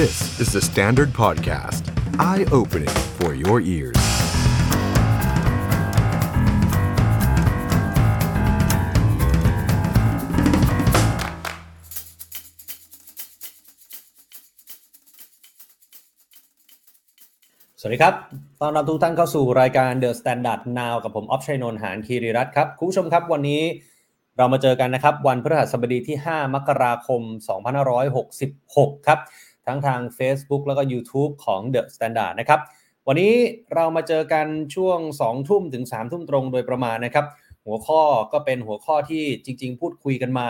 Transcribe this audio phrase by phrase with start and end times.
[0.00, 1.82] This is the Standard Podcast.
[2.18, 4.00] Eye-opening for your ears.
[17.80, 18.14] สวัสดีครับ
[18.60, 23.62] ตอนรับทุกท่านเข้าสู่รายการ The Standard Now กับผมออฟชัยนนท์หานคีรีรัตน์ครับ คุณผู้ชมครับวันนี้
[24.36, 27.22] เรามาเจอกันนะครับ วันพฤหัสบดีที่ 5 มกราคม
[28.14, 29.20] 2566 ครับ
[29.70, 32.60] ทั้งทาง Facebook แล้วก็ YouTube ของ The Standard นะครับ
[33.06, 33.34] วันนี้
[33.74, 37.26] เรามาเจอกันช่วง 2 ทุ่มถึง 3 ทุ่มตรงโดยประมาณนะครับ
[37.66, 38.02] หัวข้อ
[38.32, 40.48] ก็เป็นหัวข้อที่จริง ๆ พูดคุยกันมา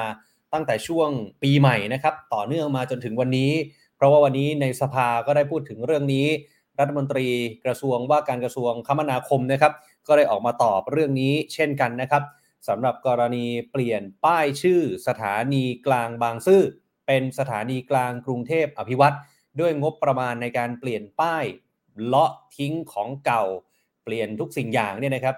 [0.53, 1.11] ตั้งแต่ช่วง
[1.43, 3.53] ปีใหม่นะครับ ต่อเนื่องมาจนถึงวันนี้
[3.97, 6.27] เพราะว่าวันนี้ในสภาก็ได้พูดถึงเรื่องนี้
[6.79, 7.27] รัฐมนตรี
[7.65, 9.73] กระทรวงว่าการกระทรวงคมนาคมนะครับ
[10.07, 12.23] ก็ได้ออกมาตอบเรื่องนี้เช่นกันนะครับ
[12.69, 16.63] สำหรับกรณีเปลี่ยนป้ายชื่อสถานีกลางบางซื่อ
[17.13, 19.17] เป็นสถานีกลางกรุงเทพอภิวัตร
[19.61, 21.45] ด้วยงบประมาณในการเปลี่ยนป้าย
[22.05, 23.45] เลาะทิ้งของเก่า
[24.05, 25.37] เปลี่ยนทุกสิ่งอย่างเนี่ยนะครับ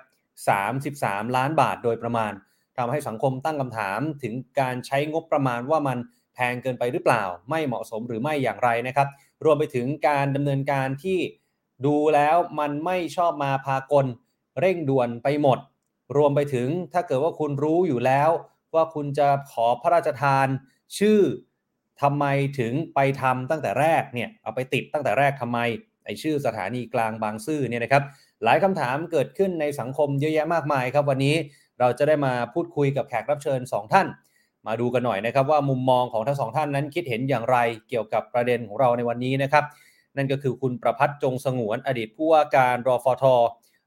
[0.69, 2.33] 33 ล้านบาทโดยประมาณ
[2.79, 5.99] ทำให้สังคมตั้งคำถามถึงการใช้งบประมาณว่ามัน
[6.35, 9.09] แพงเกินไปหรือเปล่า ไม่เหมาะสมหรือไม่อย่างไรนะครับ
[9.45, 11.19] รวมไปถึงการดำเนินการที่
[11.87, 14.07] ดูแล้วมันไม่ชอบมาพากล
[14.61, 15.59] เร่งด่วนไปหมด
[16.17, 18.31] รวมไปถึงถ้าเกิดว่าคุณรู้อยู่แล้ว
[18.75, 20.47] ว่าคุณจะขอพระราชทาน
[20.99, 21.21] ชื่อ
[22.03, 22.25] ทำไม
[22.59, 25.59] ถึงไปทำตั้งแต่แรกเนี่ยเอาไปติดตั้งแต่แรกทำไม
[26.05, 28.03] ไอชื่อสถานีกลางบางซื่อเนี่ยนะครับ
[28.45, 31.35] หลายคำถามเกิดขึ้นในสังคมเยอะแยะมากมายครับวันนี้
[31.81, 34.07] เราจะได้มาพูดคุยกับแขกรับเชิญ 2 ท่าน
[34.67, 37.57] มาดูกันหน่อยนะครับว่ามุมมองของทั้งสองท่านนั้นคิดเห็นอย่างไร
[37.89, 39.65] เกี่ยวกับประเด็นของเราในวันนี้นะครับ
[40.17, 43.25] นั่นก็คือคุณประพัฒน์จงสงวนอดีตผู้ว่าการรอฟท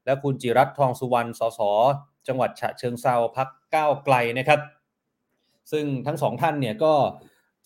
[0.04, 1.60] และคุณจิรัตทองสุวรรณสส
[2.26, 4.60] จังหวัดฉะเชิงเซาพักก้าวไกลนะครับ
[5.72, 6.92] ซึ่งทั้งสองท่านเนี่ยก็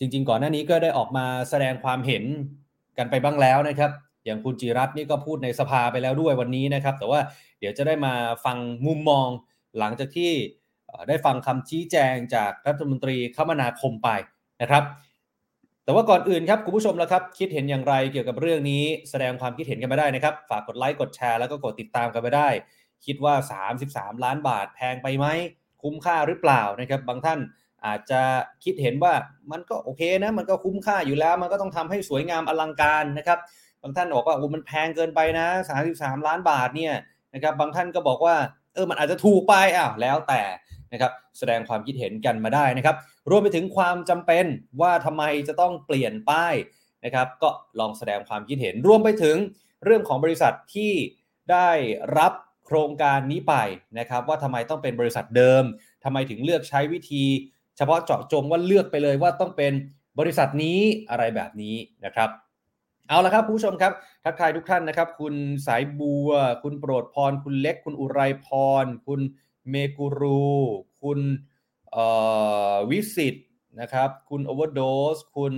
[0.01, 2.23] จริง ๆ ก่อนหน้านี้ก็ได้ออกมาแสดงความเห็น
[2.97, 3.91] กันไปบ้างแล้วนะครับ
[4.25, 7.19] อย่างคุณจิรัตน์นี่ก็พูดในสภาไปแล้วด้วยวันนี้นะครับ แต่ว่า
[7.59, 8.13] เดี๋ยวจะได้มา
[8.45, 9.27] ฟังมุมมอง
[9.79, 10.31] หลังจากที่
[11.07, 14.09] ได้ฟังคำชี้แจงจากรัฐมนตรีคมนาคมไป
[14.61, 14.83] นะครับ
[15.83, 22.49] แต่ว่าก่อนอื่นครับคุณผู้ชมแล้วครับคิดเห็นอย่างไรเกี่ยวกับเรื่องนี้แสดงความคิดเห็นกันมาได้นะครับ ฝากกดไลค์กดแชร์แล้วก็กดติดตามกันไปได้
[23.05, 23.35] คิดว่า
[23.79, 25.25] 33 ล้านบาทแพงไปไหม
[25.81, 27.39] คุ้มค่าหรือเปล่านะครับ บางท่าน
[27.85, 28.21] อาจจะ
[28.63, 29.13] คิดเห็นว่า
[29.51, 33.39] มันก็โอเคนะมันก็คุ้มค่าอยู่แล้ว มันก็ต้องทำให้สวยงามอลังการนะครับ
[33.81, 35.47] บางท่านบอกว่าโอ้มันแพงเกินไปนะ
[35.87, 36.93] 33 ล้านบาทเนี่ย
[37.33, 38.35] นะครับบางท่านก็บอกว่า
[38.73, 40.41] เออมันอาจจะถูกไปอ้าวแล้วแต่
[40.93, 42.95] นะครับแสดงความคิดเห็นกันมาได้นะครับ
[43.29, 44.45] รวมไปถึงความจำเป็น
[44.81, 46.55] ว่าทำไมจะต้องเปลี่ยนป้าย
[47.05, 47.49] นะครับ ก็
[47.79, 49.37] ลองแสดงความคิดเห็นรวมไปถึง
[49.85, 50.93] เรื่องของบริษัทที่
[51.51, 51.69] ได้
[52.17, 52.33] รับ
[52.65, 53.55] โครงการนี้ไป
[53.99, 55.63] นะครับ ว่าทำไมต้องเป็นบริษัทเดิม
[56.03, 57.25] ทำไมถึงเลือกใช้วิธี
[57.81, 59.73] ฉพาะเจาะจงว่าเลือกไปเลยว่าต้องเป็น
[60.19, 61.75] บริษัทนี้อะไรแบบนี้
[62.05, 62.29] นะครับ
[63.07, 63.93] เอาละครับผู้ชมครับ
[64.23, 65.35] ทักทายทุกท่านนะครับ คุณ
[65.67, 66.29] สายบัว
[66.63, 68.47] คุณโปรดพร คุณเล็ก คุณอุไรพ
[68.83, 69.21] ร คุณ
[69.69, 70.51] เมกุรู
[71.01, 71.19] คุณ
[72.89, 73.35] วิสิต
[73.81, 74.81] นะครับ คุณโอเวอร์โด
[75.15, 75.53] ส คุณ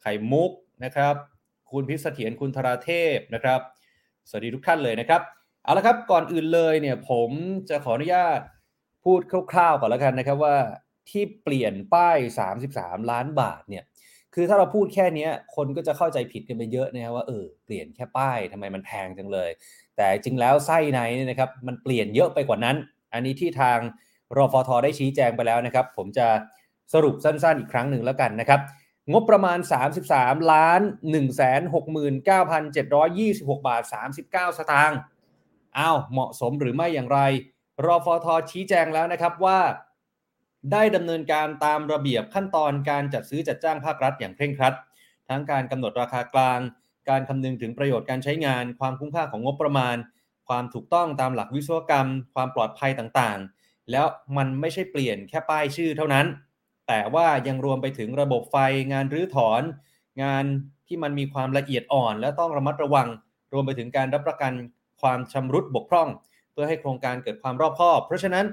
[0.00, 0.50] ไข่มุก
[0.84, 1.14] นะครับ
[1.70, 3.60] คุณพิษเสถียรคุณธราเทพนะครับ
[4.28, 5.22] สวัสดีทุกท่านเลยนะครับ
[5.64, 7.30] เอาละครับก่อนอื่นเลยเนี่ยผม
[7.68, 8.40] จะขออนุญาต
[9.04, 9.20] พูด
[9.52, 10.56] คร่าวๆก่อนแล้วกันนะครับว่า
[11.10, 12.18] ที่เปลี่ยนป้าย
[12.60, 13.84] 33 ล้านบาทเนี่ย
[14.34, 19.50] คือถ้าเราพูดแค่นี้คนก็จะเข้าใจผิดกันไปเยอะนะครับว่าเออเปลี่ยนแค่ป้ายทำไมมันแพงจังเลย
[19.96, 22.76] แต่จริงแล้วไส้ในเนี่ยนะครับมันเปลี่ยนเยอะไปกว่านั้น
[23.12, 23.78] อันนี้ที่ทาง
[24.36, 26.26] รอฟทได้ชี้แจงไปแล้วนะครับ ผมจะ
[26.92, 28.60] สรุปสั้นๆอีกครั้งหนึ่งแล้วกันนะครับ
[29.12, 29.58] งบประมาณ
[30.04, 30.80] 33 ล้าน
[32.38, 33.82] 169,726 บาท
[34.16, 34.98] 39 สตางค์
[35.78, 37.20] อ้าวเหมาะสมหรือไม่อย่างไร
[37.86, 39.58] รอฟทชี้แจงแล้วนะครับว่า
[40.72, 44.74] ได้ดำเนินการตามระเบียบขั้นตอนการจัดซื้อจัดจ้างภาครัฐอย่างเคร่งครัด
[45.28, 46.60] ทั้งการกำหนดราคากลาง
[47.08, 49.96] การคำนึงถึงประโยชน์การใช้งาน ความคุ้มค่าของงบประมาณ
[50.48, 56.26] ความถูกต้องตามหลักวิศวกรรม ความปลอดภัยต่างๆ แล้วมันไม่ใช่เปลี่ยนแค่ป้ายชื่อเท่านั้น
[56.88, 58.56] แต่ว่ายังรวมไปถึงระบบไฟ
[58.92, 59.62] งานรื้อถอน
[60.22, 60.44] งาน
[60.86, 63.08] ที่มันมีความละเอียดอ่อน และต้องระมัดระวัง
[63.52, 64.52] รวมไปถึงการรับประกัน
[65.00, 66.08] ความชำรุดบกพร่อง
[66.52, 68.46] เพื่อให้โครงการเกิดความรอบคอบ เพราะฉะนั้น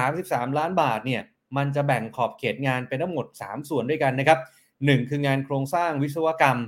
[0.00, 1.22] 33 ล้านบาทเนี่ย
[1.56, 4.38] มันจะแบ่งขอบเขตงานเป็นทั้งหมด 3 ส่วนด้วยกันนะครับ
[4.74, 6.58] 1 คืองานโครงสร้างวิศวกรรม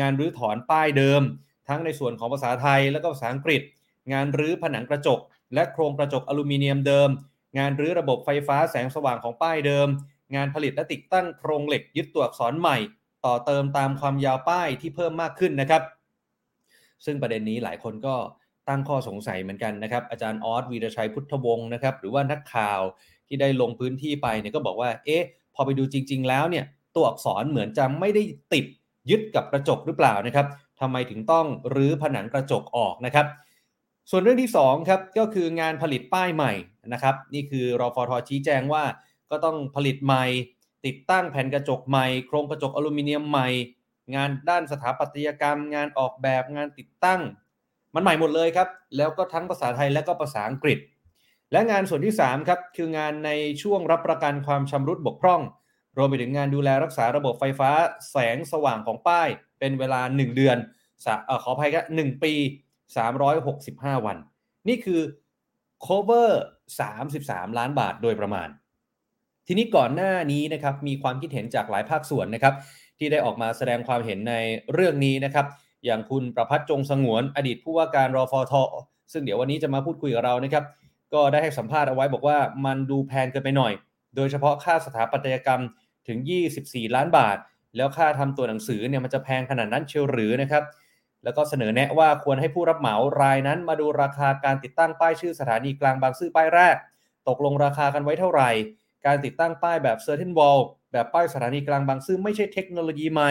[0.00, 1.22] งานรื้อถอนป้ายเดิม
[1.68, 3.62] ทั้งในส่วนของภาษาไทยและก็ภาษาอังกฤษ
[4.12, 5.20] งานรื้อผนังกระจก
[5.54, 7.08] และโครงกระจกอลูมิเนียมเดิม
[7.58, 9.88] งานรื้อระบบไฟฟ้าแสงสว่างของป้ายเดิม
[10.34, 12.76] งานผลิตและติดตั้งโครงเหล็กยึดตัวอักษรใหม่
[13.24, 15.82] ต่อเติมตามความยาวป้ายที่เพิ่มมากขึ้นนะครับ
[17.04, 18.16] ซึ่งประเด็นนี้หลายคนก็
[18.68, 22.80] ตั้งข้อสงสัยเหมือนกันนะครับอาจารย์ออสวีรชัยพุทธวงศ์นะครับหรือว่านักข่าว
[23.28, 26.64] ที่ได้ลงพื้นที่ไปเนี่ยก็บอกว่า เอ๊ะ พอไปดูจริง ๆ แล้วเนี่ย
[26.94, 28.22] ตัวอักษรเหมือนจะไม่ได้
[28.52, 28.64] ติด
[29.10, 30.46] ยึดกับกระจกหรือเปล่านะครับ
[30.80, 33.26] ทำไมถึงต้องรื้อผนังกระจกออกนะครับ
[34.10, 36.52] ส่วนเรื่องที่2ครับก็คืองานผลิตป้ายใหม่
[36.92, 38.84] นะครับ นี่คือรอฟทชี้แจงว่า
[39.30, 40.24] ก็ต้องผลิตใหม่
[40.86, 43.48] ติดตั้งแผ่นกระจกใหม่ โครงกระจกอลูมิเนียมใหม่
[44.14, 47.20] งานด้านสถาปัตยกรรม งานออกแบบงานติดตั้ง
[47.94, 50.78] มันใหม่หมดเลยครับ แล้วก็ทั้งภาษาไทยและก็ภาษาอังกฤษ
[51.52, 53.30] และงานส่วนที่3ครับคืองานใน
[53.62, 55.40] ช่วงรับประกันความชำรุดบกพร่อง
[55.96, 57.70] รวมไปถึงงานดูแลรักษาระบบไฟฟ้า
[58.10, 59.28] แสงสว่างของป้าย
[59.58, 60.56] เป็นเวลา 1 เดือน
[61.28, 62.32] อขออภัยครับ1ปี
[63.18, 64.16] 365 วัน
[64.68, 65.00] นี่คือ
[65.86, 66.30] cover
[66.92, 68.48] 33 ล้านบาทโดยประมาณ
[69.46, 72.54] ทีนี้ก่อนหน้านี้นะครับมีความคิดเห็นจากหลายภาคส่วนนะครับ
[72.98, 74.34] ที่ได้ออกมาแสดงความเห็นใน
[74.72, 75.46] เรื่องนี้นะครับ
[75.84, 78.54] อย่างคุณประพัฒจงสงวนอดีตผู้ว่าการรอฟท
[79.12, 80.64] ซึ่งเดี๋ยววันนี้จะมาพูดคุยกับเรานะครับ
[81.14, 83.72] ก็ได้ให้สัมภาษณ์เอาไว้บอกว่ามันดูแพงเกินไปหน่อย
[84.16, 85.62] โดยเฉพาะค่าสถาปัตยกรรม
[86.08, 86.18] ถึง
[86.58, 87.36] 24 ล้านบาท
[87.76, 90.64] แล้วค่าทำตัวหนังสือเนี่ยมันจะแพงขนาดนั้นเชียวหรือนะครับ
[91.24, 96.76] แล้วก็เสนอแนะว่าควรให้ผู้รับเหมารายนั้นมาดูราคาการติดตั้งป้ายชื่อสถานีกลางบางซื่อป้ายแรก
[97.28, 98.50] ตกลงราคากันไว้เท่าไหร่
[99.06, 100.60] การติดตั้งป้ายแบบ Certain Wall
[100.92, 103.30] แบบป้ายสถานีกลางบางซื่อไม่ใช่เทคโนโลยีใหม่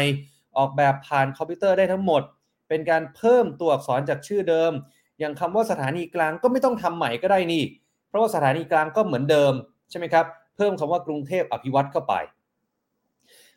[0.58, 2.22] ออกแบบผ่านคอมพิวเตอร์ได้ทั้งหมด
[2.70, 4.72] เป็นการเพิ่มตัวอักษรจากชื่อเดิม
[5.20, 7.64] อย่างคำว่าสถานีกลางก็ไม่ต้องทำใหม่ก็ได้นี่
[8.10, 9.54] เพราะว่าสถานีกลางก็เหมือนเดิม
[9.90, 10.26] ใช่ไหมครับ
[10.56, 12.14] เพิ่มคำว่ากรุงเทพอภิวัตเข้าไป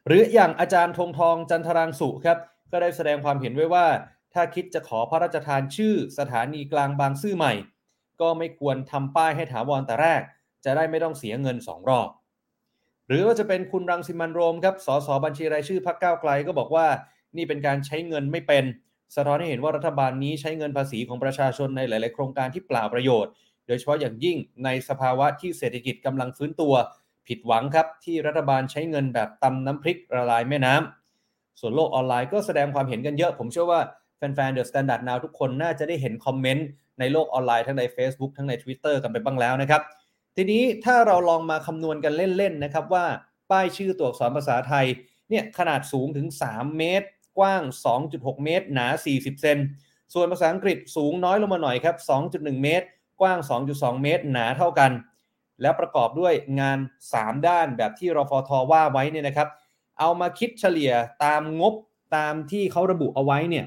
[0.06, 2.38] หรืออย่างอาจารย์ธงทองจันทรังสุครับ
[2.72, 3.86] ก็ได้แสดงความเห็นไว้ว่า
[4.34, 7.52] ถ้าคิดจะขอพระราชทานชื่อสถานีกลางบางซื่อใหม่
[8.20, 10.22] ก็ไม่ควรทำป้ายให้ถาวรแต่แรก
[10.64, 12.08] จะได้ไม่ต้องเสียเงินสองรอบ
[13.08, 16.86] หรือว่าจะเป็นคุณรังสิมันโรมครับ สสบัญชีรายชื่อพรรคก้าวไกลก็บอกว่า
[17.36, 18.64] นี่เป็นการใช้เงินไม่เป็น
[19.16, 23.32] สะท้อนให้เห็นว่ารัฐบาลนี้ใช้เงินภาษีของประชาชนในหลาย ๆ โครงการที่เปล่าประโยชน์
[23.66, 26.74] โดยเฉพาะอย่างยิ่งในสภาวะที่เศรษฐกิจกำลังฟื้นตัว
[27.28, 33.80] ผิดหวังครับที่รัฐบาลใช้เงินแบบตำน้ำพริกละลายแม่น้ำส่วนโลกออนไลน์ก็แสดงความเห็นกันเยอะ ผมเชื่อว่า
[34.16, 36.66] แฟนๆ The Standard Now ทุกคนน่าจะได้เห็นคอมเมนต์
[36.98, 39.82] ในโลกออนไลน์ทั้งใน Facebook ทั้งใน Twitter กันไปบ้างแล้วนะครับ
[40.36, 43.04] ทีนี้ถ้าเราลองมาคำนวณกันเล่น ๆ นะครับว่า
[43.50, 44.86] ป้ายชื่อตัวอักษรภาษาไทย
[45.30, 47.06] เนี่ยขนาดสูงถึง 3 เมตร
[47.38, 47.62] กว้าง
[48.02, 48.86] 2.6 เมตร หนา
[49.16, 49.58] 40 เซน
[50.14, 51.96] ส่วนภาษาอังกฤษสูงน้อยลงมาหน่อยครับ
[52.30, 52.86] 2.1 เมตร
[53.20, 53.38] กว้าง
[53.70, 54.90] 2.2 เมตร หนาเท่ากัน
[55.62, 56.78] แล้วประกอบด้วยงาน
[57.12, 59.48] 3 ด้านแบบที่รฟทว่าไว้เนี่ยนะครับ
[59.98, 60.92] เอามาคิดเฉลี่ย
[61.24, 61.74] ตามงบ
[62.16, 63.66] ตามที่เขาระบุเอาไว้เนี่ย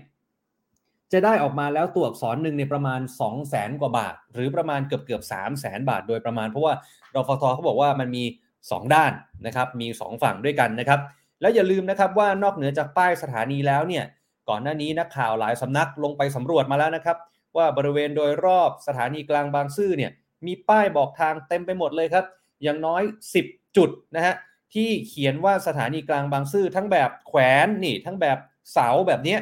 [1.11, 6.73] จะได้ออกมาแล้วตัวอักษรหนึ่งในประมาณ 2 0 0แสนกว่าบาท หรือประมาณเกือบเกือบ3 0 0แสนบาท โดยประมาณ เพราะว่า
[7.15, 8.23] รฟทเขาบอกว่ามันมี
[8.59, 9.11] 2 ด้าน
[9.45, 10.99] นะครับ มี 2 ฝั่งด้วยกันนะครับ
[11.43, 14.03] แล้วอย่าลืมนะครับว่านอกเหนือจากป้ายสถานีแล้วเนี่ย
[14.49, 17.17] ก่อนหน้านี้นักข่าวหลายสำนักลงไปสำรวจมาแล้วนะครับ
[17.57, 20.11] ว่าบริเวณโดยรอบสถานีกลางบางซื่อเนี่ย
[20.45, 22.25] มีป้ายบอกทางเต็มไปหมดเลยครับ
[22.63, 23.03] อย่างน้อย
[23.39, 24.35] 10 จุดนะฮะ
[24.73, 28.37] ที่เขียนว่าสถานีกลางบางซื่อทั้งแบบแขวนนี่ทั้งแบบ
[28.71, 29.37] เสาแบบนี้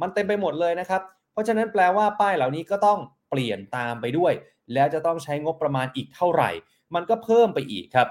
[0.00, 1.02] มันเต็มไปหมดเลยนะครับ
[1.32, 2.98] เพราะฉะนั้นแปลว่าป้ายเหล่านี้ก็ต้อง
[3.30, 4.32] เปลี่ยนตามไปด้วย
[4.74, 6.50] แล้วจะต้องใช้งบประมาณอีกเท่าไหร่
[6.94, 8.08] มันก็เพิ่มไปอีกครับ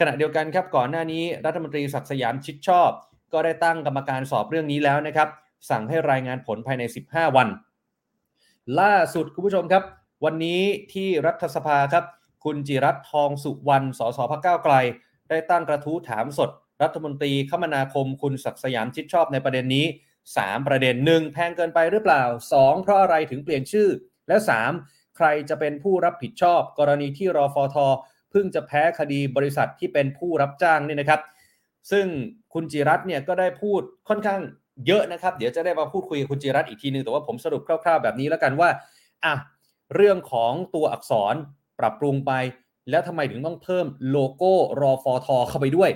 [0.00, 2.90] ขณะเดียวกันครับก่อนหน้านี้รัฐมนตรีศักดิ์สยามชิดชอบ
[3.32, 5.28] ก็ได้ตั้งกรรมการสอบเรื่องนี้แล้วนะครับ
[5.70, 7.48] สั่งให้รายงานผลภายใน 15 วัน
[8.80, 9.82] ล่าสุดคุณผู้ชมครับ
[10.24, 10.62] วันนี้
[10.92, 12.04] ที่รัฐสภาครับ
[12.44, 14.74] คุณจิรัตทองสุวรรณสสพักเก้าไกล
[15.30, 16.50] ได้ตั้งกระทู้ถามสด
[16.82, 19.86] รัฐมนตรีคมนาคม คุณศักดิ์สยามชิดชอบในประเด็นนี้
[20.26, 22.22] 3 ประเด็นหนึ่งแพงเกินไปหรือเปล่า
[22.56, 23.88] 2 เพราะอะไรถึงเปลี่ยนชื่อ
[24.28, 24.36] และ
[24.76, 31.20] 3 ใครจะเป็นผู้รับผิดชอบ กรณีที่รอฟทเพิ่งจะแพ้คดีบริษัทที่เป็นผู้รับจ้างนี่นะครับ
[31.90, 32.06] ซึ่ง
[32.52, 34.40] คุณจิรัตเนี่ยก็ได้พูดค่อนข้าง
[34.86, 38.68] เยอะนะครับ เดี๋ยวจะได้มาพูดคุยกับคุณจิรัตอีกทีนึงแต่ว่าผมสรุปคร่าวๆแบบนี้แล้วกันว่า
[39.24, 39.34] อะ
[39.94, 41.34] เรื่องของตัวอักษร
[41.80, 42.32] ปรับปรุงไป
[42.90, 45.90] แล้วทำไมถึงต้องเพิ่มโลโก้รอฟอทอเข้าไปด้วย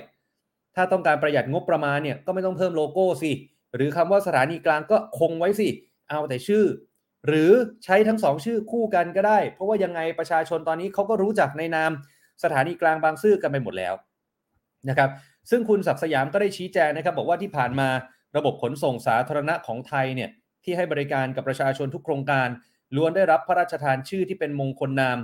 [0.75, 3.31] ถ้าต้องการประหยัดงบประมาณเนี่ยก็ไม่ต้องเพิ่มโลโก้สิ
[3.75, 5.69] หรือคำว่าสถานีกลางก็คงไว้สิ
[6.09, 6.65] เอาแต่ชื่อ
[7.27, 7.51] หรือ
[7.85, 11.91] ใช้ทั้งสองชื่อคู่กันก็ได้ เพราะว่ายังไงประชาชนตอนนี้เขาก็รู้จักในนาม
[12.43, 13.93] สถานีกลางบางซื่อกันไปหมดแล้ว
[14.89, 15.09] นะครับ
[15.49, 17.89] ซึ่งคุณศักดิ์สยามก็ได้ชี้แจงนะครับ บอกว่าที่ผ่านมา
[18.37, 20.29] ระบบขนส่งสาธารณะของไทยเนี่ย
[20.63, 22.47] ที่ให้บริการกับประชาชนทุกโครงการ
[22.95, 25.17] ล้วนได้รับพระราชทานชื่อที่เป็นมงคลนาม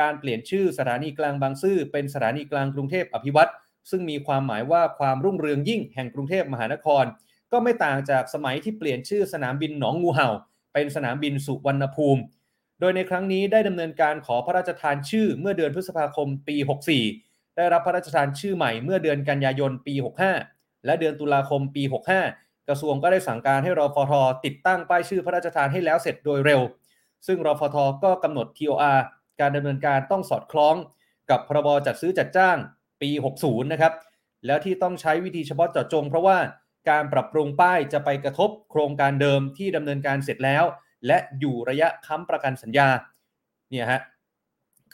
[0.00, 3.50] การเปลี่ยนชื่อสถานีกลางบางซื่อเป็นสถานีกลางกรุงเทพอภิวัตร
[3.90, 7.04] ซึ่งมีความหมายว่าความรุ่งเรืองยิ่งแห่งกรุงเทพมหานคร
[7.52, 10.28] ก็ไม่ต่างจากสมัยที่เปลี่ยนชื่อสนามบินหนองงูเห่า
[10.74, 12.20] เป็นสนามบินสุวรรณภูมิ
[12.80, 16.56] โดยในครั้งนี้ได้ดำเนินการขอพระราชทานชื่อเมื่อเดือนพฤษภาคมปี
[17.06, 19.94] 64 ได้รับพระราชทานชื่อใหม่เมื่อเดือนกันยายนปี
[20.40, 21.82] 65 และเดือนตุลาคมปี
[22.24, 24.12] 65 กระทรวงก็ได้สั่งการให้รอฟท
[24.44, 26.60] ติดตั้งป้ายชื่อพระราชทานให้แล้วเสร็จโดยเร็ว
[27.26, 28.98] ซึ่งรอฟทก็กำหนด TOR
[29.40, 30.74] การดำเนินการต้องสอดคล้อง
[31.30, 32.56] กับพรบจัดซื้อจัดจ้าง
[33.02, 33.92] ปี 60 นะครับ
[34.46, 36.38] แล้วที่ต้องใช้วิธีเฉพาะเจาะจง เพราะว่า
[36.90, 40.64] การปรับปรุงป้ายจะไปกระทบโครงการเดิมที่ดำเนินการเสร็จแล้ว
[41.06, 42.88] และอยู่ระยะค้ำประกันสัญญา
[43.70, 44.00] เนี่ยฮะ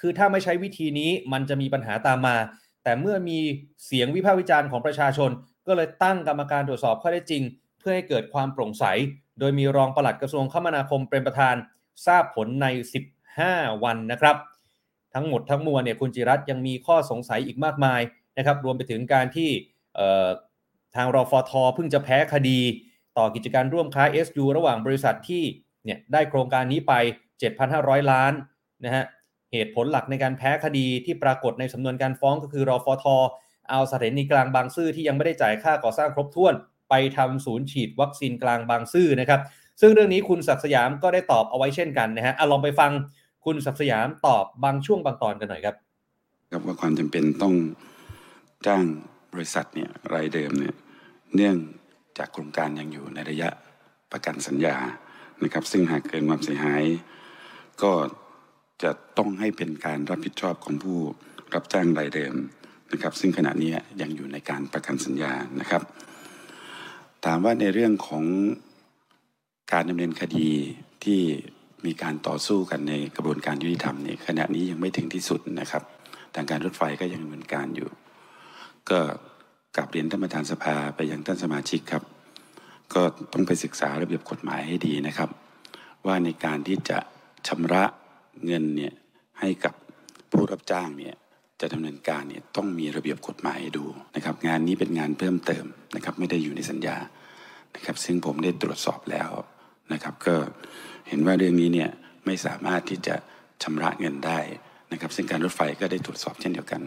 [0.01, 2.37] คือถ้าไม่ใช้วิธีนี้มันจะมีปัญหาตามมา
[2.83, 3.39] แต่เมื่อมี
[3.87, 5.31] เสียงวิพากษ์วิจารณ์ของประชาชน
[5.67, 7.43] ก็เลยตั้งกรรมการตรวจสอบข้อเท็จจริง
[7.79, 8.85] เพื่อให้เกิดความโปร่งใส
[9.39, 11.55] โดยมีรองปลัดกระทรวงคมนาคมเป็นประธาน
[12.07, 12.67] ทราบผลใน
[13.27, 14.37] 15 วันนะครับ
[15.15, 18.01] ทั้งหมดทั้งมวลเนี่ยคุณจิรัตยังมีข้อสงสัยอีกมากมาย
[18.39, 19.51] นะครับ รวมไปถึงการที่
[20.97, 22.59] ทางรอฟทเพิ่งจะแพ้คดี
[23.19, 25.43] ต่อกิจการร่วมค้า SU ระหว่างบริษัทที่
[25.85, 26.93] เนี่ยได้โครงการนี้ไป
[27.53, 28.33] 7,500 ล้าน
[28.85, 29.05] นะฮะ
[29.53, 33.05] เหตุผลหลักในการแพ้คดีที่ปรากฏในสำนวนการฟ้องก็คือรอฟท
[33.71, 36.55] เอาสถานีกลางบางซื่อที่ยังไม่ได้จ่ายค่าก่อสร้างครบถ้วน
[36.91, 39.41] ไปทำศูนย์ฉีดวัคซีนกลางบางซื่อนะครับ
[39.81, 42.91] ซึ่งเรื่องนี้คุณศักสยามก็ได้ตอบเอาไว้เช่นกันนะฮะเอาลองไปฟัง
[43.45, 45.75] คุณศักสยามตอบบางช่วงบางตอนกันหน่อยครับ
[46.51, 47.55] ครับว่าความจำเป็นต้อง
[48.67, 48.85] จ้าง
[49.33, 50.75] บริษัทเนี่ยรายเดิมเนี่ย
[51.35, 51.57] เนื่อง
[52.19, 53.49] จากโครงการยังอยู่ในระยะ
[54.13, 54.77] ประกันสัญญา
[55.43, 56.85] นะครับซึ่งหากเกิดความเสียหาย
[57.83, 57.93] ก็
[58.83, 60.99] จะต้องให้เป็นการรับผิดชอบของผู้
[61.55, 62.35] รับจ้างรายเดิม
[62.93, 65.83] นะครับ ซึ่งขณะนี้ยังอยู่ในการประกันสัญญานะครับ
[67.25, 68.25] ถามว่าในเรื่องของ
[69.73, 70.49] การดำเนินคดี
[71.05, 71.21] ที่
[71.87, 75.83] มีการต่อสู้กันในกระบวนการยุติธรรมเนี่ยขณะนี้ยังไม่ถึงที่สุดนะครับ
[76.35, 77.89] ทางการรถไฟก็ยังดำเนินการอยู่
[78.91, 79.01] ก็
[79.77, 82.03] กลับเรียนท่านประธานสภาไปยังท่านสมาชิกครับ
[82.95, 85.31] ก็ต้องไปศึกษาระเบียบกฎหมายให้ดีนะครับ
[86.07, 86.99] ว่าในการที่จะ
[87.49, 87.85] ชำระ
[88.45, 88.93] เงินเนี่ย
[89.41, 89.75] ให้กับ
[90.31, 91.15] ผู้รับจ้างเนี่ย
[91.61, 93.85] จะดำเนินการเนี่ยต้องมีระเบียบกฎหมายดู
[94.17, 95.65] นะครับงานนี้เป็นงานเพิ่มเติม
[95.97, 96.97] นะครับไม่ได้อยู่ในสัญญา
[97.77, 99.31] นะครับซึ่งผมได้ตรวจสอบแล้ว
[99.93, 100.35] นะครับก็
[101.09, 101.91] เห็นว่าเรื่องนี้เนี่ย
[102.27, 103.15] ไม่สามารถที่จะ
[103.63, 104.39] ชำระเงินได้
[104.93, 106.83] นะครับ ซึ่งการรถไฟก็ได้ตรวจสอบเช่นเดียวกัน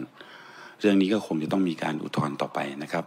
[0.80, 3.04] เรื่องนี้ก็คงจะต้องมีการอุทธรณ์ต่อไปนะครับ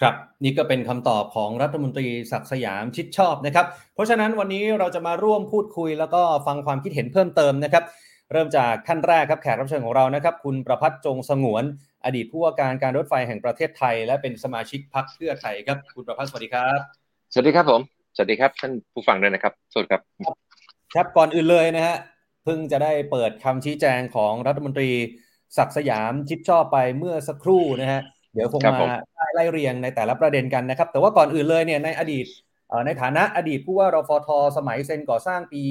[0.00, 0.14] ครับ
[0.44, 7.84] นี่ก็เป็นคำตอบของรัฐมนตรีศักสยามชิดชอบนะครับ เพราะฉะนั้นวันนี้เราจะมาร่วมพูดคุย แล้วก็ฟังความคิดเห็นเพิ่มเติมนะครับ
[8.32, 11.64] เริ่มจากท่านแรกครับแขกรับเชิญของเรานะครับ คุณประพัฒน์จงสงวน
[12.04, 16.78] อดีตผู้ว่าการการรถไฟแห่งประเทศไทย และเป็นสมาชิกพรรคเพื่อไทยครับคุณประพัฒน์สวัสดีครับ
[17.32, 17.80] สวัสดีครับผม
[18.16, 20.02] สวัสดีครับท่านผู้ฟังด้วยนะครับสวัสดีครับ
[20.94, 21.96] ครับก่อนอื่นเลยนะฮะ
[22.44, 24.90] เพิ่งจะได้เปิดคำชี้แจงของรัฐมนตรี
[25.58, 28.00] ศักสยามชิดชอบไปเมื่อสักครู่นะฮะ
[28.34, 32.26] เดี๋ยวคงมาไล่เรียงในแต่ละประเด็นกันนะครับ แต่ว่าก่อนอื่นเลยเนี่ยในอดีต
[32.86, 35.62] ในฐานะอดีตผู้ว่ารฟทสมัยเซ็นก่อสร้างปี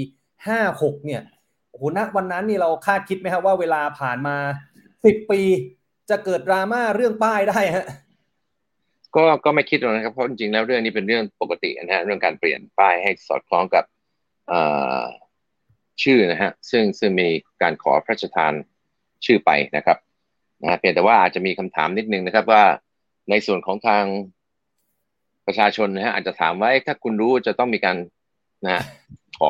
[0.48, 1.22] 56 เนี่ย
[1.70, 4.38] โอ้โหณวันนั้นนี่เราคาดคิดไหมครับว่าเวลาผ่านมา
[4.84, 5.42] 10 ปี
[6.10, 7.88] จะเกิดดราม่าเรื่องป้ายได้ฮะ
[9.16, 13.86] ก็ก็ไม่คิดหรอกนะครับเพราะจริงๆแล้วเรื่องนี้เป็นเรื่องปกตินะฮะเรื่องการเปลี่ยนป้ายให้สอดคล้องกับ
[16.04, 17.28] ชื่อนะฮะซึ่งซึ่งมี
[17.62, 18.54] การขอพระราชทาน
[19.26, 19.98] ชื่อไปนะครับ
[20.62, 22.64] นะเพียงแต่ว่าอาจจะมีคำถามนิดนึงนะครับว่า
[23.30, 24.04] ในส่วนของทาง
[25.48, 27.98] ประชาชนนะฮะอาจจะถามว่าถ้าคุณรู้จะต้องมีการ
[28.66, 28.84] นะ
[29.38, 29.50] ขอ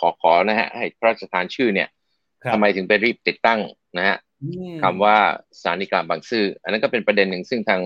[0.00, 1.88] ขอขอนะฮะให้พระราชทานชื่อเนี่ย
[2.52, 3.60] ทำไมถึงไปรีบติดตั้ง
[3.98, 4.16] นะฮะ
[4.82, 5.16] คำว่า
[5.58, 7.80] สถานีกลางบางซื่ออันนั้นก็เป็นประเด็นหนึ่งซึ่งทาง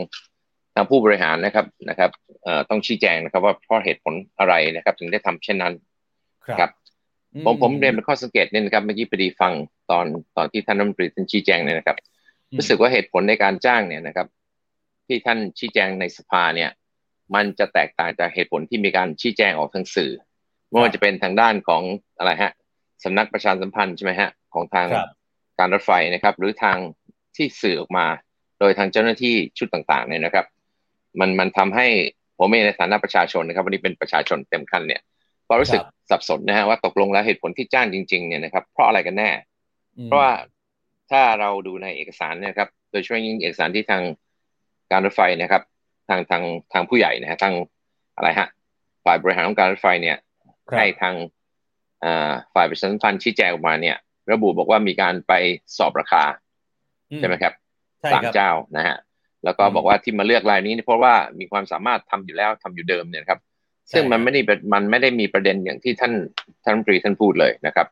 [0.75, 2.11] ทางผู้บริหารนะครับนะครับ
[2.71, 5.75] ต้องชี้แจงนะครับว่าเพราะเหตุผลอะไรนะครับ ถึงได้ทำเช่นนั้น
[6.61, 6.71] ครับ
[7.45, 9.53] ผมผมเรียนเป็นข้อสังเกตนี่นะครับเมื่อกี้พอดีฟัง
[9.91, 11.97] ตอนตอนที่ท่านรัฐมนตรีท่านชี้แจงเนี่ยนะครับ
[12.59, 14.27] รู้สึกว่าเหตุผลในการจ้างเนี่ยนะครับ
[15.07, 16.71] ที่ท่านชี้แจงในสภาเนี่ย
[17.35, 20.13] มันจะแตกต่างจากเหตุผลที่มีการชี้แจงออกทางสื่อ
[20.71, 21.83] ไม่ว่าจะเป็นทางด้านของ
[22.19, 22.53] อะไรฮะ
[23.05, 24.87] สำนักประชาสัมพันธ์ใช่ไหมฮะของทาง
[25.59, 26.79] การรถไฟนะครับ หรือทาง
[27.37, 28.07] ที่สื่อออกมา
[28.61, 30.47] โดยทางเจ้าหน้าที่ชุดต่างๆเนี่ยนะครับ
[31.21, 31.87] มันมันทำให้
[32.39, 35.03] ผมเองในฐานะประชาชนนะครับ วันนี้เป็นประชาชนเต็มขั้นเนี่ย
[35.49, 39.31] ก็รู้สึกสับสนนะฮะว่าตกลงแล้วเหตุผลที่จ้างจริง ๆเนี่ยนะครับเพราะอะไรกันแน่
[40.05, 40.33] เพราะว่า
[41.11, 44.03] ถ้าเราดูในเอกสารนะครับ โดยเฉพาะยิ่งเอกสารที่ทาง
[44.93, 45.63] การรถไฟนะครับ
[46.09, 47.55] ทางทางทางผู้ใหญ่นะฮะทาง
[48.17, 48.49] อะไรฮะ
[49.05, 50.17] ฝ่ายบริหารของการรถไฟเนี่ย
[50.77, 51.15] ให้ทาง
[52.55, 53.97] ฝ่ายประชาสัมพันธ์ชี้แจงออกมาเนี่ย
[54.33, 55.33] ระบุบอกว่ามีการไป
[55.77, 56.25] สอบราคา
[57.19, 57.55] ใช่ไหมครับ
[58.13, 58.97] สามเจ้านะฮะ
[59.45, 63.41] แล้วก็บอกว่าที่มาเลือกรายนี้เพราะว่ามีความสามารถทำอยู่แล้วทำอยู่เดิมเนี่ยครับ
[63.93, 64.41] ซึ่งมันไม่ได้
[64.75, 66.13] มันไม่ได้มีประเด็นอย่างที่ท่าน
[66.65, 67.87] ท่านรัฐมนตรีท่านพูดเลยนะครับ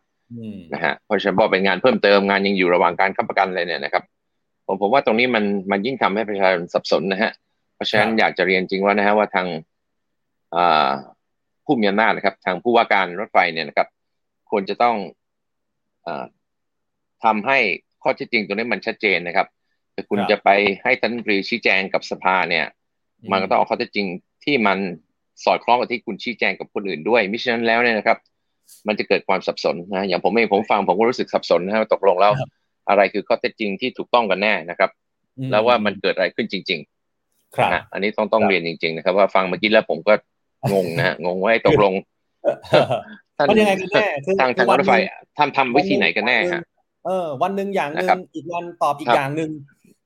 [0.72, 4.04] นะฮะเพราะฉะนั้นบอกเป็นงานเพิ่มเติมงานยังอยู่ระหว่างการค้ำประกันเลยเนี่ยนะครับ
[4.66, 7.30] ผมผมว่าตรงนี้มันมันยิ่งทำให้ประชาชนสับสนนะฮะ
[7.74, 9.46] เพราะฉะนั้นอยากจะเรียนจริงว่านะฮะว่าทาง
[11.64, 13.88] ผู้มีอำนาจนะครับ ทางผู้ว่าการรถไฟเนี่ยนะครับ
[14.50, 14.96] ควรจะต้อง
[16.06, 16.08] อ
[17.24, 17.58] ทำให้
[18.02, 19.46] ข้อเท็จจริงตรงนี้มันชัดเจนนะครับ
[19.92, 20.48] แต่คุณจะไป
[20.82, 22.66] ให้ท่านรีชี้แจงกับสภาเนี่ย
[23.30, 24.06] มันก็ต้องเอาข้อเท็จจริง
[24.44, 24.78] ที่มัน
[25.44, 28.18] สอดคล้องกับที่คุณชี้แจงกับคนอื่นด้วยมิฉะนั้นแล้วเนี่ยนะครับ
[28.88, 32.32] มันจะเกิดความสับสนนะอย่างผมเองผมฟังผมก็รู้สึกสับสนนะตกลงแล้ว
[32.88, 34.90] อะไรคือข้อเท็จจริงที่ถูกต้องกันแน่นะครับ
[35.50, 36.80] แล้วว่ามันเกิดอะไรขึ้นจริง
[37.56, 40.14] ครับนะอันนี้ต้องต้องครับเรียนจริง ๆ นะครับ ว่าฟังเมื่อกี้แล้วผมก็
[40.72, 41.92] งงนะฮะงงว่าไอ้ตกลง
[43.36, 46.62] ท่านมันยังไงกันแน่คือทางทางคือรถไฟวันหนึ่งทำทำวิธีไหนกันแน่ฮะ
[47.06, 49.50] เออ วันหนึ่งอย่างหนึ่งนะครับอีกวันตอบอีกครับอย่างหนึ่ง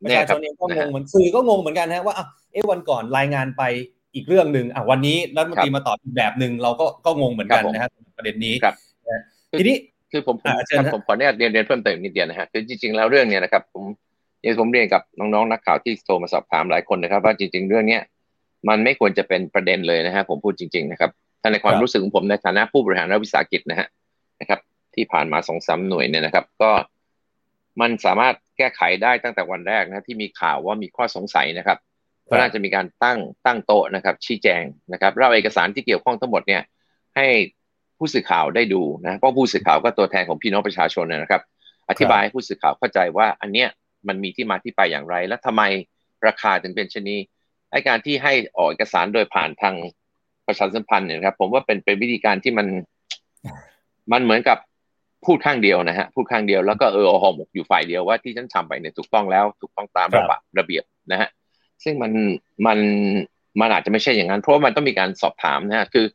[0.02, 3.62] ประเนี่ยชาครัชบนเองก็นะงฮะงเหมือนสื่อก็งงเหมือนกันฮะว่าอะเอ๊ะวันก่อนรายงานไป
[4.18, 8.74] อีกเรื่องหนึ่งอะวันนี้รัฐมนตรีมาตอบอีกแบบหนึ่งเราก็ก็งงเหมือนกันครับผมนะฮะประเด็นนี้ครับ
[9.08, 9.22] นะ
[9.58, 9.76] ทีนี้
[10.12, 13.84] คือผมผมอ่าเชิญครับฮะผมขออนุญาตเรียนเรียนเพิ่มเติมอีกนิดเดียวนะฮะคือจริงๆแล้วเรื่องเนี้ยนะครับ ผม
[14.40, 18.02] อย่างที่ผมเรียนกับน้องๆนักข่าวที่โทรมาสอบถามหลายคนนะครับ ว่าจริง ๆ เรื่องเนี้ย
[18.68, 21.10] มันไม่ควรจะเป็นประเด็นเลยนะฮะผมพูดจริง ๆ นะครับ
[21.42, 23.88] ถ้าในความครับรู้สึกของผมในฐานะผู้บริหารรัฐวิสาหกิจนะฮะ
[24.40, 24.60] นะครับ
[24.94, 26.70] ที่ผ่านมาสองสามหน่วยเนี่ยนะครับ ก็
[27.80, 31.78] มันสามารถแก้ไขได้ตั้งแต่วันแรกนะที่มีข่าวว่ามีข้อสงสัยนะครับ
[32.30, 36.62] ก็น่าจะมีการตั้งตั้งโต๊ะนะครับ ชี้แจงนะครับเราเอกสารที่เกี่ยวข้องทั้งหมดเนี่ย
[37.16, 37.26] ให้
[37.98, 41.42] ผู้สื่อข่าวได้ดูนะเพราะผู้สื่อข่าวก็ตัวแทนของพี่น้องประชาชนนะครับ
[41.88, 43.68] อธิบายให้ผู้สื่อข่าวเข้าใจว่าอันเนี้ย
[44.08, 45.62] มันมีที่มาที่ไปอย่างไร และทำไม
[46.26, 47.18] ราคาถึงเป็นชนนี้
[47.70, 49.74] ไอการที่ให้ออกเอกสารโดยผ่านทาง
[50.46, 52.66] ประชาสัมพันธ์เนี่ยครับ ผมว่าเป็นเป็นวิธีการที่มัน
[54.12, 54.58] มันเหมือนกับ
[55.26, 61.28] พูดข้างเดียวนะฮะพูดข้างเดียวแล้วก็เออหอมอยู่ฝ่ายเดียวว่าที่ฉันทำไปเนี่ยถูกต้องแล้วถูกต้องตามระบระเบียบนะฮะ
[61.84, 62.12] ซึ่งมัน
[62.66, 62.78] มัน
[63.60, 66.06] มันอาจจะไม่ใช่อย่างนั้น เพราะว่ามันต้องมีการสอบถามนะฮะคือ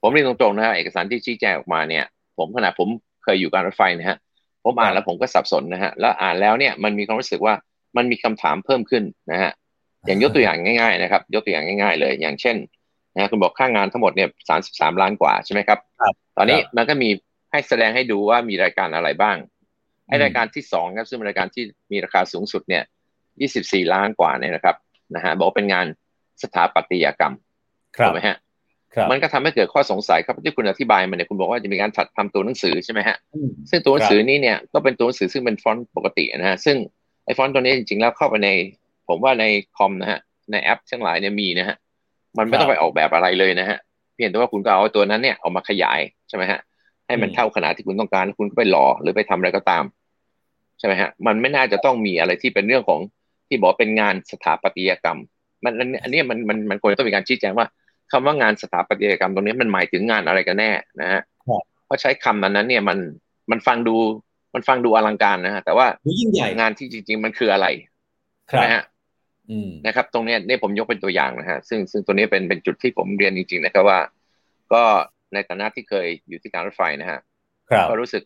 [0.00, 2.04] ผมเรียนตรงๆนะฮะเอกสารที่ชี้แจงออกมาเนี่ย
[2.38, 2.88] ผมขณะผม
[3.22, 4.16] เคยอยู่การรถไฟนะฮะ
[4.64, 7.54] ผมอ่านแล้วผมก็สับสนนะฮะแล้วอ่านแล้วเนี่ยมันมีความรู้สึกว่า
[7.96, 9.50] มันมีคำถามเพิ่มขึ้นนะฮะ
[10.06, 12.56] อย่างยกตัวอย่างง่าย ๆ นะครับ ยกตัวอย่างง่าย ๆ เลย อย่างเช่น
[13.14, 17.10] นะฮะคุณบอกค่างานทั้งหมดเนี่ยสามสิบสามล้านกว่าใช่ไหมครับครับตอนนี้ครับมันก็มี
[17.50, 19.36] ให้แสดงให้ดูว่ามีรายการอะไรบ้าง
[20.08, 22.82] ไอ้อืมรายการที่สองครับซึ่งเป็นรายการที่มีราคาสูงสุดเนี่ย
[23.40, 24.76] ยี่สิบสี่ล้านกว่าเนี่ยนะครับ
[25.14, 25.86] นะฮะบอกว่าเป็นงาน
[26.42, 27.34] สถาปัตยกรรม
[27.96, 28.36] ครับถูกไหมฮะ
[28.94, 36.76] ครับมันก็ทำให้เกิดข้อสงสัยครับที่คุณอธิบายมาเนี่ยคุณบอกว่าจะมีการจัดทำตัวหนังสือใช่ไหมฮะอืมซึ่งตัวหนังสือครับนี้เนี่ยก็เป็นตัวหนังสือซึ่งเป็นฟอนต์ปกตินะฮะซึ่ง
[37.24, 38.48] ไอ้ฟอนต์ตัวนี้จริงๆแล้วเข้าไปใน
[39.08, 39.44] ผมว่าใน
[39.76, 40.20] คอมนะฮะ
[40.52, 41.76] ในแอปทั้งหลายเนี่ยมีนะฮะ
[42.38, 43.78] มันไม่ต้องไปออกแบบอะไรเลยนะฮะ
[44.14, 46.60] เพียงแต่ว่าคุณก็เอาตัวนั้นเนี่ยเอามาขยายใช่ไหมฮะ
[47.06, 49.84] ให้มันอืมเท่าขนาดที่คุณต้องการแล้วคุณก็ไปหล่อหรือไปทำอะไรก็ตาม
[50.78, 53.00] ใช่ไหมฮะมันไม่น่าจะต้องมีอะไรที่เป็นเรื่องของ
[53.50, 55.18] ที่บอกเป็นงานสถาปัตยกรรม
[55.64, 57.66] มันอันอันนี้มันมันมันควรจะต้องมีการชี้แจงว่า
[58.12, 62.98] คำว่างานสถาปัตยกรรมตรงนี้มันหมายถึงงานอะไรกันแน่นะฮะครับเพราะใช้คำนั้นนั้นเนี่ยมัน
[63.50, 63.96] มันฟังดู
[64.54, 67.66] มันฟังดูอลังการนะฮะแต่ว่าดูยิ่งใหญ่งานที่จริง ๆ มันคืออะไร
[68.50, 68.82] คใช่รับไหมฮะ
[69.48, 74.00] อืมนะครับ ตรงเนี้ยเนี่ยผมยกเป็นตัวอย่างนะฮะซึ่งซึ่งตัวนี้เป็นเป็นจุดที่ผมเรียนจริง ๆ นะครับว่า
[74.72, 74.82] ก็
[75.32, 77.20] ในฐานะที่เคยอยู่ที่การรถไฟนะฮะ
[77.70, 78.22] ครับก็รู้สึก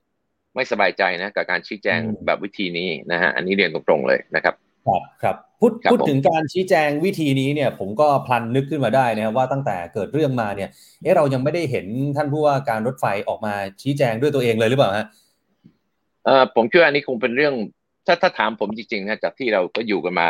[0.54, 4.54] ไม่สบายใจนะกับการชี้แจงอืมแบบวิธีนี้นะฮะอันนี้เรียนตรงๆเลยนะครับ
[4.86, 10.70] ครับครับพูดครับพูดผมถึงการชี้แจงวิธีนี้เนี่ยผมก็พลันนึกขึ้นมาได้นะครับว่าตั้งแต่เกิดเรื่องมาเนี่ย
[11.02, 15.06] เอ๊ะเรายังไม่ได้เห็นท่านผู้ว่าการรถไฟออกมาชี้แจงด้วยตัวเองเลยหรือเปล่าฮะ
[16.24, 17.54] เอ่อผมคิดว่าอันนี้คงเป็นเรื่อง
[18.06, 20.28] ถ้าถ้าถามผมจริงๆนะจากที่เราก็อยู่กันมา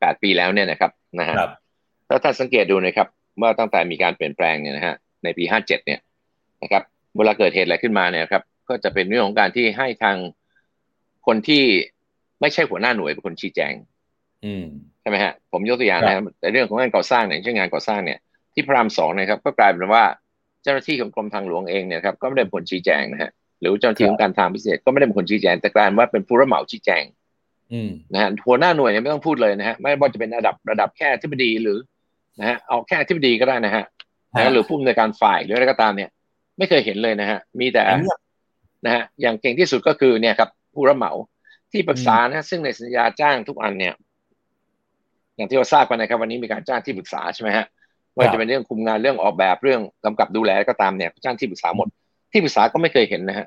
[0.00, 1.50] แปดปีแล้วเนี่ยนะครับนะฮะครับ
[2.08, 3.08] ถ้าถ้าสังเกตดูนะครับ
[3.40, 6.00] ว่าตั้งแต่มีการเปลี่ยนแปลงเนี่ยนะฮะในปีห้าเจ็ดเนี่ย
[6.62, 6.82] นะครับ
[7.16, 10.16] เวลาเกิดเหตุอะไรขึ้นมาเนี่ยครับ ก็จะเป็นเรื่องของการที่ให้ทาง
[11.26, 11.64] คนที่
[12.40, 13.89] ไม่ใช่หัวหน้าหน่วยเป็นคนชี้แจงอืม
[15.00, 18.18] ใช่ไหมฮะผมยกตัวอย่างครับนะครับในเรื่องของงานก่อสร้างเนี่ยเช่นงานก่อสร้างเนี่ย
[18.54, 20.04] ที่พระรามสองนะครับ ก็กลายเป็นว่า
[20.62, 27.04] เจ้าหน้าที่ของกรมทางหลวงเองเนี่ยครับก็ไม่ได้เป็นคนชี้แจงนะฮะหรือเจ้าหน้าที่ของการทางพิเศษก็ไม่ได้เป็นคนชี้แจงแต่กลายเป็นว่าเป็นผู้รับเหมาชี้แจง
[27.72, 31.78] อืมนะฮะหัวหน้าหน่วยเนี่ยไม่ต้องพูดเลยนะฮะไม่ว่าจะเป็นระดับระดับแค่ที่ปดีหรือ
[32.40, 33.84] นะฮะเอาแค่ที่ปดีก็ได้นะฮะ
[34.36, 36.10] นะฮะหรือผู้อำนวยการฝ่ายหรืออะไรก็ตามเนี่ย
[36.58, 38.18] ไม่เคยเห็นเลยนะฮะมีแต่อันเนี้ย
[38.84, 41.12] นะฮะอย่างเก่งที่สุดก็คือเนี่ยครับผู้รับเหมา
[41.72, 43.94] ที่ปรึกษานะซึ่งในสัญญาจ้างทุกอันเนี่ย
[45.40, 47.66] อย่างที่เราทราบกันนะครับวันนี้มีการจ้างที่ปรึกษาใช่ไหมฮะ
[48.16, 51.88] ว่าจะเป็นเรื่องคุมงานเรื่องออกแบบเรื่องกำกับดูแลก็ตามเนี่ยจ้างที่ปรึกษาหมด
[52.32, 53.46] ที่ปรึกษาก็ไม่เคยเห็นนะฮะ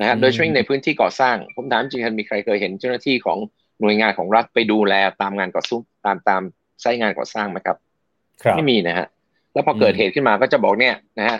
[0.00, 3.38] นะฮะอืมโดยเฉพาะในพื้นที่ก่อสร้าง ผมถามจริงๆมีใครเคยเห็นเจ้าหน้าที่ของ
[3.80, 6.42] หน่วยงานของรัฐไปดูแลตามงานก่อสร้างตามตาม
[6.80, 7.76] ไซต์งานก่อสร้างไหมครับ
[8.42, 9.06] ครับไม่มีนะฮะ
[9.52, 11.38] แล้วพอเกิดอืมเหตุขึ้นมาก็จะบอกเนี่ยนะฮะ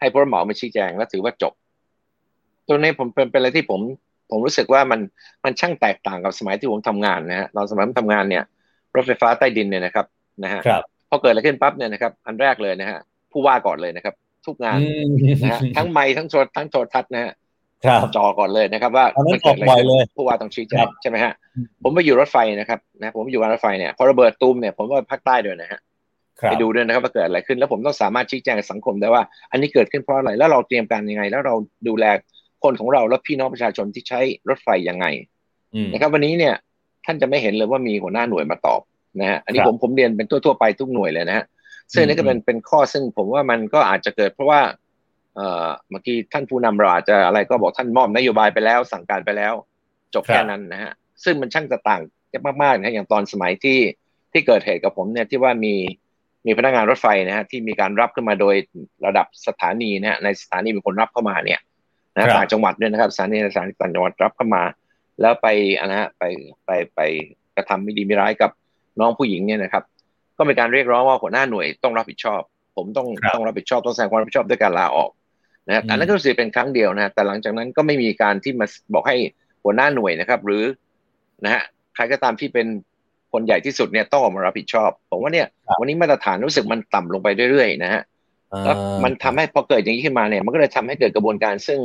[0.00, 1.52] ให้ผู้รับเหมามาชี้แจงแล้วถือว่าจบ
[2.66, 3.80] ตัวนี้ผมเป็นเป็นอะไรที่ผม
[4.30, 5.00] ผมรู้สึกว่ามัน
[5.44, 8.44] มันช่างแตกต่างกับสมัยที่ผมทำงานนะฮะตอนสมัยผมทำงานเนี่ย
[8.96, 10.06] รถไฟฟ้าใต้ดินเนี่ยนะครับ
[10.44, 13.00] นะฮะครับพอเกิดอะไรขึ้นปั๊บเนี่ยนะครับอันแรกเลยนะฮะ
[13.32, 14.14] ผู้ว่าก่อนเลยนะครับ
[14.46, 15.08] ทุกงานอืม
[15.42, 17.32] นะฮะทั้งไมค์ทั้งโทรทั้งโทรทัศน์นะฮะ
[17.84, 25.80] ครับจอก่อนเลยนะครับ ว่าอันนั้นมัเกิดอะไรออกบ่อยขึ้นเลยผู้ว่าต้องชี้แจครังบใช่ไหมฮะอืมผมไปอยู่รถไฟนะครับนะผมอยู่รถไฟเนี่ยพอระเบิดตูมเนี่ยผมว่าภาคใต้ด้วยนะฮะ
[26.40, 31.54] ครับไปดูด้วยนะครับว่าเกิดอะไรขึ้น แล้วผมต้องสามารถชี้แจงกับสังคมได้ว่า อันนี้เกิดขึ้นเพราะอะไรแล้วเราเตรียมการยังไง แล้วเรา
[31.88, 32.04] ดูแล
[32.64, 35.06] คนของเราและพี่น้องประชาชนที่ใช้รถไฟยังไง
[35.74, 36.54] อืมนะครับ วันนี้เนี่ย
[37.04, 38.80] ท่านจะไม่เห็นเลยว่ามีหัวหน้าหน่วยมาตอบ
[39.20, 41.44] นะฮะอันนี้ครับผมผมเรียนเป็นทั่วๆไปทุกหน่วยเลยนะฮะ
[41.92, 44.60] ซึ่งนี่ก็เป็นเป็นข้อซึ่งผมว่ามันก็อาจจะเกิดเพราะว่า
[45.36, 49.54] เอ่อเมื่อกี้ท่านผู้นำเราอาจจะอะไรก็บอกท่านมอบนโยบายไปแล้ว สั่งการไปแล้ว
[50.14, 50.92] จบแค่นั้นนะฮะ
[51.24, 52.00] ซึ่งมันช่างจะต่าง
[52.32, 53.78] กันมากๆนะฮะอย่างตอนสมัยที่
[54.32, 55.74] ที่เกิดเหตุกับผมเนี่ยที่ว่ามี
[56.46, 58.54] มีพนักงานรถไฟนะฮะที่มีการรับขึ้นมาโดย
[59.06, 61.60] ระดับสถานีนะฮะในสถานีมีคนรับเข้ามาเนี่ย
[62.14, 64.62] นะต่างจังหวัดด้วยนะครับสถานีสถานีต่างจังหวัดรับเข้ามา
[65.20, 65.46] แล้วไป
[65.86, 66.24] นะฮะไป
[66.66, 67.00] ไปไป
[67.56, 68.50] กระทำไม่ดีไม่ร้ายกับ
[69.00, 69.82] น้องผู้หญิงเนี่ยนะครับ
[70.38, 72.40] ก็มีการเรียกร้องว่าหัวหน้าหน่วยต้องรับผิดชอบ
[72.76, 75.10] ผมต้องต้องรับผิดชอบต้องแสดงความรับผิดชอบด้วยการลาออก
[75.68, 79.16] นะอันนั้นก็รู้สึกเป็นครั้งเดียวนะแต่หลังจากนั้นก็ไม่มีการที่มาบอกให้
[79.64, 80.64] หัวหน้าหน่วยนะครับ หรือ
[81.44, 81.62] นะฮะ
[81.94, 82.66] ใครก็ตามที่เป็น
[83.32, 85.46] คนใหญ่ที่สุดเนี่ยต้องออกมารับผิดชอบ ผมว่าเนี่ย
[85.80, 88.02] วันนี้มาตรฐานรู้สึกมันต่ำลงไปเรื่อยๆนะฮะ
[88.64, 91.80] แล้วมันทำให้พอเกิดอย่างนี้ขึ้นมาเนี่ย มันก็เลยทำให้เกิดกระบวนการซึ่ง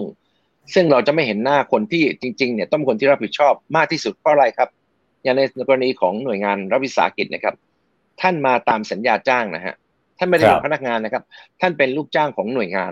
[0.74, 4.70] ซึ่งเราจะไม่เห็นหน้าคนที่จริงๆเนี่ยต้องเป็นคนที่รับผิดชอบมากที่สุดเพราะอะไรครับ
[5.24, 7.56] อย่างในกรณีของหน่วยงานรัฐวิสาหกิจนะครับ
[8.22, 9.76] ท่านมาตามสัญญาจ้างนะฮะ
[10.18, 11.24] ท่านไม่ได้เป็นพนักงานนะครับ
[11.62, 12.92] ท่านเป็นลูกจ้างของหน่วยงาน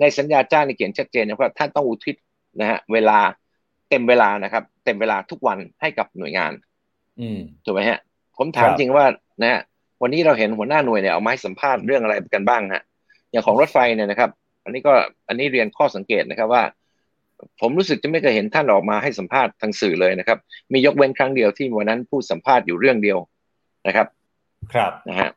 [0.00, 2.16] ในสัญญาจ้างในเขียนชัดเจนนะครับท่านต้องอุทิศ
[2.60, 3.18] นะฮะเวลา
[3.90, 6.52] เต็มเวลานะครับ เต็มเวลาทุกวันให้กับหน่วยงาน
[7.20, 7.98] อืมถูกไหมฮะ
[8.36, 9.04] ผมถามจริงว่า
[9.42, 9.60] นะฮะ
[10.02, 12.82] วันนี้เราเห็นหัวหน้าหน่วยเนี่ยเอาไม้สัมภาษณ์เรื่องอะไรกันบ้างฮะ
[13.30, 14.30] อย่างของรถไฟเนี่ยนะครับ
[14.64, 14.94] อันนี้ก็
[15.28, 16.62] อันนี้เรียนข้อสังเกตนะครับว่า
[17.60, 20.38] ผมรู้สึกจะไม่เคยเห็นท่านออกมาให้สัมภาษณ์ทางสื่อเลยนะครับ
[20.72, 23.18] มียกเว้นครั้งเดียวที่วันนั้นพูดสัมภาษณ์อยู่เรื่องเดียว
[23.86, 24.06] นะครับ
[24.74, 25.30] ครับนะฮะ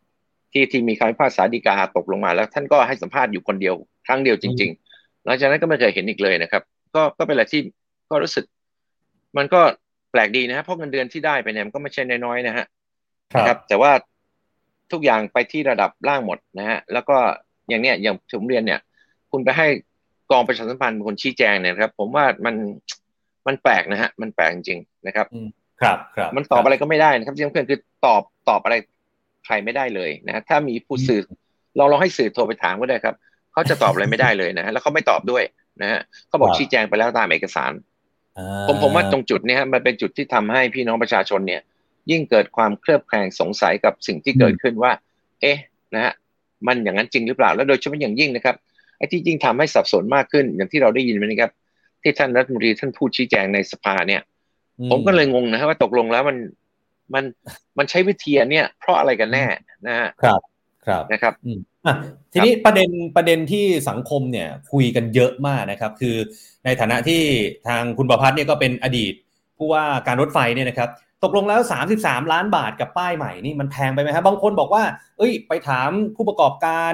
[0.52, 3.76] ที่ที่มีคำพิพากษาฎีกาตกลงมาแล้ว ท่านก็ให้สัมภาษณ์อยู่คนเดียว
[4.08, 6.64] ครั้งเดียวจริง ๆ หลังจากนั้นก็ไม่เคยเห็นอีกเลยนะครับ
[6.96, 7.62] ก็ก็เป็นอะไรที่
[8.10, 8.46] ก็รู้สึก
[9.38, 9.62] มันก็
[10.12, 12.66] แปลกดีนะฮะเพราะเงินเดือนที่ได้ไปเนี่ยมันก็ไม่ใช่น้อยๆนะฮะ
[13.38, 13.92] นะครับ แต่ว่า
[14.92, 17.18] ทุกอย่างไปที่ระดับล่างหมดนะฮะแล้วก็
[17.70, 18.80] อย่างเนี้ยอย่างผมเรียนเนี่ย
[19.32, 19.68] คุณไปให้
[20.32, 22.56] กองประชาสัมพันธ์เป็นคนชี้แจงเนี่ยครับ ผมว่ามัน
[23.48, 25.28] มันแปลกนะฮะ มันแปลกจริงๆนะครับ
[25.82, 28.76] ครับครับมันตอบอะไรก็ไม่ได้นะครับที่สำคัญคือตอบตอบอะไร
[29.46, 31.22] ใครไม่ได้เลยนะถ้ามีผู้สื่อ
[31.78, 33.15] ลองลองให้สื่อโทรไปถามก็ได้ครับ
[33.54, 35.44] เขาจะตอบอะไรไม่ได้เลยนะฮะแล้วเขาไม่ตอบด้วย
[35.82, 37.72] นะฮะเขาบอกชี้แจงไปแล้วตามเอกสาร
[38.68, 41.62] ผมผมว่าตรงจุดนี้ฮะมันเป็นจุดที่ทำให้พี่น้องประชาชนเนี่ย
[42.12, 44.92] ยิ่งเกิดความเคลือบแคลงสงสัยกับสิ่งที่เกิดขึ้นว่า
[45.42, 45.58] เอ๊ะ
[45.96, 46.13] นะฮะ
[46.68, 48.56] มันอย่างนั้นจริงหรือเปล่า แล้วโดยเฉพาะอย่างยิ่งนะครับ
[49.00, 51.52] ไอ้ที่ยิ่งทำให้สับสนมากขึ้น อย่างที่เราได้ยินไปนะครับ
[52.02, 54.22] ที่ท่านรัฐมนตรีท่านพูดชี้แจงในสภาเนี่ย
[54.92, 56.38] ผมก็เลยงงนะฮะว่าตกลงแล้วมัน
[57.14, 57.24] มัน
[57.78, 59.46] มันใช้วิธีเนี่ย เพราะอะไรกันแน่
[59.88, 60.42] นะฮะครับ
[60.88, 61.34] ครับนะครับ
[61.86, 61.96] อะ
[62.34, 66.16] ทีนี้ประเด็นประเด็นที่สังคมเนี่ยคุยกันเยอะมากนะครับ คือ
[66.66, 67.22] ในฐานะที่
[67.68, 69.14] ทางคุณประพัฒน์เนี่ยก็เป็นอดีต
[69.58, 70.90] ผู้ว่าการรถไฟเนี่ยนะครับ
[71.24, 71.62] ตกลงแล้ว
[71.96, 74.84] 33 ล้านบาทกับป้ายใหม่นี่มันแพงไปไหมครับบางคนบอกว่า
[75.18, 76.94] เอ้ย ไปถามผู้ประกอบการ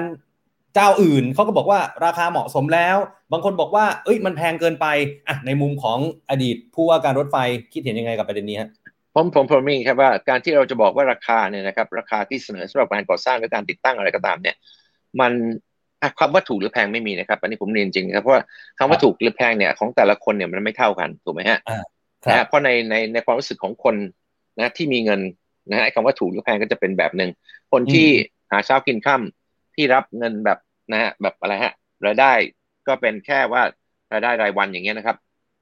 [0.76, 2.96] เจ้าอื่นเขาก็บอกว่าราคาเหมาะสมแล้ว
[3.32, 4.86] บางคนบอกว่า เอ้ยมันแพงเกินไป
[5.28, 5.98] อะในมุมของ
[6.30, 7.36] อดีตผู้ว่าการรถไฟ
[7.72, 8.70] คิดเห็นยังไงกับประเด็นนี้ฮะ
[9.14, 14.56] ผมผมผมมีครับว่าการที่เราจะบอกว่าราคาเนี่ยนะครับราคาที่เสนอสำหรับการก่อสร้างหรือการติดตั้งอะไรก็ตามเนี่ย
[15.20, 15.32] มัน
[16.18, 18.42] คำว่าถูกหรือแพงไม่มีนะครับ อันนี้ผมเรียนจริงครับเพราะว่า
[18.78, 21.58] คำว่าถูกหรือแพงเนี่ยของแต่ละคนเนี่ยมันไม่เท่ากันถูกไหมฮะ
[22.28, 23.94] นะเพราะในในในความรู้สึกของคน
[24.58, 25.20] นะที่มีเงิน
[25.70, 27.30] นะฮะคำว่าถูกหรือแพงก็จะเป็นแบบหนึ่ง
[27.72, 28.08] คนที่
[28.50, 30.58] หาเช้ากินค่ำที่รับเงินแบบ
[30.92, 31.72] นะฮะแบบอะไรฮะ
[32.06, 32.32] รายได้
[32.88, 33.62] ก็เป็นแค่ว่า
[34.12, 35.16] รายได้รายวันอย่างเงี้ยนะครับ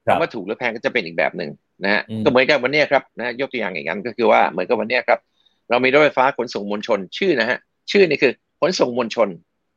[0.05, 1.49] คำว่าถูกหรือแพงก็จะเป็นอีกแบบหนึ่ง
[1.83, 5.19] นะฮะก็เหมือนกับวันนี้ครับนะยกตัวอย่างอย่างนั้นก็คือว่าเหมือนกับวันนี้ครับ
[5.69, 7.57] เรามีรถไฟฟ้าขนส่งมวลชนชื่อนะฮะ
[7.91, 9.29] ชื่อนี่คือขนส่งมวลชน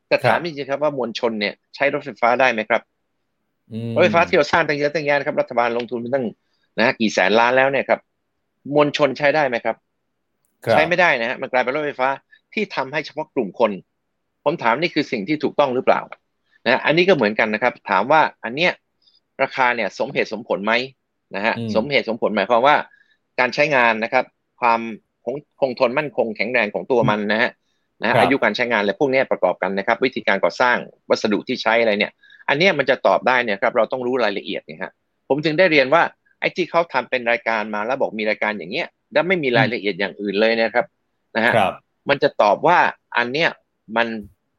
[0.09, 2.83] แต่ถามจริงๆครับว่ามวลชนเนี่ยใช้รถไฟฟ้าได้ไหมครับ
[3.95, 6.25] รถไฟฟ้าที่เราสร้างตั้งเยอะตั้งแยะนะครับรัฐบาลลงทุนไปตั้ง
[6.79, 8.01] นะกี่แสนล้านแล้วเนี่ยครับ
[8.75, 9.77] มวลชนใช้ได้ไหมครับ
[10.73, 12.09] ใช้ไม่ได้นะฮะมันกลายเป็นรถไฟฟ้า
[12.55, 13.71] ที่ทำให้เฉพาะกลุ่มคน
[14.45, 16.01] ผมถามนี่คือสิ่งที่ถูกต้องหรือเปล่า
[16.67, 18.73] นะอันนี้ก็เหมือนกันนะครับ ถามว่าอันเนี้ย
[19.43, 20.73] ราคาเนี่ยสมเหตุสมผลไหม
[21.37, 22.77] นะฮะสมเหตุสมผลหมายความว่า
[23.41, 24.25] การใช้งานนะครับ
[24.61, 24.81] ความ
[25.25, 27.51] คงคงทนมั่นคงแข็งแรงของตัวมันนะฮะ
[28.03, 30.77] นะอายุการใช้งานอะไรพวกนี้ประกอบกันนะครับ วิธีการก่อสร้าง
[31.11, 32.13] วัสดุที่ใช้อะไรเนี่ย
[32.49, 34.91] อันนี้มันจะตอบได้เนี่ยครับเราต้องรู้รายละเอียดนะฮะ
[35.29, 36.03] ผมถึงได้เรียนว่า
[36.41, 40.87] ไอ้ที่เขาทำเป็นรายการมาแล้วบอกมีรายการอย่างเงี้ยแล้วไม่มีรายละเอียดอย่างอื่นเลยนะครับ
[41.37, 41.53] นะฮะ
[42.09, 42.79] มันจะตอบว่า
[43.17, 43.49] อันเนี้ย
[43.97, 44.09] มัน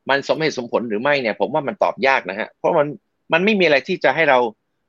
[0.09, 2.87] มันสมเหตุสมผลหรือไม่เนี่ย ผมว่ามันตอบยากนะฮะเพราะมัน
[3.33, 4.39] มันไม่มีอะไรที่จะให้เรา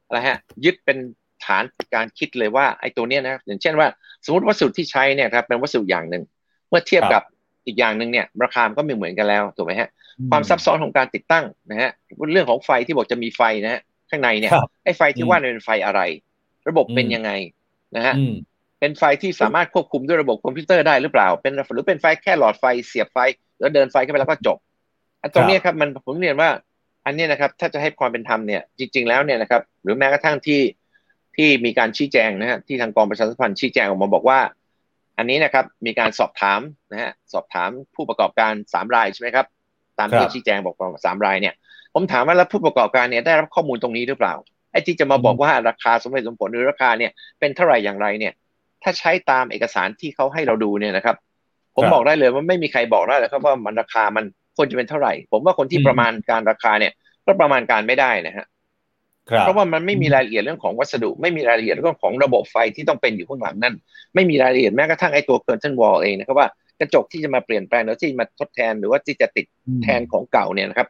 [0.07, 0.99] อะไรฮะ ยึดเป็น
[1.45, 3.89] ฐานการคิดเลยว่าไอ้ตัวเนี้ยนะอย่างเช่นว่า
[4.25, 6.23] สมมติวัสดุที่ใช้เนี่ยครับเป็นวัสดุอย่างหนึ่ง
[6.69, 7.23] เมื่อเทียบกับ
[7.67, 9.89] อีกอย่างหนึ่งเนี่ยราคาก็ไม่เหมือนกันแล้วถูกไหมฮะ
[10.31, 11.91] ความซับซ้อนของการติดตั้งนะฮะ
[12.33, 14.53] เรื่องของไฟที่บอกจะมีไฟนะฮะข้างในเนี่ย
[14.85, 16.01] ไอ้ไฟที่ว่าเป็นไฟอะไร
[16.69, 17.31] ระบบเป็นยังไง
[17.97, 18.15] นะฮะ
[18.81, 23.19] เป็นไฟที่สามารถควบคุมด้วยระบบคอมพิวเตอร์ได้หรือเปล่า เป็นหรือเป็นไฟแค่หลอดไฟเสียบไฟ
[23.61, 24.59] แล้วเดินไฟเข้าไปแล้วก็จบ
[25.23, 26.51] อันตรงนี้ครับมันผมเรียนว่า
[27.07, 30.61] อันนี้นะครับ ถ้าจะให้ความเป็นธรรมเนี่ยจริง ๆ แล้วเนี่ยนะครับ หรือแม้กระทั่งที่
[31.37, 34.41] ที่มีการชี้แจงนะฮะที่ทางกองประชาสัมพันธ์ชี้แจงออกมาบอกว่า
[35.19, 36.61] อันนี้นะครับ มีการสอบถาม
[36.93, 39.47] นะฮะสอบถามผู้ประกอบการสามรายใช่ไหมครับ
[39.99, 41.55] ตามที่ชี้แจงบอกว่าสามรายเนี่ย
[41.95, 44.35] ผมถามว่าแล้วผู้ประกอบการเนี่ยได้รับข้อมูลตรงนี้หรือเปล่า
[44.73, 48.33] ไอ้ที่จะมาบอกว่าราคาสมเหตุสมผลหรือราคาเนี่ยเป็นเท่าไหร่อย่างไรเนี่ย
[48.83, 51.17] ถ้าใช้ตามเอกสารที่เขาให้เราดูเนี่ยนะครับ
[51.75, 54.25] ผผมบอกได้เลยว่าไม่มีใครบอกได้เลยครับว่ามันราคามัน
[54.57, 56.93] ควรจะเป็นเท่าไหร่ ผมว่าคนที่ประมาณการราคาเนี่ย
[57.27, 58.47] ก็ประมาณการไม่ได้นะฮะ
[59.41, 63.75] เพราะว่ามันไม่มีรายละเอียดเรื่องของวัสดุ ไม่มีรายละเอียดเรื่องของระบบไฟที่ต้องเป็นอยู่ข้างหลังนั่น
[64.15, 66.49] ไม่มีรายละเอียดแม้กระทั่งไอ้ตัว curtain wall เองนะครับว่า
[66.81, 69.47] กระจกที่จะมาเปลี่ยนแปลงแล้วที่มาทดแทนหรือว่าที่จะติด
[69.83, 70.89] แทนของเก่าเนี่ยนะครับ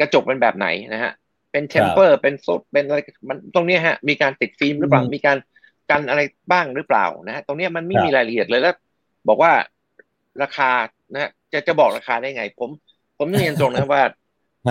[0.00, 1.12] กระจกเป็นแบบไหนนะฮะ
[1.52, 5.36] เป็น temper เป็นสดเป็นอะไรมันตรงนี้ฮะมีการติดฟิล์มหรือเปล่ามีการ
[5.90, 6.20] กันอะไร
[6.52, 8.74] บ้างหรือเปล่านะฮะตรงนี้มันไม่มีรายละเอียดเลยแล้ว
[9.28, 9.52] บอกว่า
[10.42, 10.70] ราคา
[11.12, 12.70] นะฮะจะจะบอกราคาได้ไง ผม
[13.18, 14.02] ผมเรียนตรงนะว่า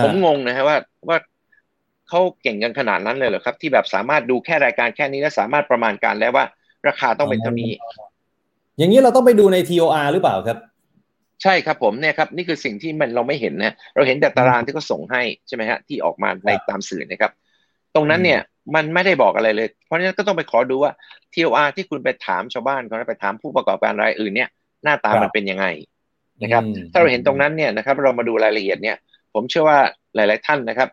[0.02, 0.76] ผมงงนะฮะว่า
[1.08, 1.18] ว่า
[2.08, 6.44] เขาเก่งกันขนาดนั้นเลยเหรอครับ ที่แบบสามารถดูแค่รายการแค่นี้แล้วสามารถประมาณการแล้วว่า
[6.88, 7.70] ราคาต้องเป็นเท่านี้
[8.78, 10.58] อย่างนี้เราต้องไปดูใน TOR หรือเปล่าครับ
[11.42, 17.32] ใช่ครับผมเนี่ยครับนี่คือสิ่งที่มันเราไม่เห็นนะเราเห็นแต่ตารางที่เขาส่งให้ใช่ไหมฮะที่ออกมาในตามสื่อนะครับ
[17.94, 18.40] ตรงนั้นเนี่ย
[18.74, 20.92] มันไม่ได้บอกอะไรเลย เพราะฉะนั้นก็ต้องไปขอดูว่า
[21.34, 24.48] TOR ที่คุณไปถามชาวบ้านเขาไปถามผู้ประกอบการรายอื่นเนี่ย
[24.84, 25.66] หน้าตามันเป็นยังไง
[26.42, 28.96] นะครับ ถ้าเราเห็นตรงนั้นเนี่ยนะครับ เรามาดูรายละเอียดเนี่ย
[29.34, 29.78] ผมเชื่อว่า
[30.14, 30.88] หลาย ๆ ท่านนะครับ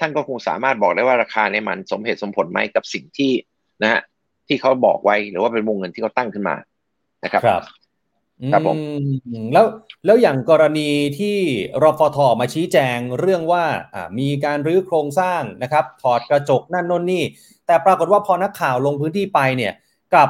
[0.00, 3.32] ท่านก็คงสามารถบอกได้ว่าราคาเนี่ยมันสมเหตุสมผลไหมกับสิ่งที่
[3.82, 4.00] นะฮะ
[4.48, 6.56] ที่เขาบอกไว้หรือว่าเป็นวงเงินที่เขาตั้งขึ้นมา
[7.24, 7.42] นะครับ
[8.50, 8.76] ครับครับผม
[9.52, 9.66] แล้ว
[10.04, 11.36] แล้วอย่างกรณีที่
[11.82, 17.22] รฟทมาชี้แจงเรื่องว่าอ่ามีการรื้อโครงสร้างนะครับถอดกระจกนั่นน่นนี่
[17.66, 19.72] แต่ปรากฏว่าพอนักข่าวลงพื้นที่ไปเนี่ย
[20.14, 20.28] กับ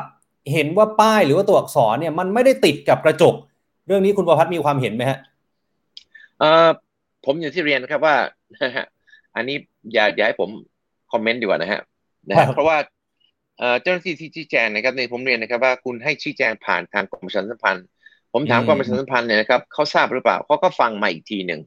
[0.53, 3.35] เห็นว่าป้ายหรือว่าตัวอักษรเนี่ยมันไม่ได้ติดกับกระจก
[3.87, 5.18] เรื่องนี้คุณประพัฒน์มีความเห็นไหมฮะ
[6.38, 6.68] เอ่อ
[7.25, 8.16] ผมอย่างที่เรียนนะครับว่า
[9.37, 9.57] อันนี้
[9.92, 10.51] อย่าอย่าให้ผม
[11.12, 11.81] คอมเมนต์ดีกว่านะฮะ
[12.29, 12.79] นะเพราะว่า
[13.83, 17.87] เจ้าหน้าที่ที่ชี้แจงนะครับในผมเรียนนะครับว่าคุณให้ชี้แจงผ่านทางกรมประชาสัมพันธ์
[18.33, 21.61] ผมถามกรมประชาสัมพันธ์เนี่ยนะครับเขาทราบหรือเปล่าเขาก็ฟังมาอีกทีหนึ่ง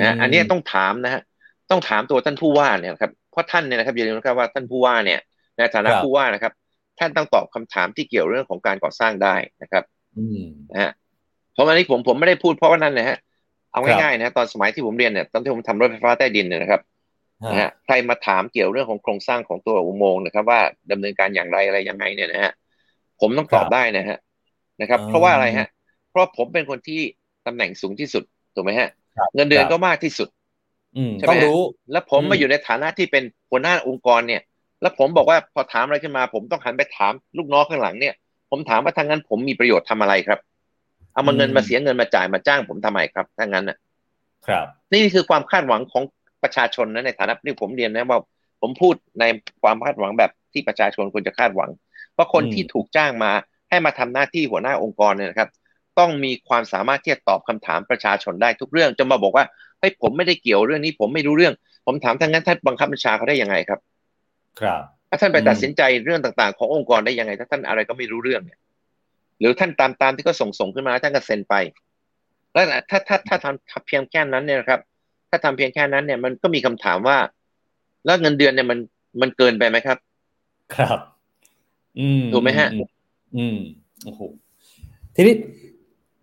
[0.00, 1.22] นะอันนี้ต้องถามนะฮะ
[1.70, 5.20] ต้องถามตัวท่านผู้ว่าเนี่ยครับเพราะท่านเนี่ยนะครับอย่าลืมนะครับว่าท่านผู้ว่าเนี่ย
[5.56, 6.52] ในฐานะผู้ว่านะครับ
[6.98, 9.84] ท่านต้องตอบคำถามที่เกี่ยวเรื่องของการก่อสร้างได้นะครับ
[10.72, 10.92] นะฮะ
[11.52, 13.16] เพราะวันนี้ผมผมไม่ได้พูดเพราะว่านั่นนะฮะ
[13.72, 16.80] เอาง่ายๆนะตอนสมัยที่ผมเรียนเนี่ยตอนที่ผมทำรถไฟฟ้าใต้ดินเนี่ยนะครับ
[17.52, 20.60] นะฮะใครมาถามเกี่ยวเรื่องของโครงสร้างของตัวอุโมงค์นะครับ ว่า
[20.90, 22.52] ดำเนินการอย่างไรอะไรยังไงเนี่ยนะฮะ
[23.20, 24.18] ผมต้องตอบได้นะฮะ
[24.80, 25.66] นะครับ เพราะว่าอะไรฮะ
[26.10, 27.00] เพราะผมเป็นคนที่
[27.46, 28.90] ตำแหน่งสูงที่สุดถูกไหมฮะ
[29.34, 30.28] เงินเดือนก็มากที่สุด
[31.18, 31.60] ใช่ไหมรู้
[31.92, 34.42] แล้วผมมาอยู่ในฐานะที่เป็นหัวหน้าองค์กรเนี่ย
[34.82, 38.14] แล้วผมบอกว่าพอถามอะไรขึ้นมา ผมต้องหันไปถามลูกน้องข้างหลังเนี่ย
[38.50, 40.38] ผมถามว่าทางนั้นผมมีประโยชน์ทำอะไรครับ
[41.12, 43.76] เอามาเงินมาเสียเงินมาจ่ายมาจ้างผมทำไมครับถ้างั้นน่ะ
[44.46, 46.02] ครับ นี่คือความคาดหวังของ
[46.42, 48.20] ประชาชนนะในฐานะที่ผมเรียนนะว่า
[48.60, 49.24] ผมพูดใน
[49.62, 51.70] ความคาดหวังแบบที่ประชาชนควรจะคาดหวัง
[52.14, 53.32] เพราะคนที่ถูกจ้างมา
[53.68, 55.48] ให้มาทำหน้าที่หัวหน้าองค์กรเนี่ยนะครับ
[56.00, 59.44] ต้องมีความสามารถที่จะตอบคำถามประชาชนได้ทุกเรื่อง จะมาบอกว่า
[59.80, 61.54] เฮ้ยผมไม่ได้เกี่ยวเรื่องนี้ ผมไม่รู้เรื่อง
[61.86, 63.80] ผมถามท่านงั้นท่านบังคับบัญชาเขาได้ยังไงครับ
[64.60, 68.58] ครับถ้าท่านไปตัดสินใจเรื่องต่างๆ ขององค์กรได้ยังไง ถ้าท่านอะไรก็ไม่รู้เรื่องเนี่ย
[69.40, 71.54] หรือท่านตามตามที่เขาส่งส่งขึ้นมาท่านก็เซ็นไป
[72.52, 74.80] แล้วถ้าถ้าถ้าทำเพียงแค่นั้นเนี่ยครับ
[75.30, 77.18] ถ้าทำเพียงแค่นั้นเนี่ยมันก็มีคำถามว่า
[78.04, 78.78] แล้วเงินเดือนเนี่ยมัน
[79.20, 79.98] มันเกินไปไหมครับ
[80.76, 80.98] ครับ
[81.98, 82.68] อืมถูกไหมฮะ
[83.36, 83.58] อืม
[84.04, 84.20] โอ้โห
[85.14, 85.34] ทีนี้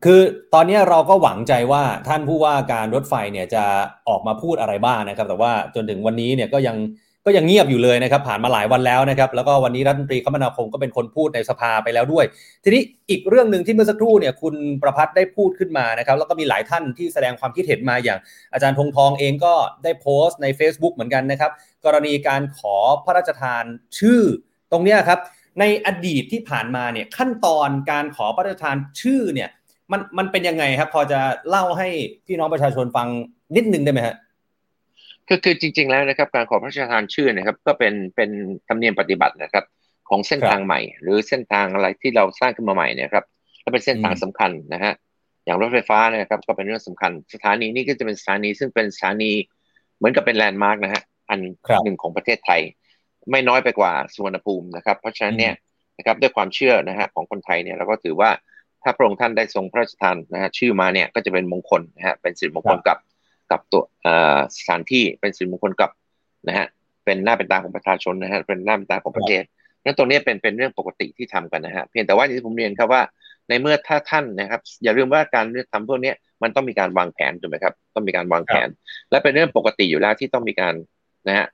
[0.05, 0.19] คือ
[0.53, 3.63] ตอนนี้เราก็หวังใจว่าท่านผู้ว่าการรถไฟเนี่ยจะ
[4.09, 6.77] ออกมาพูดอะไรบ้างนะครับ แต่ว่าจนถึงวันนี้เนี่ยก็ยัง
[7.25, 12.25] ก็ยังเงียบอยู่เลยนะครับ ผ่านมาหลายวันแล้วนะครับ แล้วก็วันนี้รัฐมนตรีคมนาคมก็เป็นคนพูดในสภาไปแล้วด้วย
[12.63, 18.19] ทีนี้อีกเรื่องหนึ่งที่เมื่อสักครู่เนี่ยคุณประพัฒน์ได้พูดขึ้นมานะครับ แล้วก็มีหลายท่านที่แสดงความคิดเห็นมาอย่าง
[18.53, 21.51] อาจารย์ธงทองเองก็ได้โพสต์ใน Facebook เหมือนกันนะครับ
[21.85, 23.63] กรณีการขอพระราชทาน
[23.99, 24.21] ชื่อ
[24.71, 25.19] ตรงนี้ครับ
[25.59, 29.49] ในอดีตที่ผ่านมาเนี่ยขั้นตอนการขอพระราชทานชื่อเนี่ย
[29.91, 31.19] มันมันเป็นยังไงครับ พอจะ
[31.49, 31.87] เล่าให้
[32.25, 33.07] พี่น้องประชาชนฟัง
[33.55, 34.15] นิดนึงได้ไหมครับ
[35.27, 38.29] คือคือจริง ๆ แล้วนะครับ การขอพระราชทานชื่อนะครับ ก็เป็นเป็น
[38.67, 39.65] ธรรมเนียมปฏิบัตินะครับ
[40.09, 43.25] ของเส้นทางใหม่ หรือเส้นทางอะไรที่เราสร้างขึ้นมาใหม่เนี่ยครับ
[43.63, 44.93] ก็เป็นเส้นทางสำคัญนะฮะ
[45.45, 49.31] อย่างรถไฟฟ้านะครับ ก็เป็นเรื่องสำคัญ สถานีนี้ก็จะเป็นสถานีซึ่งเป็นสถานี
[49.97, 51.37] เหมือนกับเป็นแลนด์มาร์กนะฮะอัน
[51.83, 52.61] หนึ่งของประเทศไทย
[53.31, 55.53] ไม่น้อยไปกว่าสุวรรณภูมินะครับ เพราะฉะนั้นเนี่ย
[55.97, 58.29] นะครับด้วยความเชื่อนะฮะของคนไทยเนี่ยเราก็ถือว่า
[58.83, 62.97] ถ้าพระองค์ท่านได้ทรงพระราชทานนะฮะชื่อมาเนี่ยก็จะเป็นมงคลนะฮะเป็นสิริมงคลกับ
[63.51, 63.83] กับตัว
[64.57, 65.91] สถานที่เป็นสิริมงคลกับ
[66.47, 66.67] นะฮะ
[67.05, 69.43] เป็นหน้าเป็นตาของประชาชนนะฮะเป็นหน้าเป็นตาของประเทศ
[69.83, 73.01] นั้นตรงนี้เป็นเป็นเรื่องปกติที่ทำกันนะฮะเพียงแต่ว่าที่ผมเรียนครับว่า
[73.49, 76.13] ในเมื่อถ้าท่านนะครับ อย่าลืมว่าการทำพวกนี้
[76.43, 78.67] มันต้องมีการวางแผนถูกไหมครับ ต้องมีการวางแผน
[79.11, 80.73] และเป็นเรื่องปกติอยู่แล้วที่ต้องมีการ
[81.27, 81.47] นะฮะ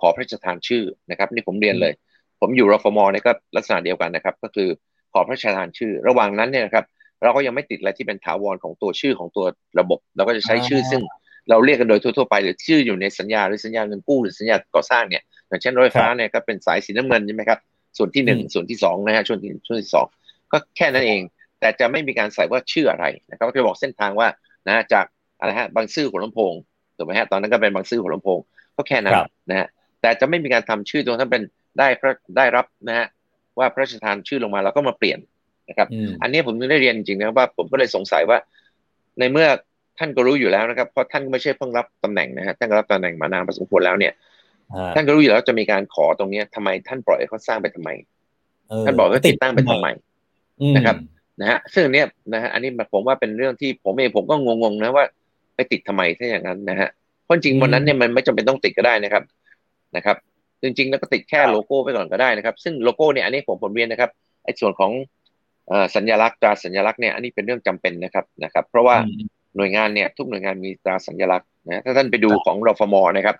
[0.00, 1.92] ขอพระราชทานชื่อนะครับ นี่ผมเรียนเลย
[2.40, 4.68] ผมอยู่รฟมเนี่ยก็ลักษณะเดียวกันนะครับ ก็คือ
[5.12, 6.84] ขอพระราชทานชื่อ ระหว่างนั้นเนี่ยครับ
[7.22, 9.44] เราก็ยังไม่ติดอะไรที่เป็นถาวรของตัวชื่อของตัว
[9.80, 11.02] ระบบ เราก็จะใช้ชื่อซึ่ง
[11.50, 17.58] เราเรียกกันโดยทั่วๆไปหรือชื่ออยู่ในสัญญาหรือสัญญาเงินกู้หรือสัญญาก่อสร้างเนี่ยอย่างเช่นรถไฟฟ้าเนี่ยก็เป็นสายสีน้ำเงินใช่ไหมครับ
[17.98, 20.06] ส่วนที่หนึ่งส่วนที่สองนะฮะช่วงที่ช่วงที่สอง
[20.52, 21.20] ก็แค่นั้นเอง
[21.60, 24.28] แต่จะไม่มีการใส่ว่าชื่ออะไรนะครับก็จะบอกเส้นทางว่า
[24.66, 25.04] นะจาก
[25.40, 26.54] อะไรฮะบางซื่อหัวลำโพง
[26.96, 28.38] ถูกไหมฮะตอนนั้นก็เป็นบางซื่อหัวลำโพง
[28.76, 29.14] ก็แค่นั้น
[29.50, 29.66] นะฮะ
[30.00, 31.42] แต่จะไม่มีการทำชื่อตรงนั้นเป็น
[31.78, 33.06] ได้พระได้รับนะฮะ
[33.58, 35.18] ว่าพระราชทานชื่อลงมาแล้วก็มาเปลี่ยน
[35.68, 35.88] นะครับ
[36.22, 38.38] อันนี้ผมได้เรียนจริงๆนะว่าผมก็เลยสงสัยว่า
[39.18, 39.46] ในเมื่อ
[39.98, 44.12] ท่านก็รู้อยู่แล้วนะครับ เพราะท่านไม่ใช่เพิ่งรับตำแหน่งนะฮะท่านก็รับตำแหน่งมานานพอสมควรแล้วเนี่ย
[44.94, 47.90] ท่านก็รู้อยู่แล้วจะมีการขอตรงนี้ทำไมท่านปล่อยเขาสร้างไปทำไม
[48.84, 49.86] ท่านบอกว่าติดตั้งไปทำไม
[50.76, 50.96] นะครับ
[51.40, 55.04] นะฮะซึ่งเนี้ยนะฮะอันนี้ผมว่าเป็นเรื่องที่ผมเองผมก็งงๆนะว่า
[55.54, 56.88] ไปติดทำไมถ้าอย่างนั้นนะฮะ
[57.24, 59.22] เพราะจริงวันนั้นเนี่ยมันไม่จำเป็นต้องติดก็ได้นะครับ
[59.96, 60.16] นะครับ
[60.62, 64.10] จริงๆแล้วก็ติดแค่โลโก้ไปก่อนก็ได้นะครับ ซึ่งโลโก้เนี่ยอันนี้ผมผมเรียนนะครับ
[64.44, 64.92] ไอ้ส่วนของ
[65.94, 68.96] สัญลักษณ์ตราสัญลักษณ์เนี่ยอันนี้เป็นเรื่องจำเป็นนะครับนะครับ เพราะว่า
[69.56, 73.36] หน่วยงานเนี่ยทุกหน่วยงานมีตราสัญลักษณ์นะถ้าท่านไปดูของรฟมนะครับ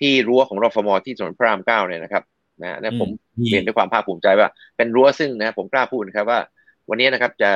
[0.00, 2.22] ที่รั้วของรฟมที่ถนนพระรามเก้าเนี่ยนะครับ
[2.62, 3.08] นะนะผม
[3.50, 6.40] เรียนด้วยความภาคภูมิใจว่า เป็นรั้วซึ่งนะผมกล้าพูดนะครับว่า
[6.88, 7.50] วันนี้นะครับจะ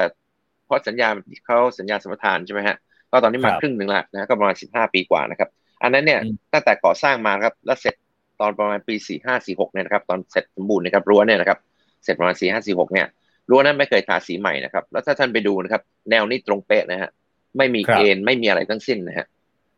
[0.66, 1.08] เพราะสัญญา
[1.46, 2.76] เขาสัญญาสมรทานใช่ไหมฮะ
[3.10, 5.48] ก็ตอนนี้มาครึ่งหนึ่งละนะก็ประมาณสิบห้าปีกว่านะครับ
[5.82, 6.20] อันนั้นเนี่ย
[6.52, 7.94] ตั้งแต่ก่อสร้างมาครับแล้วเสร็จ
[8.40, 11.58] ตอนประมาณปีสี่ห้าสี่หกเนี่ยนะครับตอนเสร็จสมบูรณ์นะครับรั้วเนี่ยนะครับ
[12.04, 13.06] เสร็จประมาณสี่ห้าสี่หกเนี่ย
[13.50, 17.10] รั้วนั้นไม่เคยทาสีใหม่นะครับ แล้วถ้าท่านไปดูนะครับ แนวนี้ตรงเป๊ะนะฮะ
[17.56, 19.26] ไม่มีเอ็นไม่มีอะไรทั้งสิ้นนะฮะ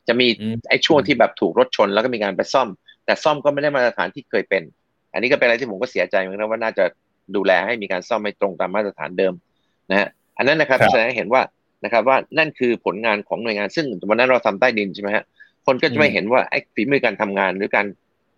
[0.09, 0.27] จะมี
[0.69, 2.69] ไอ้ช่วงที่แบบถูกรถชนแล้วก็มีการไปซ่อม
[3.05, 4.63] แต่ซ่อมก็ไม่ได้มาตรฐานที่เคยเป็น
[5.13, 6.85] อันนี้ก็เป็นอะไรที่ผมก็เสียใจเหมือนกันว่าน่าจะ
[7.37, 9.33] ดูแลให้มีการซ่อมให้ตรงตามมาตรฐานเดิม
[9.91, 11.43] นะฮะอันนั้นนะครับแสดงให้เห็นว่า
[11.85, 15.25] นะครับว่านั่นคือผลงานของหน่วยงานซึ่งวันนั้นเราทำใต้ดินใช่ไหมฮะ
[15.67, 17.87] คนก็จะไม่เห็นว่าไอ้ฝีมือการทำงานหรือการ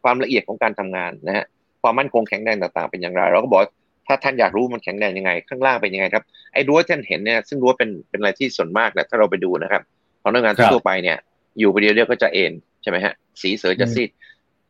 [0.02, 1.44] ความละเอียดของการทำงานนะฮะ
[1.82, 3.60] ความมั่นคงแข็งแรงต่างๆเป็นอย่างไรเราก็บอก
[4.06, 9.82] ถ้าท่านอยากรู้มันแข็งแรงยังไง ข้างล่างเป็นยังไงครับไอ้รั้วท่านเห็นเนี่ยซึ่งรั้วเป็นเป็นอะไรที่ส่วนมากนะถ้าเราไปดูนะครับ
[10.22, 11.16] ของหน่วยงานทั่วไปเนี่ย
[11.58, 13.12] อยู่ไปเดียวเดียวก็จะเอ็นใช่ไหมฮะ
[13.42, 14.10] สีเสือจะซีด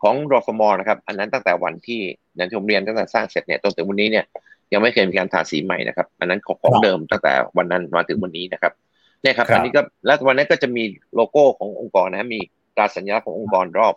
[0.03, 2.01] ของรอฟมอนะครับ อันนั้นตั้งแต่วันที่
[2.39, 4.25] นันทมเรียนตั้งแต่สร้างเสร็จเนี่ยจนถึงวันนี้เนี่ย
[4.73, 8.73] ยังไม่เคยมีการทาสีใหม่นะครับ อันนั้นของของเดิมตั้งแต่วันนั้นมาถึงวันนี้นะครับ
[9.23, 12.41] เนี่ยครับ อันนี้ก็แล้ววันนั้นก็จะมีโลโก้ขององค์กรนะมี
[12.77, 13.95] ตราสัญลักษณ์ขององค์กรรอบ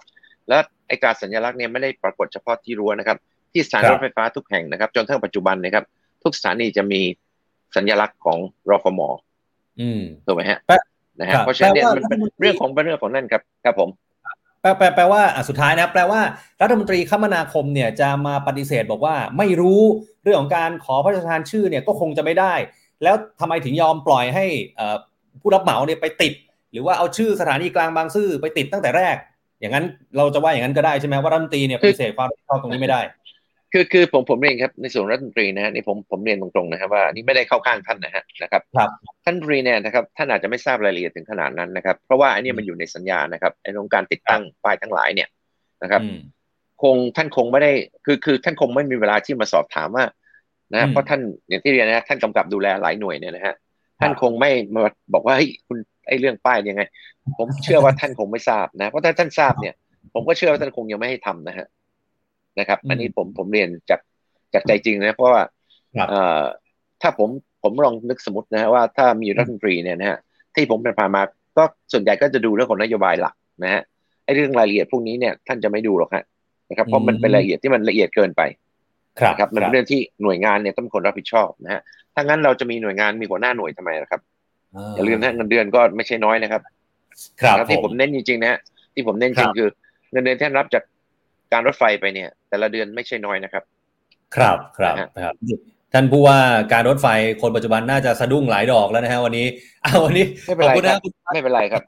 [0.49, 3.17] แล้วไอ้ตราสัญลักษณ์เนี่ยไม่ได้ปรากฏเฉพาะที่รั้วนะครับ
[3.51, 5.84] ที่สถานรถไฟฟ้าทุกแห่งนะครับ จนถึงปัจจุบันนะครับ
[6.23, 7.01] ทุกสถานีจะมี
[7.75, 9.08] สัญลักษณ์ของรอฟมอ
[10.25, 10.60] ถูกไหมฮะ
[11.19, 13.89] นะฮะเพราะฉะนั้นเนี่ยมันเป็นเรื่องของเป็นเรื่องของนั่นครับครับผม
[14.62, 16.21] แปลแปลแปลว่าสุดท้ายนะแปลว่า
[16.62, 19.81] รัฐมนตรีคมนาคมเนี่ยจะมาปฏิเสธบอกว่าไม่รู้
[20.23, 22.53] เรื่องของการขอพระราชทานชื่อเนี่ยก็คงจะไม่ได้
[23.03, 24.45] แล้วทำไมถึงยอมปล่อยให้
[25.41, 26.34] ผู้รับเหมาเนี่ยไปติด
[26.71, 29.15] หรือว่าเอาชื่อสถานีกลางบางซื่อไปติดตั้งแต่แรก
[29.65, 33.01] อย่างนั้นเราจะว่าอย่างนั้นก็ได้ใช่ไหมว่ารัฐมนตรีเนี่ยปฏิเสธความรับผิดชอบตรงนี้ไม่ได้
[33.73, 38.89] คือคือผมผมเรียนครับในส่วนรัฐมนตรีนะฮะนี่ผมผมเรียนตรงๆนะครับว่านี่ไม่ได้เข้าข้างท่านนะฮะนะครับครับ
[39.25, 45.28] ท่านรีเนี่ยนะครับท่านอาจจะไม่ทราบรายละเอียดถึงขนาดนั้นนะครับเพราะว่าอันนี้มันอยู่ในสัญญานะครับไอ้โครงการติดตั้งป้ายทั้งหลายเนี่ย
[45.84, 46.01] นะครับ
[46.84, 47.71] คงท่านคงไม่ได้
[48.06, 50.06] คือคือท่านคงไม่มีเวลาที่มาสอบถามว่า
[50.73, 53.56] นะเพราะท่านอย่างที่เรียนนะท่านกำกับดูแลหลายหน่วยเนี่ยนะฮะ
[53.99, 54.81] ท่านคงไม่มา
[55.13, 55.77] บอกว่าเฮ้ยคุณ
[56.08, 56.81] ไอ้เรื่องป้ายยังไง
[57.38, 59.73] ผมเชื่อว่าท่านคงไม่ทราบนะ เพราะถ้าท่านทราบเนี่ย
[60.13, 61.67] ผมก็เชื่อว่าท่านคงยังไม่ให้ทำนะฮะ
[62.60, 63.99] นะครับ อันนี้ผมผมเรียนจาก
[64.53, 65.43] จากใจจริงนะ เพราะว่า
[66.10, 66.43] เอ่อ
[67.01, 67.29] ถ้าผม
[67.63, 70.17] ผมลองนึกสมมตินะฮะว่าถ้ามีรัฐมนตรีเนี่ยนะฮะ
[70.55, 71.21] ที่ผมเป็นผ่านมา
[71.58, 73.81] ก็ส่วนใหญ่ก็จะดูเรื่องของนโยบายหลักนะฮะ
[74.25, 76.23] ไอ้เรื่องรายละเอียดพวกนี้เนี่ยท่านจะไม่ดูหรอกฮะ
[76.69, 78.41] นะครับเพราะมันเป็นรายละเอียดที่มันละเอียดเกินไป
[79.39, 81.81] ครับมันเป็นเรื่องที่หน่วยงานเนี่ยต้องคนรับผิดชอบนะฮะ
[82.15, 84.21] ถ้างั้นเราจะมีหน่วยงานมีหัวหน้าหน่วยทำไมนะครับ
[84.95, 86.62] อย่าลืมนะเงินเดือนก็ไม่ใช่น้อยนะครับ
[87.41, 88.60] ครับที่ผมเน้นจริงๆนะ
[88.93, 89.69] ที่ผมเน้นจริงคือ
[90.12, 90.84] เงินเดือนที่รับจาก
[91.54, 93.63] การรถไฟไปเนี่ย แต่ละเดือนไม่ใช่น้อยนะครับ
[94.36, 95.34] ครับครับครับ
[95.93, 96.38] ท่านผู้ว่า
[96.73, 97.08] การรถไฟ
[97.41, 99.45] คนปัจจุบันน่าจะสะดุ้งหลายดอกแล้วนะฮะวันนี้
[99.84, 100.99] เอาวันนี้ไม่เป็นไรครับ
[101.34, 101.84] ไม่เป็นไรครับ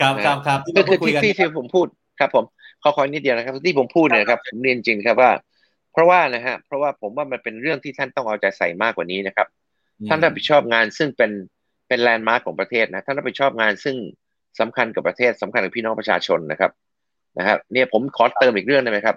[0.00, 1.86] ครับครับครับก็คือที่ที่ผมพูด
[2.20, 2.44] ครับ ผม
[2.82, 5.47] ขอคอยนิดเดียวนะครับ ที่ผมพูดเนี่ยครับผมเรียนจริงครับว่าเพ
[5.98, 9.48] ราะว่านะฮะเพราะว่าผมว่ามันเป็นเรื่องที่ท่านต้องเอาใจใส่มากกว่านี้นะครับ
[10.08, 11.30] ท่านรับผิดชอบงานซึ่งเป็น
[11.88, 13.96] เป็นแลนด์มาร์กของประเทศนะท่านรับผิดชอบงานซึ่ง
[14.60, 16.72] สำคัญกับประเทศสำคัญกับพี่น้องประชาชนนะครับ
[17.38, 19.16] นะครับเนี่ยผมขอเติมอีกเรื่องได้ไหมครับ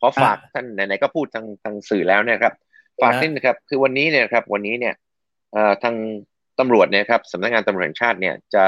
[0.00, 2.54] ขอฝากท่านไหนๆก็พูดทางทางสื่อแล้วเนี่ยครับ
[3.02, 4.94] ฝากนิดนะครับ คือวันนี้เนี่ยครับ วันนี้เนี่ย
[5.52, 5.94] เอ่อทาง
[6.60, 8.64] ตำรวจเนี่ยครับสำนักงานตำรวจแห่งชาติเนี่ยจะ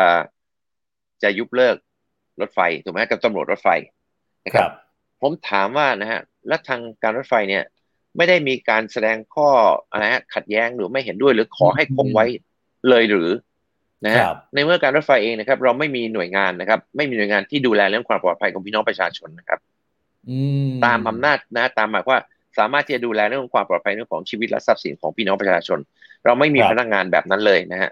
[1.23, 1.77] จะยุบเลิก
[2.41, 3.69] รถไฟถูกไหมกับตำรวจรถไฟ
[4.45, 4.71] นะครับ
[5.21, 7.65] ผมถามว่านะฮะ แล้วทางการรถไฟเนี่ย
[8.17, 9.49] ไม่ได้มีการแสดงข้อ
[9.91, 12.27] อะไรฮะขัดแย้งหรือไม่เห็นด้วยหรือขอให้คงไว้
[12.89, 13.31] เลยหรือ
[14.05, 14.25] นะฮะ
[14.55, 19.61] ในเมื่อการรถไฟเองนะครับ เราไม่มีหน่วยงานนะครับ ไม่มีหน่วยงานที่ดูแลเรื่องความปลอดภัยของพี่น้องประชาชนนะครับ
[20.85, 22.21] ตามอำนาจนะ ตามหมายว่า
[22.59, 25.79] สามารถที่จะดูแลเรื่องความปลอดภัยเรื่องของชีวิตและทรัพย์สินของพี่น้องประชาชน
[26.25, 27.91] เราไม่มีพนักงานแบบนั้นเลยนะฮะ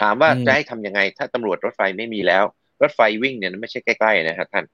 [0.00, 2.44] ถามว่าจะให้ทํำยังไง ถ้าตำรวจรถไฟไม่มีแล้ว
[2.82, 4.64] รถไฟวิ่งเนี่ยไม่ใช่ใกล้ๆนะครับท่าน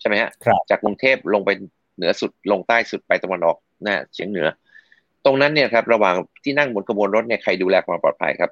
[0.00, 0.30] ใช่ไหมฮะ
[0.70, 1.50] จากกรุงเทพลงไป
[1.98, 4.48] เหนือสุดลงใต้สุดไปตะวันออกนะเฉียงเหนือ
[5.24, 8.50] ตรงนั้นเนี่ยครับระหว่างที่นั่งบนขบวนรถเนี่ยใครดูแลความปลอดภัยครับ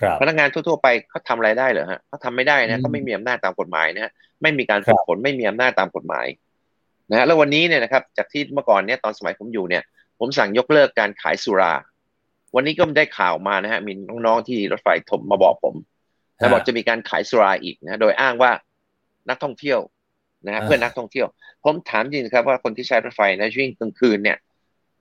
[0.00, 4.12] ครับพนักงานทั่วๆไปเขาทำอะไรได้เหรอฮะเขาทำไม่ได้อืนะมเขาไม่มีอำนาจตามกฎหมายนะฮะ
[4.42, 6.26] ไม่มีการครัฝึบกฝนไม่มีอำนาจตามกฎหมาย
[7.10, 9.82] นะฮะแล้ววันนี้เนี่ยนะครับจากที่เมื่อก่อนเนี่ยตอนสมัยผมอยู่เนี่ย
[10.18, 11.72] ผมสั่งยกเลิกการขายสุรา
[12.54, 13.92] วันนี้ก็ได้ข่าวมานะฮะมี
[14.26, 15.74] น้องๆที่รถไฟโทรมาบอกผม
[16.38, 18.50] นะบอกจะมีการขายสุราอีกนะโดยอ้างว่า
[19.28, 19.78] นักท่องเที่ยว
[20.46, 21.26] นะฮะอ่าเพื่อนนักท่องเที่ยว
[21.64, 24.36] ผมถามจริงนะครับว่าคนที่ใช้รถไฟนะช่วงกลางคืนเนี่ย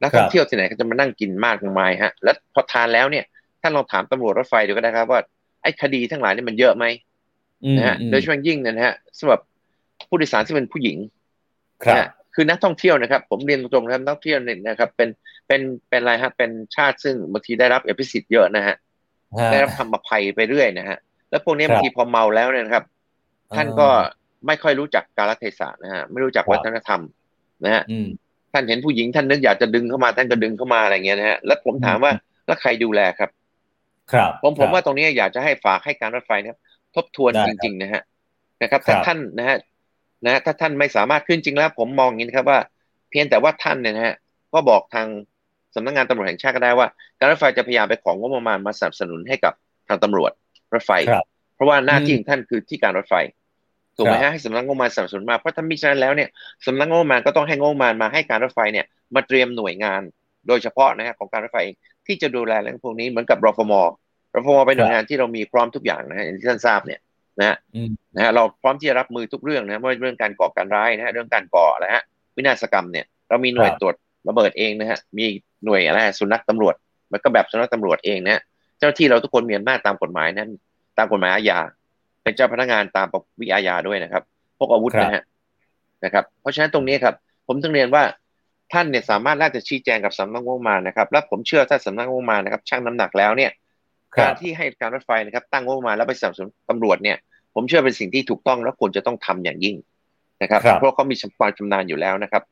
[0.02, 3.26] นักท่องเที่ยวที่ไหนเขาจะมานั่งกินมากมายฮะ แล้วพอทานแล้วเนี่ย
[3.62, 5.22] ท่านลองถามตำรวจรถไฟดูก็ได้ครับว่า
[5.64, 6.86] ไอ้คดีทั้งหลายนี่มันเยอะไหม
[7.64, 9.40] อืมนะฮะอืมโดยเฉพาะยิ่งเนยนะฮะสำหรับ
[10.08, 10.98] ผู้โดยสารที่เป็นผู้หญิง
[11.84, 15.10] ครับนะฮะคือนักท่องเที่ยวนะครับ ผมเรียนตรงๆนะครับนักท่องเที่ยวเนี่ยนะครับ เป็น
[15.48, 18.76] เป็นเป็นอะไรฮะเป็นชาติซึ่งบางทีได้รับเอพิสิทธิ์เยอะนะฮะ
[19.38, 20.98] ฮะได้รับคำอภัยไปเรื่อยนะฮะ
[21.30, 22.86] แล้วพวกนี้ครับบางทีพอเมาแล้วเนี่ยนะครับ
[23.56, 23.90] ท่านก็
[24.48, 27.02] ไม่ค่อยรู้จักกาลเทศะนะฮะไม่รู้จักครับวัฒนธรรม
[27.66, 28.08] นะฮะอืม
[28.54, 32.12] ท่านเห็นผู้หญิงท่านนึกอยากจะดึงเข้ามาท่านก็ดึงเข้ามาอะไรเงี้ยนะฮะแล้วผมถามว่า
[32.46, 33.30] แล้วใครดูแลครับ
[34.14, 36.56] ครับ ผมผมครับว่าตรงนี้อยากจะให้ฝากให้การรถไฟเนี่ย
[36.96, 38.02] ทบทวนได้จครับริง ๆ นะฮะ
[38.62, 39.58] นะครับครัถ้าบท่านนะฮะ
[40.26, 42.60] นะฮะถ้าท่านไม่สามารถขึ้นจริงแล้ว ผมมองอย่างนี้นะครับว่า
[43.10, 44.16] เพียงแต่ว่าท่านเนี่ยนะฮะ
[44.54, 45.08] ก็บอกทาง
[45.76, 46.88] สำนักงานตำรวจแห่งชาติก็ได้ว่า
[47.20, 49.54] การรถไฟจะพยายามไปของงบประมาณมาสนับสนุนให้กับ
[49.88, 50.32] ทางตำรวจ
[50.74, 51.24] รถไฟครับ
[51.56, 53.16] เพราะว่าหน้าที่อืมของท่านคือที่การรถไฟ
[53.98, 56.30] ถูกไหมครัฮะบให้สำนักงบประมาณสนับสนุนมาเพราะถ้ามิฉะนั้นแล้วเนี่ย
[56.66, 58.86] สำนักงบประมาณก็ต้องให้งบประมาณมาให้การรถไฟเนี่ย
[59.16, 60.02] มาเตรียมหน่วยงาน
[60.48, 61.76] โดยเฉพาะนะฮะของการรถไฟเอง
[62.08, 63.74] ที่จะดูแลเรื่องพวกนี้เหมือนกับรฟม
[64.36, 67.00] รฟมเป็นหน่วยงานที่เรามีพร้อมทุกอย่างนะฮะอย่างที่ท่านทราบเนี่ย
[67.40, 72.04] นะฮะอืมนะฮะเราพร้อมที่จะรับมือทุกเรื่องนะไม่ว่าเรื่องการก่อการร้ายนะฮะเรื่องการก่ออะไรฮะ
[72.36, 73.96] วินาศกรรมเนี่ยเรามีหน่วยครับตรวจ
[74.30, 75.26] ระเบิดเองนะฮะมี
[75.66, 76.76] หน่วยอะไรฮะสุนัขตำรวจ
[77.12, 78.42] มันก็แบบสุนัขตำรวจเองนะฮะ
[78.78, 80.50] เจ้าหน้าที่เราทุกคนมีอำนาจตามกฎหมายนั้น
[80.98, 81.60] ตามกฎหมายอาญา
[82.28, 84.24] เป็นเจ้าพนักงานตามปวิอาญาด้วยนะครับ
[84.60, 85.24] พกอาวุธครับนะฮะ
[86.04, 87.16] นะครับ เพราะฉะนั้นตรงนี้ครับ
[87.48, 88.04] ผมต้องเรียนว่า
[88.74, 93.52] ท่านเนี่ยสามารถน่าจะชี้แจงกับสำนักงบประมาณนะครับ และผมเชื่อถ้าสำนักงบประมาณนะครับชั่งน้ำหนักแล้วเนี่ย
[94.16, 97.18] ครับการที่ให้การรถไฟนะครับ ตั้งงบประมาณแล้วไปสนับสนุนตำรวจเนี่ย
[97.56, 99.76] ผมเชื่อเป็นสิ่งที่ถูกต้องและควรจะต้องทำอย่างยิ่ง
[100.42, 102.44] นะครับครับ เพราะเขามีความชำนาญอยู่แล้วนะครับ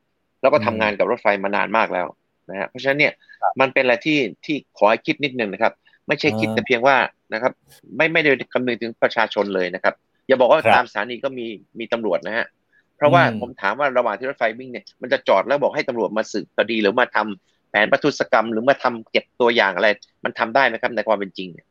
[0.42, 2.08] แล้วก็ทำอืมงานกับรถไฟมานานมากแล้ว
[2.50, 3.14] นะฮะเพราะฉะนั้นเนี่ย
[3.60, 5.74] มันเป็นอะไรที่ที่ขอให้คิดนิดนึงนะครับ
[6.08, 6.96] ไม่ใช่คิดอ่าแต่เพียงว่า
[7.34, 7.52] นะครับ
[7.98, 9.94] ไม่ไม่ได้คำนึงถึงประชาชนเลยนะครับ
[10.28, 11.46] อย่าบอกว่าครับตามสถานีก็มี
[11.80, 12.46] มีตำรวจนะฮะ
[12.98, 19.88] เพราะว่าอืมผมถามว่าระหว่างที่รถไฟวิ่งเนี่ยมันจะจอดแล้วบอกให้ตำรวจมาสืบคดีหรือมาทำแผนประทุษกรรม หรือมาทำเก็บตัวอย่างอะไร
[20.24, 21.68] มันทำได้ไหมครับในความเป็นจริงเนี่ย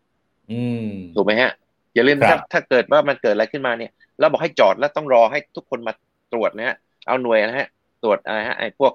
[0.53, 1.53] อืมถูกไหมฮะ
[1.95, 5.93] อย่าลืมนะคครัรับบถ้าเกิดว่ามันเกิดอะไรขึ้นมาเนี่ยเราบอกให้จอดแล้วต้องรอให้ทุกคนมา
[6.33, 6.77] ตรวจนะฮะ
[7.07, 7.69] เอาหน่วยนะฮะ
[8.03, 8.93] ตรวจอะไรฮะไอ้พวก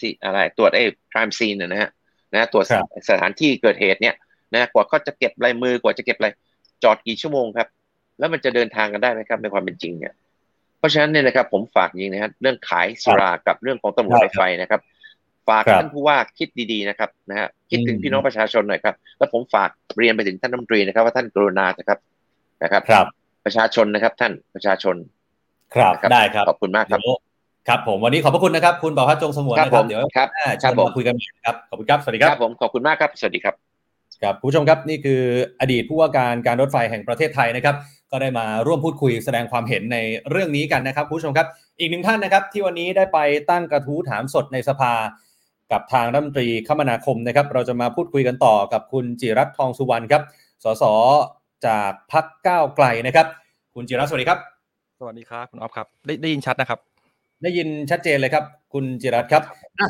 [0.00, 0.82] สิอะไรตรวจไอ้
[1.12, 1.90] crime scene นะฮะ
[2.32, 4.14] นะตรวจครับสถานที่เกิดเหตุเนี่ย
[4.54, 6.28] นะกว่าเขาจะเก็บลายมือกว่าจะเก็บอะไร
[6.84, 7.68] จอดกี่ชั่วโมงครับ
[8.18, 10.14] แล้วมันจะเดินทางกันได้ไหมครับในความเป็นจริงเนี่ย
[10.78, 14.80] เพราะฉะนั้นเนี่ยนะครับ ผมฝากจริงนะครับเรื่องขายสุรากับเรื่องของตำรวจรถไฟนะครับ
[15.48, 21.98] ฝากครับท่านผู้ว่าคิดดีๆนะครับนะฮะคิดถึงอืมพี่น้องประชาชนหน่อยครับ แล้วผมฝากเรียนไปถึงท่านรัฐมนตรีนะครับ ว่าท่านกรุณานะครับ
[22.62, 23.06] นะครับครับ
[23.44, 24.96] ประชาชนนะครับ ท่านประชาชน
[25.74, 27.16] ครับนะได้ครับขอบคุณมากครับเดี๋ยว
[27.68, 33.71] ครับผมวันนี้ขอบพระคุณนะครับ คุณประพัฒน์จงสงวนครับนะครัผบมเดี๋ยวครับหน้าครัเชิบญผมมาคุยกันใหม่ครับขอบคุณครับสวัสดีคครัรับบผมขอบคุณมากครับ สวัสดีครับ
[34.22, 35.20] ครับคุณผู้ชมครับนี่คือ
[35.60, 37.76] อดีตผู้ว่าการการรถไฟแห่งประเทศไทยนะครับ
[38.10, 39.98] ก็ได้มาร่วมพูดคุยแสดงความเห็นใน
[40.30, 41.46] เรื่องนี้กันนะครับคุณผู้ชมครับ
[41.78, 43.18] อีกหนึ่งท่านนะครับ ที่วันนี้ได้ไป
[43.50, 44.92] ตั้งกระทู้ถามสดในสภา
[45.72, 50.22] กับทางรัฐมนตรีคมนาคมนะครับ เราจะมาพูดคุยกันต่อกับคุณจิรัตน์ทองสุวรรณครับ
[50.64, 50.84] สส
[51.66, 53.26] จากพักก้าวไกลนะครับ
[53.74, 54.38] คุณจิรัตน์สวัสดีครับ
[55.00, 56.78] สวัสดีครับคุณออฟครับได้ได้ยินชัดนะครับ
[57.42, 59.42] ได้ยินชัดเจนเลยครับ คุณจิรัตน์ครับ
[59.80, 59.88] อะ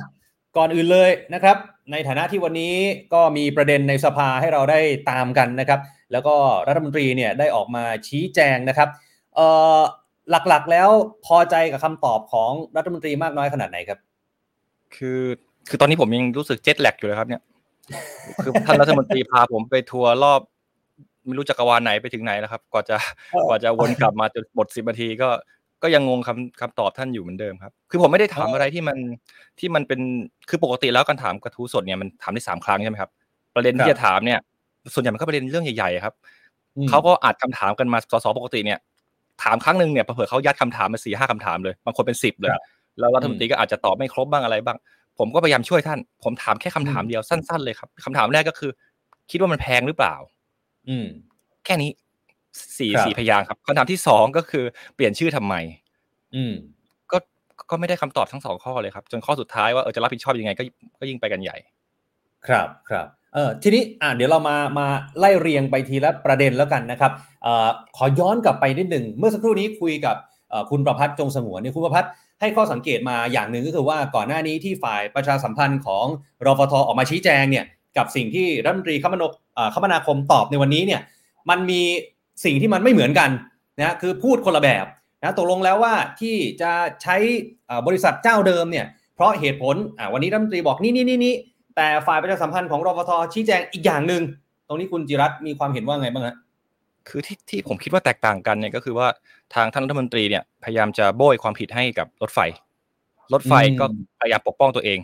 [0.56, 1.56] ก่อนอื่นเลยนะครับ
[1.92, 2.74] ในฐานะที่วันนี้
[3.14, 4.80] ก็มีประเด็นในสภาให้เราได้
[5.10, 5.80] ตามกันนะครับ
[6.12, 6.34] แล้วก็
[6.68, 8.88] รัฐมนตรีเนี่ยได้ออกมาชี้แจงนะครับ
[10.30, 10.88] หลักๆแล้ว
[11.26, 13.98] พอใจกับคำตอบของรัฐมนตรีมากน้อยขนาดไหนครับ
[14.96, 15.20] คือ
[15.68, 17.42] คือตอนนี้ผมยังรู้สึกเจ็ตแลกอยู่เลยครับ เนี่ย
[18.42, 20.40] คือท่านรัฐมนตรีพาผมไปทัวร์รอบ
[21.24, 22.96] ไม่รู้จักรวาลไหนไปถึงไหนแล้วครับกว่าจะ
[23.48, 25.28] กว่าจะวนกลับมาจนหมดสิบนาทีก็
[25.82, 28.98] ก็ยังงงคำคำตอบท่านอยู่เหมือนเดิมครับ คือผมไม่ได้ถามอะไรที่มัน
[29.58, 30.00] ที่มันเป็น
[30.48, 33.10] คือปกติแล้วการถามกระทู้สดเนี่ยมันถามได้สามครั้งใช่ไหมครับ
[33.54, 34.38] ประเด็นครับที่จะถามเนี่ย
[34.94, 36.14] ส่วนใหญ่มันก็ประเด็นเรื่องใหญ่ๆครับ
[36.76, 38.78] อืมเขาก็อัดคำถามกันมาสสปกติเนี่ย
[39.42, 42.62] ถามครั้งหนึ่งเนี่ยเผื่อๆเขายัดคำถามมาสี่ห้าคำถามเลยบางคนเป็นสิบเลยครับ
[42.98, 44.78] แล้วรัฐมนตรีก็อาจจะตอบไม่ครบบ้างอะไรบ้าง
[45.18, 48.70] ผมก็พยายามช่วยท่าน ผมถามแค่คำถามอืมเดียวสั้น ๆ เลยครับคำถามแรกก็คือ
[49.30, 50.14] คิดว่ามันแพงหรือเปล่า
[50.88, 51.06] อืม
[51.64, 51.90] แค่นี้
[52.78, 55.54] สี่ครับสี่พยางค์ครับคำถามที่สองก็คือเปลี่ยนชื่อทำไม
[56.34, 56.54] อืม
[57.12, 57.18] ก็
[57.70, 60.62] ก็ไม่ได้คำตอบทั้งสองข้อเลยครับ จนข้อสุดท้ายว่าเออจะรับผิดชอบยังไงก็
[61.00, 61.56] ก็ยิ่งไปกันใหญ่
[62.46, 64.86] ครับครับเออทีนี้อ่าเดี๋ยวเรามามา
[65.18, 70.16] ไล่เรียงไปทีละประเด็นแล้วกันนะครับเอ่อขอย้อนกลับไปนิดหนึ่งเมื่อสักครู่นี้คุยกับ
[70.50, 76.06] เอ่อคุณประพัฒน์จงสงวนเนี่ยคุณประพัฒน์ให้ข้อสังเกตมาอย่างหนึ่งก็คือว่าก่อนหน้านี้ที่ฝ่ายประชาสัมพันธ์ของ
[76.46, 77.64] รฟทออกมาชี้แจงเนี่ย
[77.96, 79.28] กับสิ่งที่รัฐมนตรีคมนา
[79.74, 81.00] คมนาคมตอบในวันนี้เนี่ย
[81.50, 81.82] มันมี
[82.44, 83.30] สิ่งที่มันไม่เหมือนกัน
[83.78, 84.84] นะคือพูดคนละแบบ
[85.22, 86.72] นะตกลงแล้วว่าที่จะ
[87.02, 87.16] ใช้
[87.86, 89.76] บริษัทเจ้าเดิมเนี่ยเพราะเหตุผล
[90.12, 91.34] วันนี้รัฐมนตรีบอกนี่นี่นี่นี่
[91.76, 94.22] แต่ฝ่ายประชาสัมพันธ์ของรฟทชี้แจงอีกอย่างหนึ่ง
[94.68, 96.36] ตรงนี้คุณจิรัตมีความเห็นว่าไงบ้างฮะ
[97.08, 99.08] คือที่ที่ผมคิดว่าแตกต่างกันเนี่ยก็คือว่า
[99.54, 102.38] ทางท่านรัฐมนตรีเนี่ยพยายามจะโบยความผิดให้กับรถไฟ
[103.32, 103.84] รถไฟก็
[104.20, 104.98] พยายามปกป้องตัวเอง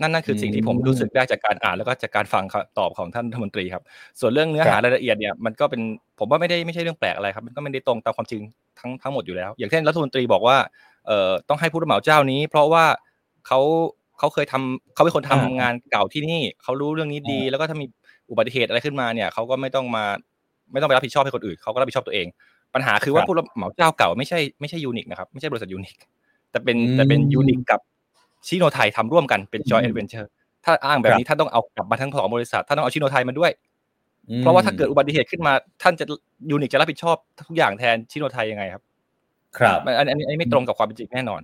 [0.00, 2.44] นั่นนั่นคือสิ่งที่ผมรู้สึกได้จากการอ่านแล้วก็จากการฟัง
[2.78, 3.82] ตอบของท่านรัฐมนตรีครับ
[4.20, 5.80] ส่วนเรื่องเนื้อหารายละเอียดเนี่ยมันก็เป็น
[6.18, 8.42] ผมว่าไม่ได้ไม่ใช่เรื่องแปลกอะไรครับ มันก็ไม่ได้ตรงตามความจริง
[8.78, 10.56] ทั้งทั้งหมดอยู่แล้ว อย่างเช่นรัฐมนตรีบอกว่า
[11.06, 12.84] เอ่อต้องให้ผู้รับเหมาเจ้านี้ เพราะว่า
[13.46, 13.60] เขา
[14.18, 17.86] เขาเคยทำเขาเป็นคนทำงานเก่าที่นี่เขารู้เรื่องนี้ดี แล้วก็ถ้ามี
[18.30, 20.04] อุบัติเหตุอะไรขึ้นมาเนี่ยเขาก็ไม่ต้องมา
[20.72, 22.26] ไม่ต้องไปรับผิดชอบให้คนอื่นเขาก็รับผิดชอบตัวเอง
[22.74, 25.94] ปัญหาคือว่าผู้รับเหมาเจ้าเก่าไม่ใช่ไม่ใช่ยูนิคนะครับไม่ใช่บริษัทยูนิค
[26.50, 27.80] แต่เป็นแต่เป็นยูนิคกับ
[28.46, 30.30] ชิโนไทยทำร่วมกันเป็นจอยแอดเวนเจอร์
[30.64, 33.50] ถ้าอ้างแบบนี้ท่านต้องเอากลับมาทั้งสองบริษัทท่านต้องเอาชิโนไทยมาด้วย
[34.40, 36.04] เพราะว่าถ้าเกิดอุบัติเหตุขึ้นมา ท่านจะ
[36.50, 37.16] ยูนิคจะรับผิดชอบ
[37.48, 38.82] ทุกอย่างแทนชิโนไทยยังไงครับ
[39.58, 41.40] ครับอันนี้ไม่ตรงกับความเป็นจริงแน่นอน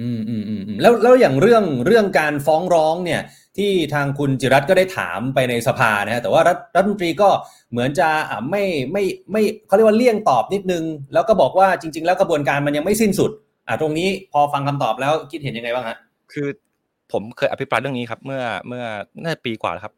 [0.00, 3.20] อืมอืมอืมแล้วแล้วอย่างเรื่องเรื่องการฟ้องร้องเนี่ย
[3.56, 7.28] ที่ทางคุณจิรัตก็ได้ถามไปในสภานะฮะแต่ว่ารัฐรัฐมนตรีก็
[7.70, 13.30] เหมือนจะอ่าไม่ไม่ไม่เขาเรียกว่าเลี่ยงตอบนิดนึง แล้วก็บอกว่าจริง ๆ แล้วกระบวนการมันยังไม่สิ้นสุด
[13.68, 15.96] อ่าตรงนี้พอฟังคำตอบแล้วคิดเห็นยังไงบ้างฮะ
[16.32, 16.48] คือ
[17.12, 18.84] ผมเคยอภิปรายเรื่องนี้ครับ เมื่อเมื่อ
[19.22, 19.94] น่าจะปีกว่าแล้วครับ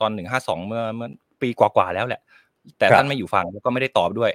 [0.00, 1.08] ตอนหนึ่งห้าสองเมื่อเมื่อ
[1.42, 2.20] ปีกว่าๆแล้วแหละ
[2.78, 4.30] แต่ท่านไม่อยู่ฟังแล้วก็ไม่ได้ตอบด้วย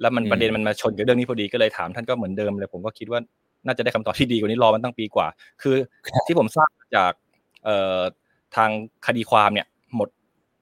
[0.00, 3.20] แล้วมันประเด็นมันมาชนกับเรื่องนี้พอดีก็เลยถามท่านก็เหมือนเดิมเลย ผมก็คิดว่า
[3.66, 5.26] น่าจะได้คำตอบที่ดีกว่านี้รอมันตั้งปีกว่า
[5.62, 5.76] คือ
[6.26, 7.12] ที่ผมทราบจาก
[7.64, 8.00] เอ่อ
[8.56, 8.70] ทาง
[9.06, 10.08] คดีความเนี่ย หมด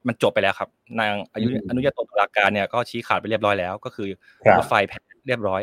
[0.07, 0.68] มันจบไปแล้วครับ
[1.01, 4.09] นางอายุอนุญาโตตุลาการเนี่ยก็ชี้ขาดไปเรียบร้อยแล้ว ก็คือ
[4.59, 5.61] รถไฟแพ้เรียบร้อย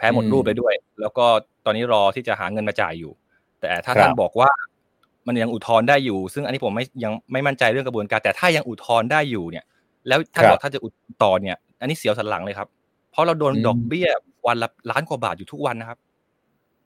[0.00, 1.26] แพ้หมดรูปเลยด้วย แล้วก็
[1.64, 3.12] ตอนนี้รอที่จะหาเงินมาจ่ายอยู่
[3.60, 4.50] แต่ถ้าท่านบอกว่า
[5.26, 9.64] มันยังอุทธรณ์ได้อยู่ ซึ่งอันนี้ผมไม่ยังไม่มั่นใจเรื่องกระบวนการ แต่ถ้ายังอุทธรณ์ได้อยู่เนี่ย
[10.08, 12.68] แล้วถ้าบอกถ้าจะอุทธรณ์ต่อเนี่ย อันนี้เสียวสันหลังเลยครับ
[13.10, 14.08] เพราะเราโดนดอกเบี้ย
[14.46, 15.98] วันละล้านกว่าบาทอยู่ทุกวันนะครับ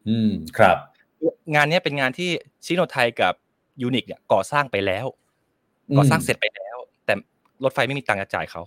[0.09, 0.77] อืมครับ
[1.55, 2.31] งานนี้เป็นงานที่
[2.65, 3.35] ชิโนไทยกับ
[3.83, 5.07] ยูนิคเนี่ยก่อสร้างไปแล้ว
[5.97, 7.15] ก่อสร้างเสร็จไปแล้ว แต่
[7.65, 8.63] รถไฟไม่มีตังค์จะจ่ายเขา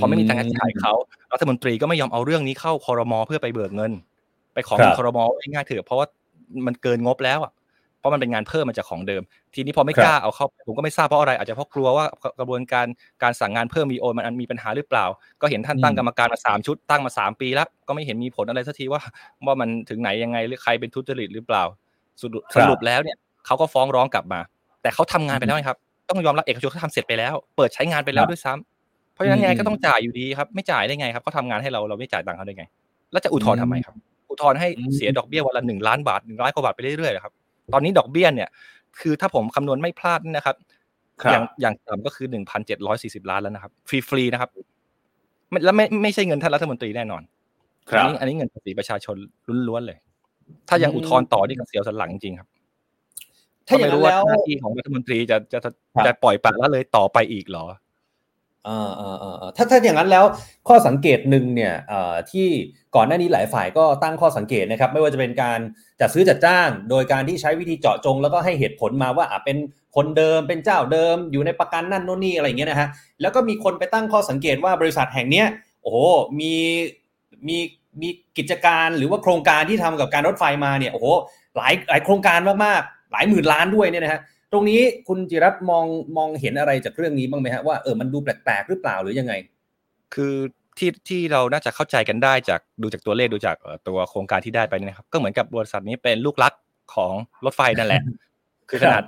[0.00, 0.92] พอไม่มีตังค์จะจ่ายเขา
[1.32, 3.92] รัฐมนตรีก็ไม่ยอมเอาเรื่องนี้เข้าคอรมอเพื่อไปเบิกเงิน
[4.54, 6.06] ไปของคอรมอง่ายๆเถอะเพราะว่า
[6.66, 7.52] มันเกินงบแล้วอะ
[7.98, 9.22] เพราะมันเป็นงานเพิ่มมาจากของเดิม
[9.54, 12.04] ทีนี้พอไม่กล้าเอาเข้าผมก็ไม่ทราบเพราะอะไร อาจจะเพราะกลัวว่า
[12.40, 12.86] กระบวนการ
[13.22, 15.04] การสั่งงานเพิ่มมีโอนมันมีปัญหาหรือเปล่า
[15.40, 19.00] ก็เห็นท่านตั้งกรรมการมาสามชุดตั้งมาสามปีแล้ว ก็ไม่เห็นมีผลอะไรสักทีว่า
[19.46, 21.62] ว่ามันถึงไหนยังไงหรือใครเป็นทุจริตหรือเปล่า
[22.54, 23.16] สรุปแล้วเนี่ย
[23.46, 24.40] เขาก็ฟ้องร้องกลับมา
[24.82, 25.78] แต่เขาทำงานไปแล้วครับ
[26.08, 28.69] ต้องยอมรับเอกชนเขาทำเสร็จไปแล้ว เปิดใช้งานไปแล้วด้วยซ้ำเพ
[29.20, 32.64] ราะฉะนั้นไงก็ต้องจ่ายอยู่ดีครับ ไม่จ่ายได้ไงครับเขาทางานให้เราเราไม่จ่ายตังค์เขาได้ไง
[33.12, 33.94] แล้วจะอุทธรณ์ทำไมครับ
[34.30, 37.32] อุทธรณ์ให้เสียดอกเบี้ยวันละหนึ่งล้านบาทหนึ่งล้านกว่าบาทไปเรื่อยๆครับ
[37.72, 38.48] ตอนนี้ดอกเบี้ยเนี่ย
[39.00, 40.56] คือถ้าผมคำนวณไม่พลาดนะครับ
[41.30, 44.50] อย่างอย่างต่ำก็คือหนึ่งพันเจ็ดร้อยสี่สิบล้านแล้วนะครับ ฟรีฟรีนะครับ
[45.64, 47.22] แล้วไม่ไม่ใช่เงินท่านรัฐมนตรีแน่นอน
[47.88, 49.16] อันนี้อันนี้เงินภาษีประชาชน
[49.68, 49.98] ล้วนๆเลย
[50.68, 52.48] ถ้ายังอุทธรณ์ต่อนี่ก็เสียวสันหลังจริงครับ
[53.68, 55.58] ถ้าอย่างนั้นแล้วหน้าที่ของรัฐมนตรีจะจะ
[56.06, 57.64] จะปล่อยปละละเลยต่อไปอีกเหรอ
[58.68, 60.24] อ่าอ่าอ่าถ้าถ้าอย่างนั้นแล้ว
[60.68, 61.74] ข้อสังเกตหนึ่งเนี่ย
[62.30, 62.48] ที่
[62.96, 65.58] ก่อนหน้านี้หลายฝ่ายก็ตั้งข้อสังเกตนะครับ ไม่ว่าจะเป็นการ
[66.00, 69.56] จัดซื้อจัดจ้าง โดยการที่ใช้วิธีเจาะจง แล้วก็ให้เหตุผลมาว่าอ่าเป็น
[69.96, 72.88] คนเดิมเป็นเจ้าเดิม อยู่ในประกันนั่นโน่นนี่อะไรอย่างเงี้ยนะฮะ
[73.20, 75.46] แล้วก็มีคนไปตั้งข้อสังเกตว่าบริษัทแห่งเนี้ย
[75.82, 75.98] โอ้โห
[76.40, 76.54] มี
[77.48, 77.58] มี
[78.00, 78.08] มี
[78.38, 81.06] กิจการหรือว่าโครงการที่ทำกับการรถไฟมาเนี่ยโอ้โห
[81.56, 84.20] หลายหลายโครงการมากๆ หลายหมื่นล้านด้วยเนี่ยนะฮะ
[84.52, 85.86] ตรงนี้คุณจิรัตมอง
[86.16, 89.34] มองเห็นอะไรจากเรื่องนี้บ้างไหมฮะว่าเออมันดูแปลกๆหรือเปล่าหรือยังไง
[90.14, 90.34] คือ
[90.78, 93.56] ที่ที่เราน่าจะเข้าใจกันได้จากดูจากตัวเลขดูจาก
[93.88, 96.52] ตัวโครงการที่ได้ไปนะครับ ก็เหมือนกับบริษัทนี้เป็นลูกรัก
[96.94, 97.12] ของ
[97.44, 98.02] รถไฟนั่นแหละ
[98.68, 99.02] คือขนาด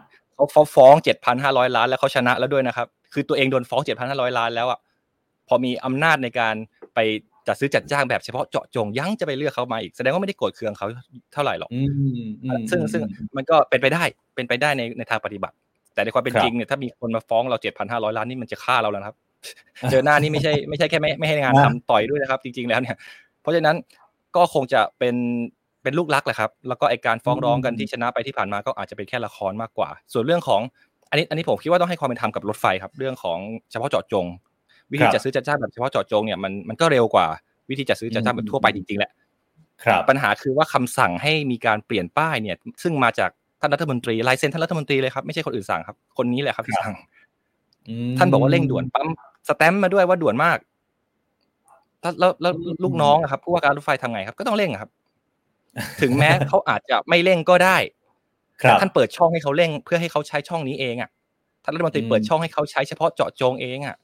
[0.53, 4.79] เขาฟ้องเจ็ดพันห้าร้อยล้านแล้วเขาชนะแล้วด้วยนะครับ คือตัวเองโดนฟ้องเจ็ดพันห้าร้อยล้านแล้วอะ
[5.49, 6.55] พอมีอำนาจในการ
[6.95, 6.99] ไป
[7.49, 10.87] จัดซื้อจัดจ้างแบบเฉพาะเจาะจงยังจะไปเลือกเขามาอีกแสดงว่าไม่ได้โกรธเคืองเขา
[11.33, 11.71] เท่าไหร่หรอก
[12.71, 13.03] ซึ่งซึ่ง
[13.37, 14.03] มันก็เป็นไปได้
[14.35, 15.55] เป็นไปได้ในในทางปฏิบัติ
[15.95, 19.17] แต่ในความเป็นจริงเนี่ยถ้ามีคนมาฟ้องเราเจ็ดพันห้าร้อยล้านนี่มันจะฆ่าเราแล้วครับ
[19.91, 22.97] เจอหน้านี่ไม่ใช่ไม่ใช่แค่ไม่ไม่ให้งานทำต่อยด้วยนะครับ จริง ๆแล้วเนี่ย
[23.43, 23.77] เพราะฉะนั้น
[24.37, 25.17] ก็คงจะเป็น
[25.83, 30.61] เป็นลูกรักแหละครับ แล้วก็ไอการฟ้องร้องกันที่ชนะไปที่ผ่านมาก็อาจจะเป็นแค่ละครมากกว่า ส่วนเรื่องของ
[31.11, 33.39] อันนี้อันนี้ผมคิดว่าต้องให้ความเป็นธรรมกับรถไฟครับ เรื่องของ
[33.71, 34.27] เฉพาะเจาะจง
[34.93, 37.27] วิธีจะซื้อจัดจ้างแบบเฉพาะเจาะจงเนี่ยมันมันก็เร็วกว่า
[37.71, 39.11] วิธีจัดซื้อจัดจ้างแบบทั่วไปจริงๆแหละ
[39.85, 43.31] ครับปัญหาคือว่าคำสั่งให้มีการเปลี่ยนป้ายเนี่ย ซึ่งมาจาก
[43.61, 46.95] ท่านรัฐมนตรีลายเซ็นท่านรัฐมนตรีเลยครับไม่ใช่คนอื่นสั่งครับ คนนี้แหละครับที่สั่ง
[48.19, 49.09] ท่านบอกว่าเร่งด่วนปั๊ม
[49.49, 50.59] สแตมป์มาด้วยว่าด่วนมาก
[52.03, 52.53] แล้วแล้ว
[52.85, 54.91] ลูกน้องครับผู้ว่าการรถไฟทำไงครับ ก็ต้องเร่งครับ
[56.03, 57.77] ถึงแม้เขาอาจจะไม่เร่งก็ได้
[58.63, 61.11] ครับท่านเปิดช่องให้เขาเร่ง เพื่อให้เขาใช้ช่องนี้เองอะ
[61.63, 63.99] ท่านรัฐมนตรีอืมเปิดช่องให้เขาใช้เฉพาะเจาะจงเองอะครับ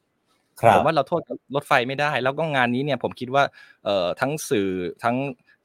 [0.74, 1.20] ผมว่าเราโทษ
[1.54, 3.42] รถไฟไม่ได้ แล้วก็งานนี้เนี่ยผมคิดว่า
[3.84, 4.68] เอ่อทั้งสื่อ
[5.04, 5.16] ทั้ง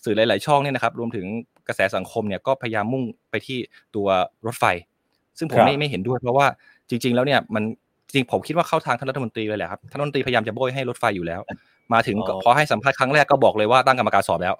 [0.04, 1.26] สื่อหลาย ๆ ช่องเนี่ยนะครับรวมถึง
[1.68, 3.58] กระแสสังคมเนี่ยก็พยายามมุ่งไปที่
[3.96, 4.08] ตัว
[4.46, 4.66] รถไฟ
[5.38, 6.48] ซึ่งผมครับไม่ไม่เห็นด้วย เพราะว่า
[6.90, 7.64] จริง ๆ แล้วเนี่ยมัน
[8.14, 11.42] จริงผมคิดว่าเข้าทางท่านรัฐมนตรีเลยแหละครับท่านรัฐมนตรีพยายามจะโบยให้รถไฟอยู่แล้ว
[11.94, 14.56] มาถึงก็อ๋อพอให้สัมภาษณ์ครั้งแรกก็บอกเลยว่าตั้งกรรมการสอบแล้ว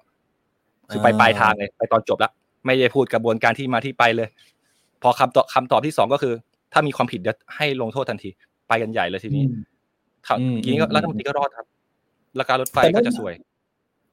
[0.90, 2.32] คือไปอ่าปลายทางเลยไปตอนจบแล้ว
[2.66, 4.28] ไม่ได้พูดกระบวนการที่มาที่ไปเลย
[5.02, 6.34] พอคำตอบคำตอบที่สองก็คือ
[6.72, 8.30] ถ้ามีความผิดเดี๋ยวให้ลงโทษทันที
[8.68, 9.44] ไปกันใหญ่เลยทีนี้
[10.28, 11.66] ครับอืมทีนี้ก็อืมรัฐมนตรีก็รอดครับ
[12.40, 13.34] ราคารถไฟแต่นั่ก็นจะสวย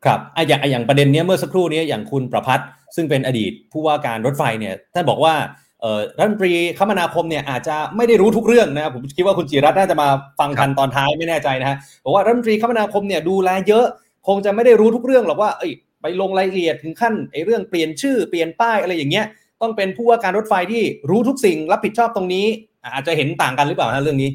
[0.05, 5.33] ครับอะอย่างอะอย่างประเด็นเนี้ยเมื่อสักครู่เนี้ยอย่างคุณประพัฒน์ซึ่งเป็นอดีตผู้ว่าการรถไฟเนี่ยท่านบอกว่า
[5.81, 10.07] เอ่อรัฐมนตรีคมนาคมเนี่ยอาจจะไม่ได้รู้ทุกเรื่องนะครับผมคิดว่าคุณจิรัตน์น่าจะมา
[10.39, 13.85] ฟังทันตอนท้ายไม่แน่ใจนะฮะบอกว่ารัฐมนตรีคมนาคมเนี่ยดูแลเยอะ
[14.27, 19.25] คงจะไม่ได้รู้ทุกเรื่องหรอกว่าเอ้ยไปลงรายละเอียดถึงขั้นไอ้เรื่องเปลี่ยนชื่อเปลี่ยนป้ายอะไรอย่างเงี้ย
[19.61, 22.45] ต้องเป็นผู้ว่าการรถไฟที่รู้ทุกสิ่งรับผิดชอบตรงนี้
[22.93, 24.29] อาจจะเห็นต่างกันหรือเปล่าฮะเรื่องนี้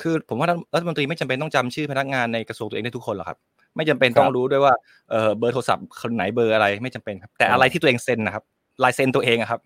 [0.00, 3.38] คือผมว่ารัฐมนตรีไม่จำเป็นต้องจำชื่อพนักงานในกระทรวงตัวเองได้ทุกคนหรอกครับ
[3.76, 4.74] ไม่จำเป็นต้องรู้ด้วยว่า
[5.10, 8.44] เออเบอร์โทรศัพท์คนไหนเบอร์อะไรไม่จำเป็นครับ แต่ครับอะไรที่ตัวเองเซ็นนะครับ
[8.82, 9.60] ลายเซ็นตัวเองอะครับ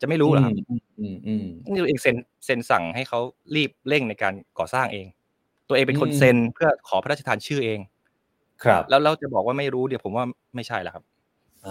[0.00, 3.20] จะไม่รู้เหรอครับอืมอืมอืมนี่ตัวเองเซ็นเซ็นสั่งให้เขา
[3.54, 5.06] รีบเร่งในการก่อสร้างเอง
[5.68, 7.78] ตัวเองเป็นคนอืมเซ็นเพื่อขอพระราชทานชื่อเอง
[8.64, 10.24] ครับ แล้วเราจะบอกว่าไม่รู้เดี๋ยวผมว่า
[10.54, 11.04] ไม่ใช่แล้วครับ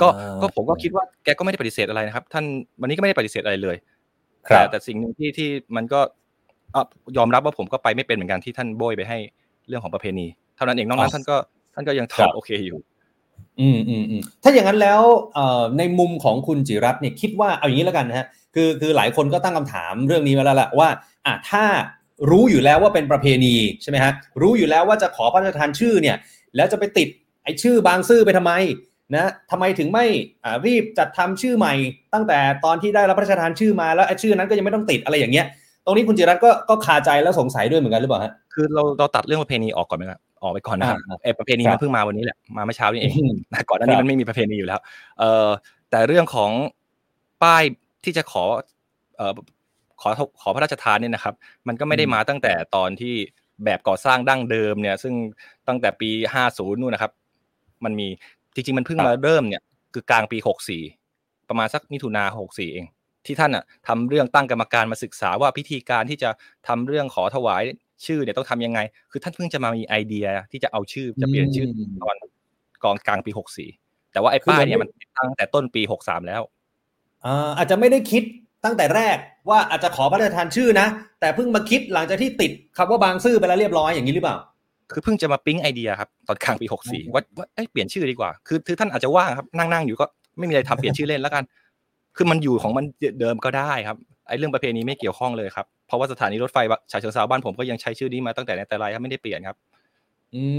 [0.02, 2.46] ก็อ่าก็ผมก็คิดว่าแกก็ไม่ได้ปฏิเสธอะไรนะครับ ท่าน
[2.82, 3.76] วันนี้ก็ไม่ได้ปฏิเสธอะไรเลย
[4.50, 6.10] ครัแต่บแต่สิ่งหนึ่งที่ที่มันก็อะ
[7.18, 9.18] ยอมรับว่าผมก็ไปไม่เป็นเหมือนกันที่ท่านโบยไปให้
[9.68, 11.36] เรื่องของประเพณี เท่านั้นเองนอกนั้นท่านก็
[11.76, 12.78] ท่านก็ยังตครัอบบโอเคอยู่
[13.60, 15.02] อืมอืมอืมถ้าอย่างนั้นแล้ว
[15.34, 20.90] เอ่อในมุมของคุณจิรัตน์เนี่ยคิดว่าเอาอย่างนี้แล้วกันนะฮะคือคือหลายคนก็ตั้งคำถามเรื่องนี้มาแล้วแหละว่า
[21.26, 21.64] อะถ้า
[22.32, 24.12] รู้อยู่แล้วว่าเป็นประเพณีใช่ไหมฮะ
[24.42, 26.18] รู้อยู่แล้วว่าจะขอพระราชทานชื่อเนี่ย
[26.56, 27.08] แล้วจะไปติด
[27.44, 28.54] ไอ้ชื่อบางซื่อไปทำไม
[29.16, 30.06] นะทำไมถึงไม่
[30.44, 31.74] อ่ารีบจัดทำชื่อใหม่
[32.14, 35.46] ตั้งแต่ตอนที่ได้รับพระราชทานชื่อมาแล้วไอ้ชื่อนั้นก็ยังไม่ต้องติดอะไรอย่างเงี้ย
[35.86, 44.80] ตรงนี้คุณจิรัตน์ก็ก็คาใจแล้วสงสัยด้วยเหมือนกันหรือเปล่าฮะคือเราเราตัดเรื่องประเพณีออกก่อนไหมครับออกไปก่อนนะครับอ่าเออประเพณีครัมับนเพิ่งมาวันนี้แหละมาเมื่อเช้านี่เองอืมนะก่อนหน้านี้ครับมันไม่มีประเพณีอยู่แล้ว
[45.20, 45.48] เอ่อ
[45.92, 46.52] แต่เรื่องของ
[47.44, 47.64] ป้าย
[48.04, 48.44] ที่จะขอ
[49.18, 49.34] เอ่อ
[50.02, 50.10] ขอ
[50.42, 51.34] ขอพระราชทานเนี่ยนะครับ
[51.68, 53.16] มันก็ไม่ได้มาตั้งแต่ตอนที่
[53.66, 55.14] แบบก่อสร้างดั้งเดิมเนี่ย ซึ่ง
[55.68, 56.10] ตั้งแต่ปี
[56.46, 57.12] 50 นู่นนะครับ
[57.86, 58.08] มันมี
[58.54, 59.64] จริงๆ มันเพิ่งมาเริ่มเนี่ย
[59.94, 60.38] คือกลางปี
[60.94, 62.86] 64 ประมาณสักมิถุนา64 เอง
[63.26, 66.30] ที่ท่านอะทำเรื่องตั้งกรรมการมาศึกษาว่าพิธีการที่จะ
[66.68, 67.64] ทำเรื่องขอถวาย
[68.06, 68.80] ชื่อเนี่ยต้องทำยังไง
[69.12, 72.16] คือท่านเพิ่งจะมามีไอเดียที่จะเอาชื่อจะเปลี่ยนชื่ออมตอน
[72.84, 73.32] กองกลางปี
[73.72, 76.42] 64แต่ว่าไอ้คือป้ายมันเนี่ยไม่มันติดตั้งแต่ต้นปี63แล้ว
[77.26, 78.24] อ่าอาจจะไม่ได้คิด
[78.66, 79.18] ตั้งแต่แรก
[79.50, 80.88] ว่าอาจจะขอพระราชทานชื่อนะ
[81.20, 84.38] แต่เพิ่งมาคิดหลังจากที่ติดคำว่าบางซื่อไปแล้วเรียบร้อยอย่างนี้หรือเปล่า
[84.92, 90.06] คือเพิ่งจะมาปิ๊งไอเดียครับตอนกลางปี64ว่าว่าเอ้ยเปลี่ยนชื่อดีกว่าคือคือท่านอาจจะว่างครับนั่งนั่งอยู่ก็
[90.38, 91.44] ไม่มีอะไรทำเปลี่ยนชื่อเล่นแล้วกัน
[92.16, 92.86] คือมันอยู่ของมัน
[93.20, 93.98] เดิมก็ได้ครับ
[94.28, 96.58] ไอ้เรื่องประเพณีไม่เกี่ยวข้องเลยครับเพราะว่าสถานีรถไฟ
[96.92, 99.58] ฉะเชิงเทราบ้านผมก็ยังใช้ชื่อนี้มาตั้งแต่ในแต่ไรครับไม่ได้เปลี่ยนครับ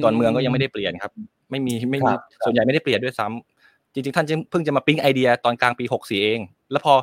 [0.03, 1.13] ดอนเมืองก็ยังไม่ได้เปลี่ยนครับ
[1.51, 6.41] ไม่มีไม่มีครับส่วนใหญ่ไม่ได้เปลี่ยนด้วยซ้ำจริงๆ ท่านเพิ่งจะมาปิ๊งไอเดียตอนกลางปี64เอง
[6.73, 6.95] แล้วพอ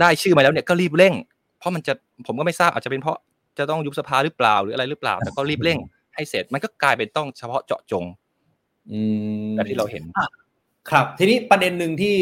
[0.00, 1.14] ได้ชื่อมาแล้วเนี่ยก็รีบเร่ง
[1.58, 1.92] เพราะมันจะ
[2.26, 3.18] ผมก็ไม่ทราบอาจจะเป็นเพราะ
[3.58, 5.78] จะต้องยุบสภาหรือเปล่าหรืออะไรหรือเปล่า แต่ก็รีบเร่ง
[6.14, 8.04] ให้เสร็จมันก็กลายเป็นต้องเฉพาะเจาะจง
[8.90, 9.00] อื
[9.44, 10.04] มแบบที่เราเห็น
[10.90, 12.16] ครับทีนี้ประเด็นหนึ่งที่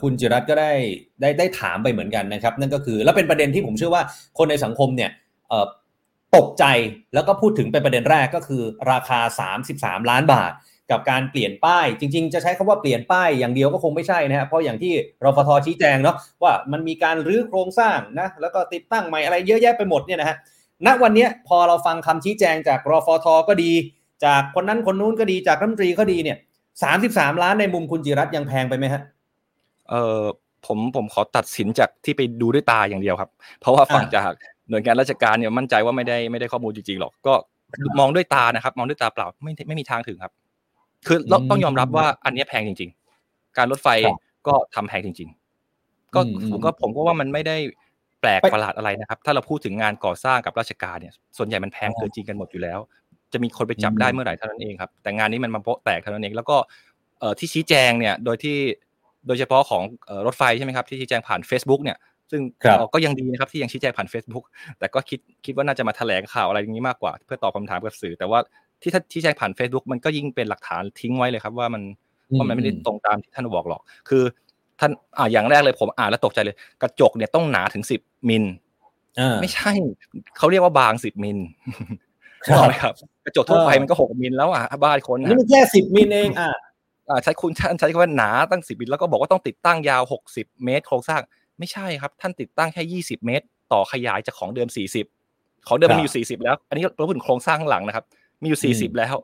[0.00, 0.72] คุณจิรัตก็ได้
[1.20, 4.02] ได้ได้ถามไปเหมือนกันนะครับ นั่นก็คือแล้วเป็นประเด็นที่ผมเชื่อว่า
[4.38, 5.10] คนในสังคมเนี่ย
[6.36, 6.64] ตกใจ
[7.14, 9.20] แล้วก็พูดถึงเป็นประเด็นแรกก็คือราคา
[9.64, 10.52] 33 ล้านบาท
[10.90, 14.92] กับการเปลี่ยนป้าย จริง ๆ จะใช้คำว่าเปลี่ยนป้ายอย่างเดียวก็คงไม่ใช่นะฮะเพราะอย่างที่
[15.24, 20.36] รฟทชี้แจงเนาะว่ามันมีการรื้อโครงสร้างนะแล้วก็ติดตั้งใหม่อะไรเยอะแยะไปหมดเนี่ยนะฮะ
[20.86, 23.72] ณวันนี้พอเราฟังคำชี้แจงจากรฟทก็ดี
[24.24, 26.38] จากคนนั้นคนนู้นก็ดีจากรัฐมนตรีก็ดีเนี่ย
[26.82, 29.02] สามสิบสามล้านในมุมคุณจิรัตน์ยังแพงไปไหมฮะ
[29.90, 30.22] เออ
[30.66, 34.32] ผมผมขอตัดสินจากที่ไปดูด้วยตาอย่างเดียวครับ เพราะว่าฝั่งอ่าจาก
[34.70, 37.34] หน่วยงานราชการเนี่ยมั่นใจว่าไม่ได้ไม่ได้ข้อมูลจริงๆหรอก ก็
[38.00, 40.32] มองด้วยตานะครับ มองด้วยตาเปล่าไม่ไม่มีทางถึงครับ
[41.06, 42.90] คือเราอืมต้องยอมรับว่าอันเนี้ยแพงจริง
[43.24, 44.16] ๆ การรถไฟครับ
[44.46, 45.28] ก็ทำแพงจริง
[45.72, 47.56] ๆ ก็อืมอืมผมก็ผมก็ว่ามันไม่ได้
[48.20, 52.78] แปลกไปประหลาดอะไรนะครับ ถ้าเราพูดถึงงานก่อสร้างกับราชการเนี่ย ส่วนใหญ่มันแพงเกินจริงกันหมดอยู่แล้ว
[53.34, 56.56] จะมีคนไปจับอืมได้เมื่อไหร่เท่านั้นเองครับ แต่งานนี้มันมาโป๊ะแตกเท่านั้นเอง แล้วก็
[57.20, 58.56] เอ่อที่ชี้แจงเนี่ยโดยที่
[59.26, 61.96] โดยเฉพาะของเอ่อรถไฟใช่ไหมครับที่ชี้แจงผ่าน Facebook เนี่ย
[62.30, 64.44] ซึ่งครับเอ่อก็ยังดีนะครับที่ยังชี้แจงผ่าน Facebook
[64.78, 68.38] แต่ก็คิดคิดว่าน่าจะมาแถลงข่าวอะไรอย่างนี้มากกว่า เพื่อตอบคำถามกับสื่อ แต่ว่า
[68.82, 71.82] ที่ถ้าชี้แจงผ่าน Facebook มันก็ยิ่งเป็นหลักฐานทิ้งไว้เลยครับว่ามัน
[72.38, 74.22] ว่ามันไม่ได้ตรงตามที่ท่านบอกหรอก คือ
[74.80, 78.44] ท่านอ่าอย่างแรกเลยผมอ่านแล้วตกใจเลย กระจกเนี่ยต้องหนาถึงสิบมิล
[79.20, 79.72] อ่าไม่ใช่
[80.36, 81.38] เขาเรียกว่าบางสิบมิล
[82.46, 82.94] ครับถูกไหมครับ
[83.24, 86.50] กระจกทั่วไปเออมันก็หกมิลแล้วอะบ้านคนอันนะนี่มันแค่สิบมิลเองอะ
[87.08, 91.20] อ่าใช้คุณท่านใช้คำว่าหนาตั้งสิบมิลแล้วก็บอกว่าต้องติดตั้งยาวหกสิบเมตรโครงสร้าง
[91.58, 95.06] ไม่ใช่ครับ ท่านติดตั้งแค่ยี่สิบเมตร ต่อขยายจากของเดิมสี่สิบ
[95.68, 98.04] ของเดิมมันมีอยู่สี่สิบแล้ว อันนี้เราพูดถึงโครงสร้างข้างหลังนะครับ
[98.42, 99.14] มีอยู่สี่สิบแล้ว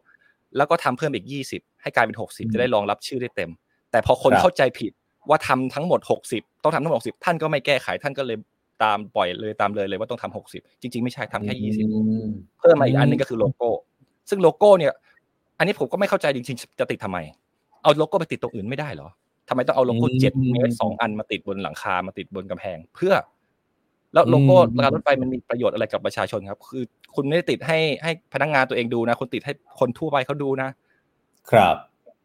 [0.57, 3.51] แล้วก็ทำเพิ่มอีกยี่สิบให้กลายเป็นหกสิบจะได้รองรับชื่อได้เต็ม
[3.90, 4.92] แต่พอคนเข้าใจผิด
[5.28, 8.36] ว่าทำทั้งหมดหกสิบต้องทำทั้งหมดหกสิบท่านก็ไม่แก้ไขท่านก็เลย
[8.82, 11.86] ตามปล่อยเลยตามเลยเลยว่าต้องทำหกสิบจริง ๆ ไม่ใช่ทำแค่ยี่สิบ
[12.59, 13.68] เพิ่มมาอีกอันนึงก็คือโลโก้
[14.31, 14.93] ซึ่งโลโก้เนี่ย
[15.59, 17.18] อันนี้ผมก็ไม่เข้าใจจริงๆจะติดทำไม
[17.83, 19.09] เอาโลโก้ไปติดตรงอื่นไม่ได้เหรอ
[19.49, 23.14] ทำไมต้องเอาโลโก้เจ็ดเมตรสองอันมาติดบนหลังคามาติดบนกำแพง เพื่อ
[24.12, 30.68] แล้วโลโก้การรถไฟมันมีประโยชน์อะไรกับประชาชนครับ คือคุณไม่ได้ติดให้ให้พนักงานตัวเองดูนะคุณติดให้คนทั่วไปเขาดูนะ
[31.51, 31.76] ครับ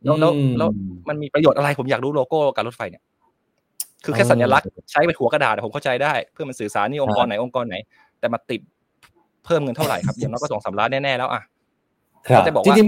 [0.04, 0.70] แล้วแล้วแล้ว
[1.10, 3.04] มันมีประโยชน์อะไรผมอยากรู้โลโก้การรถไฟเนี่ย
[4.06, 7.76] คือแค่สัญลักษณ์ใช้เป็นหัวกระดาษผมเข้าใจได้ เพื่อมันสื่อสารนี่องค์กรไหนองค์กรไหน
[8.20, 8.62] แต่มาติด
[9.46, 11.42] เพิ่มเงินเท่าไหร่ครับอย่างน้อยก็สองสามล้านแน่ๆแล้วอะ
[12.28, 12.88] ครับจะบอกจว่าริง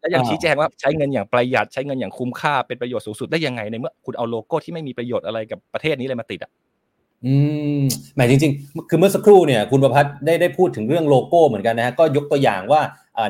[0.00, 6.50] แล้วยังชี้แจงว่าใช้เงินอย่างประหยัดใช้เงินอย่างคุ้มค่าเป็นประโยชน์สูงสุดได้ยังไงในเมื่อคุณเอาโลโก้ที่ไม่มีประโยชน์อะไรกับประเทศนี้เลยมาติดอะ
[7.26, 7.34] อื
[7.80, 7.82] ม
[8.16, 12.80] หมายจริง ๆ คือเมื่อสักครู่เนี่ยคุณประพัฒน์ได้ได้พูดถึงเรื่องโลโก้เหมือนกันนะฮะก็ยกตัวอย่างว่า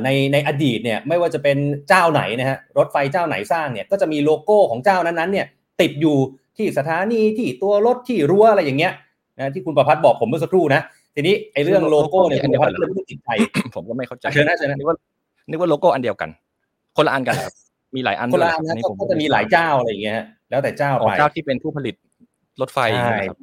[0.04, 1.56] ในในอดีตเนี่ยไม่ว่าจะเป็น
[1.88, 5.46] เจ้าไหนนะฮะรถไฟเจ้าไหนสร้างเนี่ยก็จะมีโลโก้ของเจ้านั้นๆเนี่ย
[5.80, 6.16] ติดอยู่
[6.56, 8.92] ที่สถานีที่ตัวรถที่รั้วอะไรอย่างเงี้ย
[9.38, 10.82] นะที่คุณประพัฒน์บอกผมเมื่อสักครู่นะ
[11.14, 13.28] ทีนี้ไอ้เรื่องโลโก้เนี่ยคุณประพัฒน์เริ่มติดใจ
[13.74, 14.96] ผมก็ไม่เข้าใจเชิญนะเชิญนะนึกว่า
[15.52, 16.30] นึกว่าโลโก้อันเดียวกัน
[16.96, 17.54] คนละอันกันครับ
[17.96, 21.94] มีหลายอันคนละด้วยอันรับนะผมก็จะมีหลายเจ้าอะไรอย่างเงี้ยฮะแล้วแต่เจ้าของไปเจ้าที่เป็นผู้ผลิต
[22.60, 23.38] รถไฟใช่นะครับ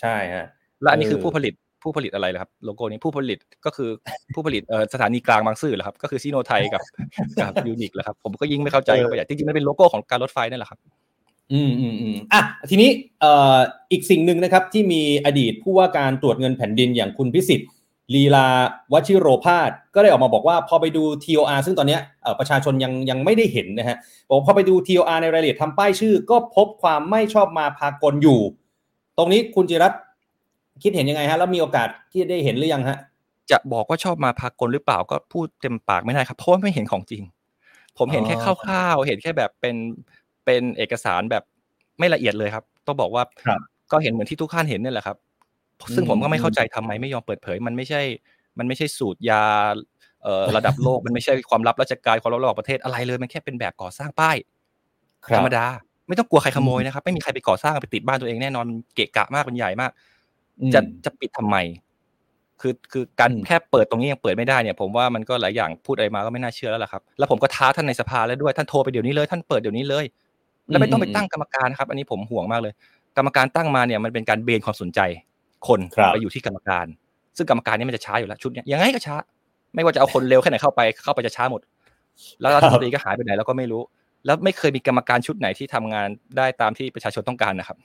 [0.00, 0.46] ใช่ฮะ
[0.82, 3.90] และอันนี้คือเออผู้ผลิตผู้ผลิตอะไรล่ะครับโลโก้นี้ผู้ผลิตก็คือ
[4.34, 6.82] ผู้ผลิตเอ่อสถานีกลางบางซื่อเหรอครับ ก็คือชิโนไทยกับ
[7.40, 10.78] กับยูนิคแหละครับ ผมก็ยิ่งไม่เข้าใจเข้าไปใหญ่จริงๆมันเป็นโลโก้ของการรถไฟนั่นแหละครับ
[11.52, 12.40] อืมอืมอืมอะ
[12.70, 12.90] ทีนี้
[13.20, 13.58] เอ่อ
[13.92, 17.68] อีกสิ่งหนึ่งนะครับที่มีอดีตผู้ว่าการตรวจเงินแผ่นดินอย่างคุณพิศิษฐ์
[18.14, 18.46] ลีลา
[18.92, 23.96] วชิโรภาสก็ได้ออกมาบอกว่าพอไปดู TOR ซึ่งตอนเนี้ยเอ่อประชาชนยังยังไม่ได้เห็นนะฮะ
[24.28, 28.40] บอกพอไปดู TOR ในรายละเอียดทำป้ายชื่อ ก็พบความไม่ชอบมาพากลอยู่
[29.18, 30.00] ตรงนี้คุณจิรัตน์
[30.82, 32.98] คิดเห็นยังไงฮะแล้วมีโอกาสที่ได้เห็นหรือยังฮะ
[33.50, 37.22] จะบอกว่าชอบมาพากลหรือเปล่าก็พูดเต็มปากไม่ได้ครับเพราะว่าไม่เห็นของจริง
[37.98, 39.76] ผมเห็นแค่อ๋อคร่าวๆเห็นแค่แบบเป็น
[40.44, 41.42] เป็นเอกสารแบบ
[41.98, 43.60] ไม่ละเอียดเลยครับ ต้องบอกว่าครับ
[43.92, 45.16] ก็เห็นเหมือนที่ทุกท่านเห็นนี่แหละครับ
[45.94, 48.02] ซึ่งผมก็ไม่เข้าใจทำไมไม่ยอมเปิดเผย มันไม่ใช่
[48.58, 49.42] มันไม่ใช่สูตรยา
[50.22, 54.36] เอ่อระดับโลกมันไม่ใช่ความลับราชการความลับระหว่างประเทศอะไรเลย มันแค่เป็นแบบก่อสร้างป้าย
[55.26, 55.64] ครัธรบรมดา
[56.08, 59.90] ไม่ต้องกลัวใครขโมยนะครับ ไม่มีใครไปก่อสร้างไปติดบ้านตัวเองแน่นอนเกะกะมากเป็นใหญ่มาก
[60.60, 61.56] อืมจะจะปิดทำไม
[62.60, 70.04] คือคือการอืมแค่เปิดตรงนี้ยังเปิดไม่ได้เนี่ย ผมว่ามันก็หลายอย่างพูดอะไรมาก็ไม่น่าเชื่อแล้วล่ะครับ แล้วผมก็ท้าท่านในสภาแล้วด้วยท่านโทรไปเดี๋ยวนี้เลย ท่านเปิดเดี๋ยวนี้เลย
[70.68, 72.72] แล้วไม่ต้องไปตั้งกรรมการนะครับ อันนี้ผมห่วงมากเลย
[73.16, 75.00] กรรมการตั้งมาเนี่ยมันเป็นการเบนความสนใจ
[75.68, 76.86] คนครับไปอยู่ที่กรรมการ
[77.36, 79.16] ซึ่งกรรมการเนี่ยมันจะช้าอยู่แล้วชุดเนี้ยยังไงก็ช้า
[79.74, 81.60] ไม่ว่าจะเอาคนเร็วแค่ไหนเข้าไปเข้าไปจะช้าหมด
[82.40, 83.82] แล้วรัฐมนตรีก็หายไปไหนเราก็ไม่รู้
[84.26, 87.78] แล้วไม่เคยมีกรรมการชุดไหนที่ทำงานได้ตามที่ประชาชนต้องการนะครับ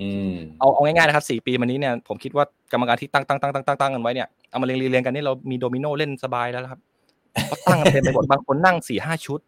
[0.00, 6.80] อืมเอาเอาง่ายๆนะครับสี่ปีมานี้เนี่ยผมคิดว่ากรรมการที่ตั้งตั้งตั้งตั้งตั้งตั้งกันไว้เนี่ยเอามาเรียงเรียงกันนี่เรามีโดมิโนเล่นสบายแล้วนะครับ
[7.46, 9.40] เพราะตั้งกันเต็มไปหมดบางคนนั่งสี่ห้าชุด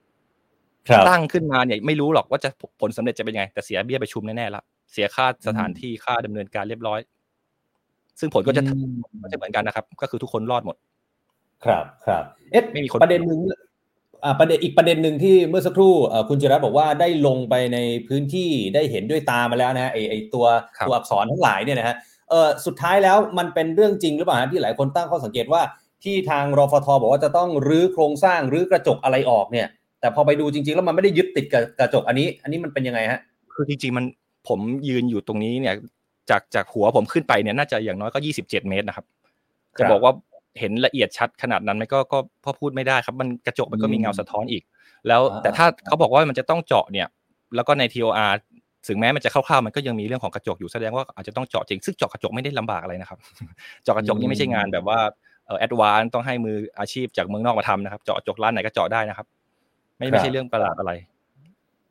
[0.89, 2.49] ครับตั้งขึ้นมาเนี่ยไม่รู้หรอกว่าจะ
[2.81, 4.63] ผลสำเร็จจะเป็นยังไง แต่เสียเบี้ยประชุมแน่ๆละ
[4.93, 7.01] เสียค่าสถานที่ค่าดำเนินการเรียบร้อย
[8.21, 10.77] ซึ่งผลก็จะอืมก็จะเหมือนกันนะครับ ก็คือทุกคนรอดหมด
[11.65, 13.41] ครับครับเอ๊ะไม่มีคนประเด็นหนึ่ง
[14.25, 20.47] อ่าประเด็นอีกประเด็นหนึ่งที่เมื่อสักครู่เอ่อคุณจิรัตน์บอกว่าได้ลงไปในพื้นที่ได้เห็นด้วยตามาแล้วนะฮะไอไอตัว
[20.77, 21.97] ครับตัวอักษรทั้งหลายเนี่ยนะฮะ
[22.31, 25.63] เออสุดท้ายแล้วมันเป็นเรื่องจริงหรือเปล่าฮะที่หลายคนตั้งข้อสังเกตว่า
[26.05, 29.67] ที่ทางรฟทบอกว่าจะต้องรื้อโครงสร้างรื้อกระจกอะไรออกเนี่ย
[30.01, 33.21] แต่พอไปดูจริง ๆ แล้วมันไม่ได้ยึดติดกับกระจกอันนี้ อันนี้มันเป็นยังไงฮะ
[33.55, 34.05] คือจริง ๆ มัน
[34.49, 35.75] ผมยืนอยู่ตรงนี้เนี่ย
[36.31, 39.07] จากจากหัวผมขึ้นไปเนี่ยน่าจะอย่างน้อยก็ยี่สิบเจ็ดเมตรนะครับ
[39.77, 40.13] ครับจะบอกว่า
[40.59, 44.63] เห็นละเอียดชัดขนาดนั้นไหมก็ก็พอพูดไม่ได้ครับ มันกระจกมันก็มีอืมเงาสะท้อนอีก
[45.09, 47.09] แล้วอ่าแต่ถ้าเขาบอกว่ามันจะต้องเจาะเนี่ย
[47.55, 48.33] แล้วก็ใน TOR
[48.89, 53.19] ถึงแม้มันจะคร่าวๆมันก็ยังมีเรื่องของกระจกอยู่แสดงว่าอาจจะต้องเจาะจริงซึ่งเจาะกระจกไม่ได้ลำบากอะไรนะครับ
[53.85, 54.99] เจาะกระจกนี่ไม่ใช่งานแบบว่า
[55.47, 59.27] เอ่อแอดวานต้องให้มืออาชีพจากเมืองนอกมาทำนะครับ เจาะกระจกร้านไหนก็เจาะได้นะครับ
[59.99, 60.93] ไม่ไม่ใช่เรื่องประหลาดอะไร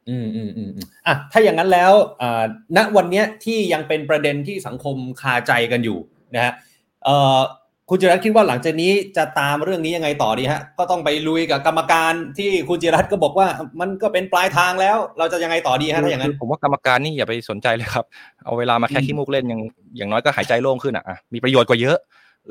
[0.10, 2.44] อืมอืมอืมอืมอะถ้าอย่างนั้นแล้วอ่า
[2.78, 6.00] ณวันเนี้ยที่ยังเป็นประเด็นที่สังคมคาใจกันอยู่
[6.36, 6.54] นะฮะ
[7.06, 7.40] เอ่อ
[7.90, 13.48] คุณจิรัตน์คิดว่าหลังจากนี้จะตามเรื่องนี้ยังไงต่อดีฮะ ก็ต้องไปลุยกับกรรมการที่คุณจิรัตน์ก็บอกว่า
[13.80, 18.06] มันก็เป็นปลายทางแล้ว เราจะยังไงต่อดีฮะถ้าอย่างนั้นคือผมว่ากรรมการนี่อย่าไปสนใจเลยครับ
[18.44, 19.62] เอาเวลามาแค่อืมขี้มูกเล่นยัง
[19.98, 21.98] อย่างน้อยก็หายใจโล่งขึ้นอะอะมีประโยชน์กว่าเยอะ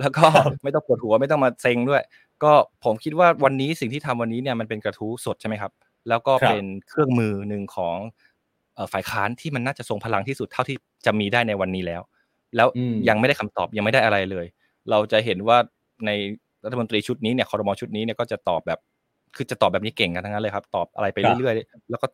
[0.00, 0.26] แล้วก็
[0.62, 2.02] ไม่ต้องปวดหัวไม่ต้องมาเซ็งด้วย
[2.44, 2.52] ก็
[2.84, 5.70] ผมคิดว่าวันนี้สิ่งที่ทำวันนี้เนี่ยมันเป็นกระทู้สดใช่ไหมครับ
[6.09, 7.96] แล้วก็ครับเป็นเครื่องมือหนึ่งของ
[8.74, 10.76] เอ่อฝ่ายค้านที่มันน่าจะทรงพลังที่สุดเท่าที่
[11.07, 12.03] จะมีได้ในวันนี้แล้ว
[12.57, 14.46] แล้วอืมยังไม่ได้คำตอบยังไม่ได้อะไรเลย
[14.90, 15.57] เราจะเห็นว่า
[16.07, 16.11] ใน
[16.64, 18.78] รัฐมนตรีชุดนี้เนี่ยคอรมอชุดนี้เนี่ยก็จะตอบแบบ
[19.36, 22.07] คือจะตอบแบบนี้เก่งกันทั้งนั้นเลยครับ ตอบอะไรไปเรื่อยๆ แล้วก็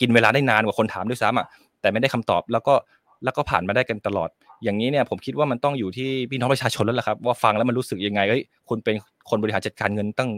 [0.00, 1.46] กินเวลาได้นานกว่าคนถามด้วยซ้ำอะ
[1.80, 2.74] แต่ไม่ได้คำตอบแล้วก็
[3.24, 4.30] แล้วก็ผ่านมาได้กันตลอด
[4.64, 8.94] อย่างนี้เนี่ยผมคิดว่ามันต้องอยู่ที่พี่น้องประชาชนแล้วล่ะครับว่าฟังแล้วมันรู้สึกยังไงเฮ้ยคุณเป็น
[9.30, 10.30] คนบริหารจัดการเงินตั้ง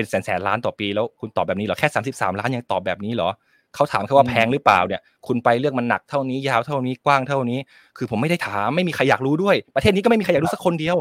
[0.00, 3.30] เป็นแสนแสนล้านต่อปีแล้วคุณตอบแบบนี้เหรอแค่สามสิบสามล้านยังตอบแบบนี้เหรอ
[3.74, 7.58] เขาถามแค่ว่าแพงหรือเปล่าเนี่ย คุณไปเรื่องมันหนักเท่านี้ยาวเท่านี้กว้างเท่านี้
[7.96, 10.96] คือผมไม่ได้ถามไม่มีใครอยากรู้ด้วย ประเทศนี้ก็ไม่มีใครอยากรู้สักคนเดียว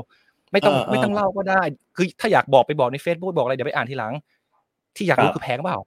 [0.51, 1.61] ไม่ต้องไม่ต้องเล่าก็ได้
[1.95, 4.13] คือถ้าอยากบอกไปบอกใน Facebook บอกอะไรเดี๋ยวไปอ่านทีหลัง
[4.95, 5.79] ที่อยากรู้คือแพงเปล่า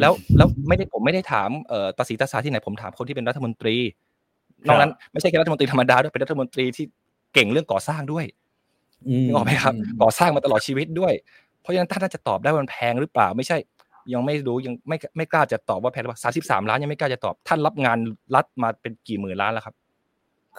[0.00, 3.76] แล้วแล้วไม่ได้ผมไม่ได้ถามเอ่อตาสีตาสาที่ไหนผมถามคนที่เป็นรัฐมนตรี
[4.66, 6.84] นอกนั้นไม่ใช่แค่รัฐมนตรีธรรมดาด้วยเป็นรัฐมนตรีที่
[7.34, 8.24] เก่งเรื่องก่อสร้างด้วย
[9.26, 11.12] นึกออกไหมครับก่อสร้างมาตลอดชีวิตด้วย
[11.64, 13.56] เพราะฉะนั้นท่านจะตอบได้ว่ามันแพงหรือเปล่า ไม่ใช่
[14.12, 17.98] ยังไม่รู้ยังไม่ไม่กล้าจะตอบว่าแพงหรือเปล่าสามสิบสามล้านยังไม่กล้าจะตอบ ท่านรับงาน
[18.34, 19.74] รัฐมาเป็นกี่หมื่นล้านแล้วครับ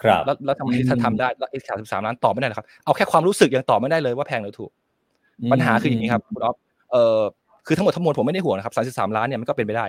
[0.02, 4.70] ครับ แล้วแล้วทำไมท่านทำได้แล้วไอ้สามสิบสามล้านตอบไม่ได้หรอครับเอาแค่ความรู้สึกยังตอบไม่ได้เลยว่าแพงหรือถูก
[5.52, 6.56] ปัญหาคืออย่างนี้ครับคุณอ๊อฟ
[6.92, 7.20] เอ่อ
[7.66, 9.86] คือทั้งหมดทั้งมวลผมไม่ได้ห่วงนะครับสามสิบสามล้านเนี่ยมันก็เป็นไปได้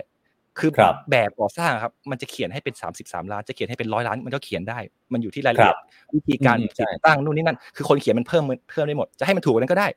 [0.59, 0.71] คือ
[1.11, 4.79] แบบก่อสร้างครับ มันจะเขียนให้เป็นสามสิบสามล้าน จะเขียนให้เป็นร้อยล้านมันก็เขียนได้
[5.13, 5.77] มันอยู่ที่รายละเอียด
[6.15, 6.71] วิธีการติด
[7.05, 9.87] ตั้งนู่นนี่นั่น คือคนเขียนมันเพิ่มเพิ่มได้หมด จะให้มันถูกนั้นก็ได้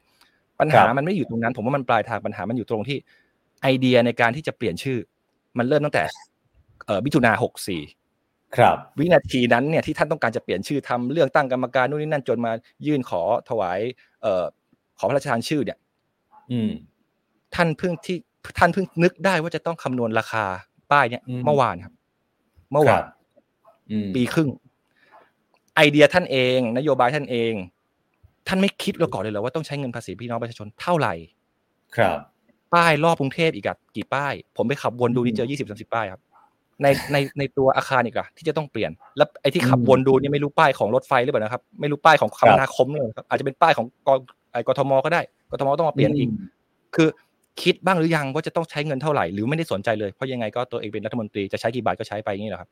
[0.60, 2.98] ปัญหามันไม่อยู่ตรงนั้น ผมว่ามันปลายทางปัญหามันอยู่ตรงที่
[3.62, 4.98] ไอเดียในการที่จะเปลี่ยนชื่อ
[5.58, 6.04] มันเริ่มตั้งแต่
[6.86, 7.82] เอ่อมิถุนาหกสี่
[8.56, 12.52] ครับ วินาทีนั้นเนี่ยที่ท่านต้องการจะเปลี่ยนชื่อทำเรื่องตั้งกรรมการนู่นนี่นั่นจนมา
[12.86, 13.78] ยื่นขอถวาย
[14.22, 14.44] เอ่อ
[14.98, 15.78] ขอพระราชทานชื่อเนี่ย
[16.52, 16.70] อืม
[17.54, 18.16] ท่านเพิ่งที่
[18.58, 20.44] ท่านเพิ่งนึกได้ว่าจะต้องคำนวณราคา
[20.90, 21.94] ป้ายเนี่ยเมื่อวานครับ
[22.72, 23.02] เมื่อวาน
[24.14, 24.50] ปีครึ่ง
[25.76, 27.52] ไอเดียท่านเอง นโยบายท่านเอง
[28.48, 31.14] ท่านไม่คิดเราก่อนเลยเหรอว่าต้องใช้เงินภาษีพี่น้องประชาชนเท่าไหร่
[31.96, 32.18] ครับ
[32.74, 36.22] ป้ายรอบกรุงเทพอีกอะกี่ป้าย ผมไปขับวนดูนี่เจอยี่สิบสามสิบป้ายครับ
[36.82, 44.08] ในในในตัวอาคารอีกอะที่จะต้องเปลี่ยน แล้วไอ้ที่ขับวนดูนี่ไม่รู้ป้ายของรถไฟหรือเปล่านะครับ ไม่รู้ป้ายของคมนาคมเลยครับ อาจจะเป็นป้ายของก
[44.52, 45.20] ไอกทมก็ได้
[45.50, 46.28] กทมต้องมาเปลี่ยนอีก
[46.96, 47.08] คือ
[47.62, 52.70] คิดบ้างหรือยังว่าจะต้องใช้เงินเท่าไหร่หรือไม่ได้สนใจเลย เพราะยังไงก็ตัวเองเป็นรัฐมนตรีจะใช้กี่บาทก็ใช้ไปอย่างนี้แหละครับ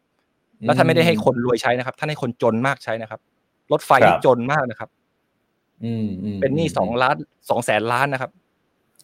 [0.66, 3.20] แล้วท่านไม่ได้ให้คนรวยใช้นะครับ ท่านให้คนจนมากใช้นะครับ
[3.72, 5.07] รถไฟที่จนมากนะครับอืม
[6.40, 7.16] เป็นหนี้สองล้าน
[7.50, 8.30] สองแสนล้านนะครับ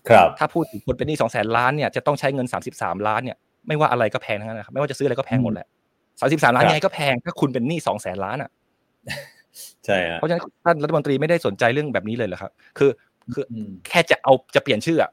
[0.09, 5.67] ครับ ถ้าพูดถึงคนเป็นหนี้สองแสนล้านเนี่ยจะต้องใช้เงินสามสิบสามล้านเนี่ยไม่ว่าอะไรก็แพงทั้งนั้นนะครับไม่ว่าจะซื้ออะไรก็แพงหมดแหละ
[6.21, 8.51] สามสิบสามล้านยังไงก็แพงถ้าคุณเป็นหนี้สองแสนล้านอะ
[9.87, 12.91] ใช่ฮะเพราะฉะนั้นท่านรัฐมนตรีไม่ได้สนใจเรื่องแบบนี้เลยเหรอครับ คือ
[13.35, 13.45] คือ
[13.89, 15.11] แค่จะเอาจะเปลี่ยนชื่ออะ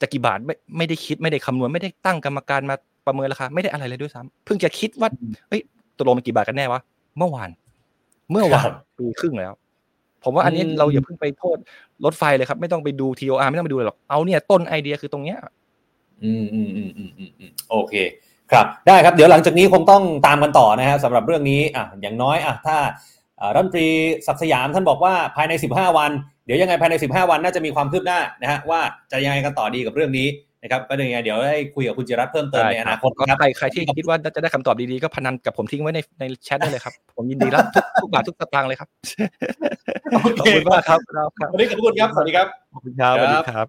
[0.00, 2.76] จะกี่บาทไม่ไม่ได้คิดไม่ได้คำนวณไม่ได้ตั้งกรรมการมา
[3.06, 5.08] ประเมินราคาไม่ได้อะไรเลยด้วยซ้ำเพิ่งจะคิดว่า
[5.48, 5.60] เฮ้ย
[5.96, 6.80] ตกลงมันกี่บาทกันแน่วะ
[7.18, 7.50] เมื่อวาน
[8.30, 9.52] เมื่อวานปีครึ่งแล้ว
[10.24, 11.56] ผมว่าอันนี้เราอย่าเพิ่งไปโทษ
[12.04, 15.38] รถไฟเลยครับ ไม่ต้องไปดู TOR ไม่ต้องไปดูเลยหรอกเอาเนี่ยต้นไอเดียคือตรงเนี้ย
[16.24, 17.94] อืมอืมอืมอืมอืมอืมโอเค
[18.52, 22.76] ครับได้ครับเดี๋ยวหลังจากนี้คงต้องตามกันต่อนะฮะสำหรับเรื่องนี้อะอย่างน้อยอะถ้า
[23.54, 23.88] รัฐมนตรี
[24.26, 26.10] ศักดิ์สยามท่านบอกว่าภายใน 15 วัน
[26.44, 28.80] เดี๋ยวยังไงภายใน 15 วันน่าจะมีความคืบหน้านะฮะว่า
[29.12, 30.26] จะยังไงกันต่อดีกับเรื่องนี้
[30.64, 38.88] นะครับก็ยังไงเดี๋ยวได้คุยกับคุณจิรัตน์เพิ่มเติมในอนาคตครับใครใครที่คิดว่าจะได้คำตอบดีๆก็พนันกับผมทิ้งไว้ในในแชทได้เลยครับ ผมยินดีรับทุกทุกบาททุกสตางค์เลยครับ
[40.12, 41.00] ขอบคุณมากครับ
[41.52, 43.68] วันนี้ขอบคุณครับสวัสดีครับขอบคุณครับสวัสดีครับ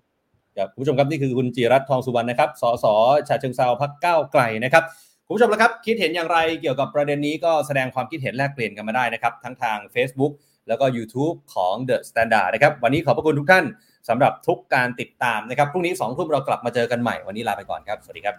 [0.57, 2.85] ครับคุณผู้ชมครับนี่คือคุณจิรัตน์ทองสุวรรณนะครับสส
[3.27, 4.83] ชาเชิงเซาพักก้าวไกลนะครับ
[5.25, 10.31] คุณผู้ชมแล้วครับคิดเห็นอย่างไรเกี่ยวกับประเด็นนี้ก็แสดงความคิดเห็นแลกเปลี่ยนกันมาได้นะครับ ทั้งทาง Facebook
[10.67, 13.65] แล้วก็ YouTube ของ The Standard นะครับวันนี้ขอบพระคุณทุกท่าน
[14.09, 18.35] สำหรับทุกการติดตามนะครับพรุ่งนี้2องทุ่มเรากลับมาเจอกันใหม่วันนี้ลาไปก่อนครับ สวัสดีครับ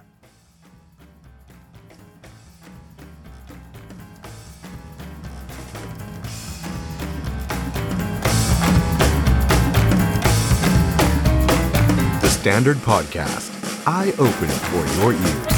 [12.23, 13.49] The Standard Podcast,
[13.87, 15.56] eye opening for your ears.